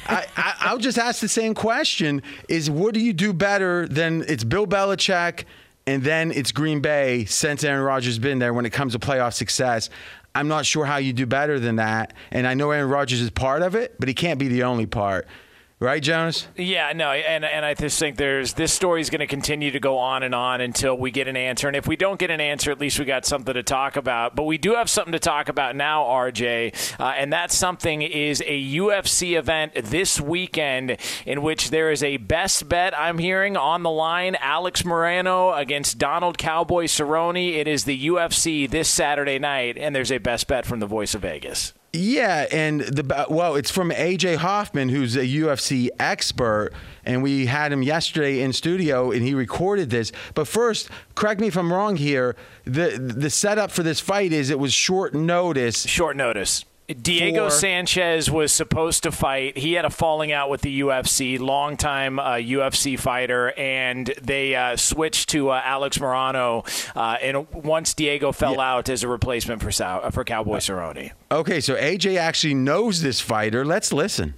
I, 0.07 0.25
I, 0.37 0.55
I'll 0.59 0.77
just 0.77 0.97
ask 0.97 1.21
the 1.21 1.27
same 1.27 1.53
question: 1.53 2.21
Is 2.47 2.69
what 2.69 2.93
do 2.93 2.99
you 2.99 3.13
do 3.13 3.33
better 3.33 3.87
than 3.87 4.23
it's 4.27 4.43
Bill 4.43 4.67
Belichick, 4.67 5.45
and 5.87 6.03
then 6.03 6.31
it's 6.31 6.51
Green 6.51 6.81
Bay 6.81 7.25
since 7.25 7.63
Aaron 7.63 7.83
Rodgers 7.83 8.19
been 8.19 8.39
there 8.39 8.53
when 8.53 8.65
it 8.65 8.71
comes 8.71 8.93
to 8.93 8.99
playoff 8.99 9.33
success? 9.33 9.89
I'm 10.33 10.47
not 10.47 10.65
sure 10.65 10.85
how 10.85 10.97
you 10.97 11.11
do 11.11 11.25
better 11.25 11.59
than 11.59 11.75
that, 11.75 12.13
and 12.31 12.47
I 12.47 12.53
know 12.53 12.71
Aaron 12.71 12.89
Rodgers 12.89 13.19
is 13.19 13.29
part 13.29 13.61
of 13.61 13.75
it, 13.75 13.95
but 13.99 14.07
he 14.07 14.13
can't 14.13 14.39
be 14.39 14.47
the 14.47 14.63
only 14.63 14.85
part. 14.85 15.27
Right, 15.81 16.03
Jonas? 16.03 16.47
Yeah, 16.55 16.93
no, 16.93 17.09
and 17.09 17.43
and 17.43 17.65
I 17.65 17.73
just 17.73 17.97
think 17.97 18.15
there's 18.15 18.53
this 18.53 18.71
story 18.71 19.01
is 19.01 19.09
going 19.09 19.21
to 19.21 19.25
continue 19.25 19.71
to 19.71 19.79
go 19.79 19.97
on 19.97 20.21
and 20.21 20.35
on 20.35 20.61
until 20.61 20.95
we 20.95 21.09
get 21.09 21.27
an 21.27 21.35
answer. 21.35 21.67
And 21.67 21.75
if 21.75 21.87
we 21.87 21.95
don't 21.95 22.19
get 22.19 22.29
an 22.29 22.39
answer, 22.39 22.69
at 22.69 22.79
least 22.79 22.99
we 22.99 23.05
got 23.05 23.25
something 23.25 23.55
to 23.55 23.63
talk 23.63 23.95
about. 23.95 24.35
But 24.35 24.43
we 24.43 24.59
do 24.59 24.75
have 24.75 24.91
something 24.91 25.13
to 25.13 25.17
talk 25.17 25.49
about 25.49 25.75
now, 25.75 26.03
RJ, 26.03 26.99
uh, 26.99 27.13
and 27.17 27.33
that 27.33 27.51
something 27.51 28.03
is 28.03 28.43
a 28.45 28.75
UFC 28.75 29.35
event 29.35 29.73
this 29.73 30.21
weekend 30.21 30.97
in 31.25 31.41
which 31.41 31.71
there 31.71 31.89
is 31.89 32.03
a 32.03 32.17
best 32.17 32.69
bet 32.69 32.95
I'm 32.95 33.17
hearing 33.17 33.57
on 33.57 33.81
the 33.81 33.89
line: 33.89 34.35
Alex 34.39 34.83
Morono 34.83 35.59
against 35.59 35.97
Donald 35.97 36.37
Cowboy 36.37 36.83
Cerrone. 36.83 37.55
It 37.55 37.67
is 37.67 37.85
the 37.85 38.05
UFC 38.05 38.69
this 38.69 38.87
Saturday 38.87 39.39
night, 39.39 39.79
and 39.79 39.95
there's 39.95 40.11
a 40.11 40.19
best 40.19 40.45
bet 40.45 40.63
from 40.63 40.79
the 40.79 40.85
Voice 40.85 41.15
of 41.15 41.23
Vegas. 41.23 41.73
Yeah, 41.93 42.45
and 42.51 42.81
the 42.81 43.25
well, 43.29 43.55
it's 43.55 43.69
from 43.69 43.89
AJ 43.91 44.37
Hoffman, 44.37 44.87
who's 44.87 45.17
a 45.17 45.25
UFC 45.25 45.89
expert, 45.99 46.71
and 47.03 47.21
we 47.21 47.47
had 47.47 47.73
him 47.73 47.83
yesterday 47.83 48.41
in 48.41 48.53
studio, 48.53 49.11
and 49.11 49.21
he 49.23 49.33
recorded 49.33 49.89
this. 49.89 50.13
But 50.33 50.47
first, 50.47 50.89
correct 51.15 51.41
me 51.41 51.47
if 51.47 51.57
I'm 51.57 51.71
wrong 51.71 51.97
here. 51.97 52.37
the 52.63 52.91
The 52.97 53.29
setup 53.29 53.71
for 53.71 53.83
this 53.83 53.99
fight 53.99 54.31
is 54.31 54.49
it 54.49 54.59
was 54.59 54.71
short 54.71 55.13
notice. 55.13 55.85
Short 55.85 56.15
notice. 56.15 56.63
Diego 56.93 57.45
for, 57.45 57.51
Sanchez 57.51 58.29
was 58.29 58.51
supposed 58.51 59.03
to 59.03 59.11
fight. 59.11 59.57
He 59.57 59.73
had 59.73 59.85
a 59.85 59.89
falling 59.89 60.31
out 60.31 60.49
with 60.49 60.61
the 60.61 60.81
UFC, 60.81 61.39
longtime 61.39 62.19
uh, 62.19 62.33
UFC 62.33 62.99
fighter, 62.99 63.51
and 63.57 64.07
they 64.21 64.55
uh, 64.55 64.77
switched 64.77 65.29
to 65.29 65.49
uh, 65.49 65.61
Alex 65.63 65.97
Morono. 65.97 66.65
Uh, 66.95 67.17
and 67.21 67.47
once 67.51 67.93
Diego 67.93 68.31
fell 68.31 68.55
yeah. 68.55 68.73
out 68.73 68.89
as 68.89 69.03
a 69.03 69.07
replacement 69.07 69.61
for 69.61 69.71
for 69.71 70.23
Cowboy 70.23 70.57
Cerrone. 70.57 71.11
Okay, 71.31 71.61
so 71.61 71.75
AJ 71.75 72.17
actually 72.17 72.53
knows 72.53 73.01
this 73.01 73.21
fighter. 73.21 73.63
Let's 73.63 73.93
listen. 73.93 74.33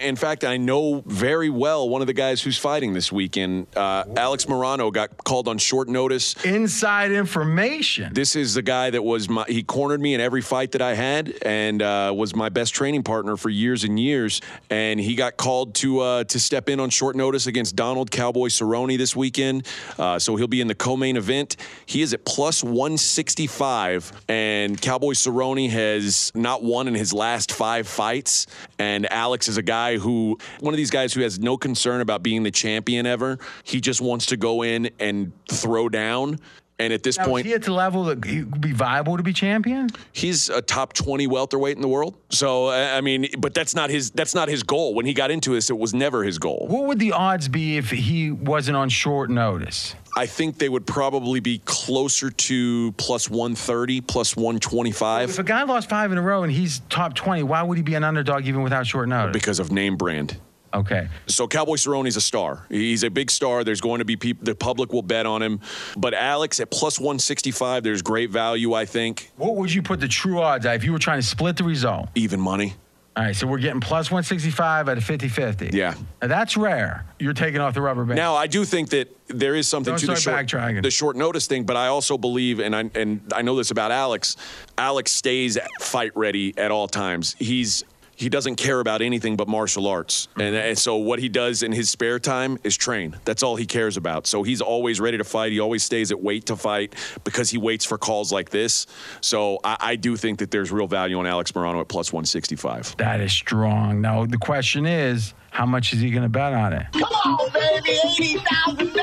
In 0.00 0.14
fact, 0.14 0.44
I 0.44 0.58
know 0.58 1.02
very 1.06 1.48
well 1.48 1.88
one 1.88 2.02
of 2.02 2.06
the 2.06 2.12
guys 2.12 2.42
who's 2.42 2.58
fighting 2.58 2.92
this 2.92 3.10
weekend. 3.10 3.66
Uh, 3.74 4.04
Alex 4.14 4.44
Morono 4.44 4.92
got 4.92 5.24
called 5.24 5.48
on 5.48 5.56
short 5.56 5.88
notice. 5.88 6.34
Inside 6.44 7.12
information. 7.12 8.12
This 8.12 8.36
is 8.36 8.52
the 8.52 8.60
guy 8.60 8.90
that 8.90 9.02
was 9.02 9.30
my, 9.30 9.46
he 9.48 9.62
cornered 9.62 10.02
me 10.02 10.12
in 10.12 10.20
every 10.20 10.42
fight 10.42 10.72
that 10.72 10.82
I 10.82 10.92
had 10.92 11.32
and 11.40 11.80
uh, 11.80 12.12
was 12.14 12.36
my 12.36 12.50
best 12.50 12.74
training 12.74 13.04
partner 13.04 13.38
for 13.38 13.48
years 13.48 13.84
and 13.84 13.98
years. 13.98 14.42
And 14.68 15.00
he 15.00 15.14
got 15.14 15.38
called 15.38 15.74
to 15.76 16.00
uh, 16.00 16.24
to 16.24 16.38
step 16.38 16.68
in 16.68 16.78
on 16.78 16.90
short 16.90 17.16
notice 17.16 17.46
against 17.46 17.74
Donald 17.74 18.10
Cowboy 18.10 18.48
Cerrone 18.48 18.98
this 18.98 19.16
weekend. 19.16 19.66
Uh, 19.98 20.18
so 20.18 20.36
he'll 20.36 20.46
be 20.46 20.60
in 20.60 20.68
the 20.68 20.74
co-main 20.74 21.16
event. 21.16 21.56
He 21.86 22.02
is 22.02 22.12
at 22.12 22.26
plus 22.26 22.62
165, 22.62 24.12
and 24.28 24.78
Cowboy 24.78 25.12
Cerrone 25.12 25.70
has 25.70 26.32
not 26.34 26.62
won 26.62 26.86
in 26.86 26.94
his 26.94 27.14
last 27.14 27.50
five 27.50 27.88
fights. 27.88 28.46
And 28.78 29.10
Alex 29.10 29.48
is 29.48 29.56
a 29.56 29.62
guy 29.62 29.85
guy 29.86 29.98
who, 29.98 30.38
one 30.60 30.74
of 30.74 30.78
these 30.78 30.90
guys 30.90 31.12
who 31.12 31.20
has 31.22 31.38
no 31.38 31.56
concern 31.56 32.00
about 32.00 32.22
being 32.22 32.42
the 32.42 32.50
champion 32.50 33.06
ever. 33.06 33.38
He 33.64 33.80
just 33.80 34.00
wants 34.00 34.26
to 34.26 34.36
go 34.36 34.62
in 34.62 34.90
and 34.98 35.32
throw 35.48 35.88
down. 35.88 36.38
And 36.78 36.92
at 36.92 37.02
this 37.02 37.16
now, 37.16 37.24
point, 37.24 37.46
is 37.46 37.50
he 37.50 37.54
at 37.54 37.62
the 37.62 37.72
level 37.72 38.04
that 38.04 38.22
he 38.24 38.42
would 38.42 38.60
be 38.60 38.72
viable 38.72 39.16
to 39.16 39.22
be 39.22 39.32
champion? 39.32 39.88
He's 40.12 40.50
a 40.50 40.60
top 40.60 40.92
twenty 40.92 41.26
welterweight 41.26 41.74
in 41.74 41.80
the 41.80 41.88
world. 41.88 42.16
So 42.30 42.68
I 42.68 43.00
mean, 43.00 43.28
but 43.38 43.54
that's 43.54 43.74
not 43.74 43.88
his. 43.88 44.10
That's 44.10 44.34
not 44.34 44.48
his 44.48 44.62
goal. 44.62 44.94
When 44.94 45.06
he 45.06 45.14
got 45.14 45.30
into 45.30 45.54
this, 45.54 45.70
it 45.70 45.78
was 45.78 45.94
never 45.94 46.22
his 46.22 46.38
goal. 46.38 46.66
What 46.68 46.86
would 46.86 46.98
the 46.98 47.12
odds 47.12 47.48
be 47.48 47.78
if 47.78 47.90
he 47.90 48.30
wasn't 48.30 48.76
on 48.76 48.90
short 48.90 49.30
notice? 49.30 49.94
I 50.18 50.26
think 50.26 50.58
they 50.58 50.68
would 50.68 50.86
probably 50.86 51.40
be 51.40 51.58
closer 51.64 52.30
to 52.30 52.92
plus 52.92 53.28
130, 53.28 54.00
plus 54.02 54.34
125. 54.34 55.30
If 55.30 55.38
a 55.38 55.42
guy 55.42 55.62
lost 55.64 55.90
five 55.90 56.10
in 56.10 56.16
a 56.16 56.22
row 56.22 56.42
and 56.42 56.50
he's 56.50 56.80
top 56.88 57.14
20, 57.14 57.42
why 57.42 57.62
would 57.62 57.76
he 57.76 57.82
be 57.82 57.94
an 57.94 58.04
underdog 58.04 58.46
even 58.46 58.62
without 58.62 58.86
short 58.86 59.08
notice? 59.08 59.34
Because 59.34 59.58
of 59.58 59.70
name 59.70 59.96
brand. 59.96 60.38
Okay. 60.76 61.08
So 61.26 61.48
Cowboy 61.48 61.76
Cerrone's 61.76 62.16
a 62.16 62.20
star. 62.20 62.66
He's 62.68 63.02
a 63.02 63.10
big 63.10 63.30
star. 63.30 63.64
There's 63.64 63.80
going 63.80 64.00
to 64.00 64.04
be 64.04 64.16
people, 64.16 64.44
the 64.44 64.54
public 64.54 64.92
will 64.92 65.02
bet 65.02 65.26
on 65.26 65.42
him. 65.42 65.60
But 65.96 66.14
Alex 66.14 66.60
at 66.60 66.70
plus 66.70 67.00
165, 67.00 67.82
there's 67.82 68.02
great 68.02 68.30
value, 68.30 68.74
I 68.74 68.84
think. 68.84 69.30
What 69.36 69.56
would 69.56 69.72
you 69.72 69.82
put 69.82 70.00
the 70.00 70.08
true 70.08 70.40
odds 70.40 70.66
at 70.66 70.76
if 70.76 70.84
you 70.84 70.92
were 70.92 70.98
trying 70.98 71.20
to 71.20 71.26
split 71.26 71.56
the 71.56 71.64
result? 71.64 72.08
Even 72.14 72.40
money. 72.40 72.74
All 73.16 73.24
right, 73.24 73.34
so 73.34 73.46
we're 73.46 73.56
getting 73.56 73.80
plus 73.80 74.10
165 74.10 74.90
at 74.90 74.98
a 74.98 75.00
50 75.00 75.28
50. 75.28 75.70
Yeah. 75.72 75.94
Now 76.20 76.28
that's 76.28 76.54
rare. 76.54 77.06
You're 77.18 77.32
taking 77.32 77.62
off 77.62 77.72
the 77.72 77.80
rubber 77.80 78.04
band. 78.04 78.16
Now, 78.16 78.34
I 78.34 78.46
do 78.46 78.62
think 78.66 78.90
that 78.90 79.08
there 79.28 79.54
is 79.54 79.66
something 79.66 79.92
Don't 79.92 80.00
to 80.00 80.06
the 80.08 80.16
short, 80.16 80.82
the 80.82 80.90
short 80.90 81.16
notice 81.16 81.46
thing, 81.46 81.64
but 81.64 81.76
I 81.76 81.86
also 81.86 82.18
believe, 82.18 82.60
and 82.60 82.76
I, 82.76 82.90
and 82.94 83.22
I 83.34 83.40
know 83.40 83.56
this 83.56 83.70
about 83.70 83.90
Alex, 83.90 84.36
Alex 84.76 85.12
stays 85.12 85.56
fight 85.80 86.14
ready 86.14 86.52
at 86.58 86.70
all 86.70 86.88
times. 86.88 87.34
He's 87.38 87.84
he 88.16 88.28
doesn't 88.28 88.56
care 88.56 88.80
about 88.80 89.02
anything 89.02 89.36
but 89.36 89.46
martial 89.46 89.86
arts. 89.86 90.28
And, 90.36 90.56
and, 90.56 90.78
so 90.78 90.96
what 90.96 91.18
he 91.18 91.28
does 91.28 91.62
in 91.62 91.72
his 91.72 91.88
spare 91.90 92.18
time 92.18 92.58
is 92.64 92.76
train. 92.76 93.16
That's 93.24 93.42
all 93.42 93.56
he 93.56 93.66
cares 93.66 93.96
about. 93.96 94.26
So 94.26 94.42
he's 94.42 94.60
always 94.60 95.00
ready 95.00 95.18
to 95.18 95.24
fight. 95.24 95.52
He 95.52 95.60
always 95.60 95.84
stays 95.84 96.10
at 96.10 96.20
weight 96.20 96.46
to 96.46 96.56
fight 96.56 96.94
because 97.24 97.50
he 97.50 97.58
waits 97.58 97.84
for 97.84 97.98
calls 97.98 98.32
like 98.32 98.50
this. 98.50 98.86
So 99.20 99.60
I, 99.62 99.76
I 99.80 99.96
do 99.96 100.16
think 100.16 100.38
that 100.40 100.50
there's 100.50 100.72
real 100.72 100.86
value 100.86 101.18
on 101.18 101.26
Alex 101.26 101.52
Morono 101.52 101.80
at 101.80 101.88
plus 101.88 102.12
165. 102.12 102.96
That 102.96 103.20
is 103.20 103.32
strong. 103.32 104.00
Now, 104.00 104.26
the 104.26 104.38
question 104.38 104.86
is, 104.86 105.34
how 105.50 105.66
much 105.66 105.92
is 105.92 106.00
he 106.00 106.10
going 106.10 106.22
to 106.22 106.28
bet 106.28 106.52
on 106.52 106.72
it? 106.72 106.86
Come 106.92 107.02
on, 107.02 107.52
baby, 107.52 107.98
$80,000. 108.38 109.02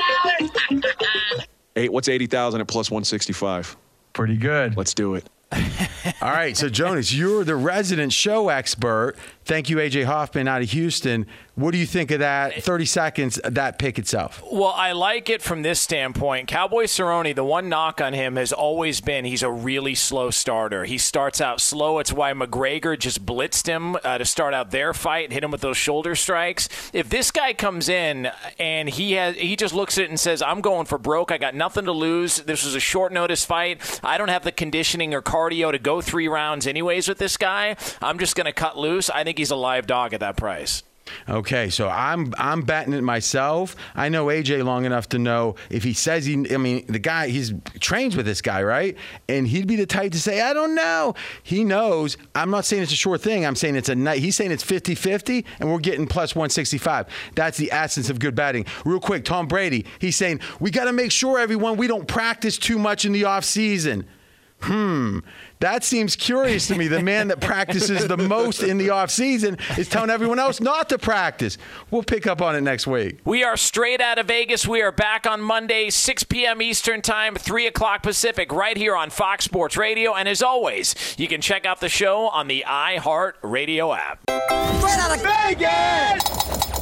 Hey, 1.74 1.88
what's 1.88 2.08
80,000 2.08 2.60
at 2.60 2.68
plus 2.68 2.88
165? 2.88 3.76
Pretty 4.12 4.36
good. 4.36 4.76
Let's 4.76 4.94
do 4.94 5.16
it. 5.16 5.28
All 6.20 6.30
right, 6.30 6.56
so 6.56 6.68
Jonas, 6.68 7.12
you're 7.14 7.44
the 7.44 7.56
resident 7.56 8.12
show 8.12 8.48
expert. 8.48 9.14
Thank 9.44 9.68
you, 9.68 9.76
AJ 9.76 10.04
Hoffman 10.04 10.48
out 10.48 10.62
of 10.62 10.70
Houston. 10.70 11.26
What 11.54 11.70
do 11.72 11.78
you 11.78 11.86
think 11.86 12.10
of 12.10 12.20
that? 12.20 12.62
30 12.62 12.84
seconds, 12.86 13.40
that 13.44 13.78
pick 13.78 13.98
itself. 13.98 14.42
Well, 14.50 14.72
I 14.74 14.92
like 14.92 15.28
it 15.28 15.42
from 15.42 15.62
this 15.62 15.78
standpoint. 15.78 16.48
Cowboy 16.48 16.84
Cerrone, 16.84 17.34
the 17.34 17.44
one 17.44 17.68
knock 17.68 18.00
on 18.00 18.12
him 18.12 18.36
has 18.36 18.52
always 18.52 19.00
been 19.00 19.24
he's 19.24 19.42
a 19.42 19.50
really 19.50 19.94
slow 19.94 20.30
starter. 20.30 20.84
He 20.84 20.98
starts 20.98 21.40
out 21.40 21.60
slow. 21.60 21.98
It's 21.98 22.12
why 22.12 22.32
McGregor 22.32 22.98
just 22.98 23.24
blitzed 23.24 23.66
him 23.66 23.96
uh, 24.02 24.18
to 24.18 24.24
start 24.24 24.54
out 24.54 24.70
their 24.70 24.94
fight, 24.94 25.30
hit 25.30 25.44
him 25.44 25.50
with 25.50 25.60
those 25.60 25.76
shoulder 25.76 26.16
strikes. 26.16 26.68
If 26.92 27.10
this 27.10 27.30
guy 27.30 27.52
comes 27.52 27.88
in 27.88 28.30
and 28.58 28.88
he 28.88 29.12
has, 29.12 29.36
he 29.36 29.54
just 29.54 29.74
looks 29.74 29.98
at 29.98 30.04
it 30.04 30.10
and 30.10 30.18
says, 30.18 30.42
"I'm 30.42 30.60
going 30.60 30.86
for 30.86 30.98
broke. 30.98 31.30
I 31.30 31.38
got 31.38 31.54
nothing 31.54 31.84
to 31.84 31.92
lose. 31.92 32.38
This 32.38 32.64
was 32.64 32.74
a 32.74 32.80
short 32.80 33.12
notice 33.12 33.44
fight. 33.44 34.00
I 34.02 34.18
don't 34.18 34.28
have 34.28 34.42
the 34.42 34.52
conditioning 34.52 35.14
or 35.14 35.22
cardio 35.22 35.70
to 35.70 35.78
go 35.78 36.00
three 36.00 36.26
rounds 36.28 36.66
anyways 36.66 37.06
with 37.06 37.18
this 37.18 37.36
guy. 37.36 37.76
I'm 38.02 38.18
just 38.18 38.34
going 38.34 38.46
to 38.46 38.52
cut 38.52 38.78
loose." 38.78 39.10
I 39.10 39.22
think 39.22 39.33
think 39.34 39.40
he's 39.40 39.50
a 39.50 39.56
live 39.56 39.88
dog 39.88 40.14
at 40.14 40.20
that 40.20 40.36
price. 40.36 40.84
Okay, 41.28 41.68
so 41.68 41.88
I'm 41.88 42.32
I'm 42.38 42.62
betting 42.62 42.94
it 42.94 43.02
myself. 43.02 43.76
I 43.94 44.08
know 44.08 44.26
AJ 44.26 44.64
long 44.64 44.86
enough 44.86 45.06
to 45.10 45.18
know 45.18 45.56
if 45.68 45.82
he 45.82 45.92
says 45.92 46.24
he 46.24 46.46
I 46.54 46.56
mean 46.56 46.86
the 46.86 46.98
guy 46.98 47.28
he's 47.28 47.52
trains 47.78 48.16
with 48.16 48.24
this 48.24 48.40
guy, 48.40 48.62
right? 48.62 48.96
And 49.28 49.46
he'd 49.46 49.66
be 49.66 49.76
the 49.76 49.84
type 49.84 50.12
to 50.12 50.20
say, 50.20 50.40
"I 50.40 50.54
don't 50.54 50.74
know." 50.74 51.14
He 51.42 51.62
knows. 51.62 52.16
I'm 52.34 52.50
not 52.50 52.64
saying 52.64 52.84
it's 52.84 52.92
a 52.92 52.96
sure 52.96 53.18
thing. 53.18 53.44
I'm 53.44 53.56
saying 53.56 53.76
it's 53.76 53.90
a 53.90 53.94
night. 53.94 54.20
He's 54.20 54.34
saying 54.34 54.50
it's 54.50 54.64
50-50 54.64 55.44
and 55.60 55.70
we're 55.70 55.78
getting 55.78 56.06
plus 56.06 56.34
165. 56.34 57.06
That's 57.34 57.58
the 57.58 57.70
essence 57.70 58.08
of 58.08 58.18
good 58.18 58.34
betting. 58.34 58.64
Real 58.86 59.00
quick, 59.00 59.24
Tom 59.26 59.46
Brady, 59.46 59.84
he's 59.98 60.16
saying, 60.16 60.40
"We 60.58 60.70
got 60.70 60.84
to 60.84 60.92
make 60.92 61.10
sure 61.10 61.38
everyone 61.38 61.76
we 61.76 61.86
don't 61.86 62.08
practice 62.08 62.56
too 62.56 62.78
much 62.78 63.04
in 63.04 63.12
the 63.12 63.24
off 63.24 63.44
season." 63.44 64.06
Hmm, 64.60 65.18
that 65.60 65.84
seems 65.84 66.16
curious 66.16 66.66
to 66.68 66.76
me. 66.76 66.88
The 66.88 67.02
man 67.02 67.28
that 67.28 67.40
practices 67.40 68.06
the 68.06 68.16
most 68.16 68.62
in 68.62 68.78
the 68.78 68.90
off 68.90 69.10
season 69.10 69.58
is 69.78 69.88
telling 69.88 70.10
everyone 70.10 70.38
else 70.38 70.60
not 70.60 70.88
to 70.90 70.98
practice. 70.98 71.58
We'll 71.90 72.02
pick 72.02 72.26
up 72.26 72.42
on 72.42 72.56
it 72.56 72.60
next 72.60 72.86
week. 72.86 73.20
We 73.24 73.44
are 73.44 73.56
straight 73.56 74.00
out 74.00 74.18
of 74.18 74.26
Vegas. 74.26 74.66
We 74.66 74.82
are 74.82 74.92
back 74.92 75.26
on 75.26 75.40
Monday, 75.40 75.90
6 75.90 76.24
p.m. 76.24 76.60
Eastern 76.60 77.02
Time, 77.02 77.34
3 77.34 77.66
o'clock 77.66 78.02
Pacific, 78.02 78.52
right 78.52 78.76
here 78.76 78.96
on 78.96 79.10
Fox 79.10 79.44
Sports 79.44 79.76
Radio. 79.76 80.14
And 80.14 80.28
as 80.28 80.42
always, 80.42 80.94
you 81.18 81.28
can 81.28 81.40
check 81.40 81.64
out 81.66 81.80
the 81.80 81.88
show 81.88 82.28
on 82.28 82.48
the 82.48 82.64
iHeart 82.66 83.34
Radio 83.42 83.92
app. 83.92 84.20
Straight 84.28 84.98
out 84.98 85.16
of 85.16 85.22
Vegas! 85.22 86.73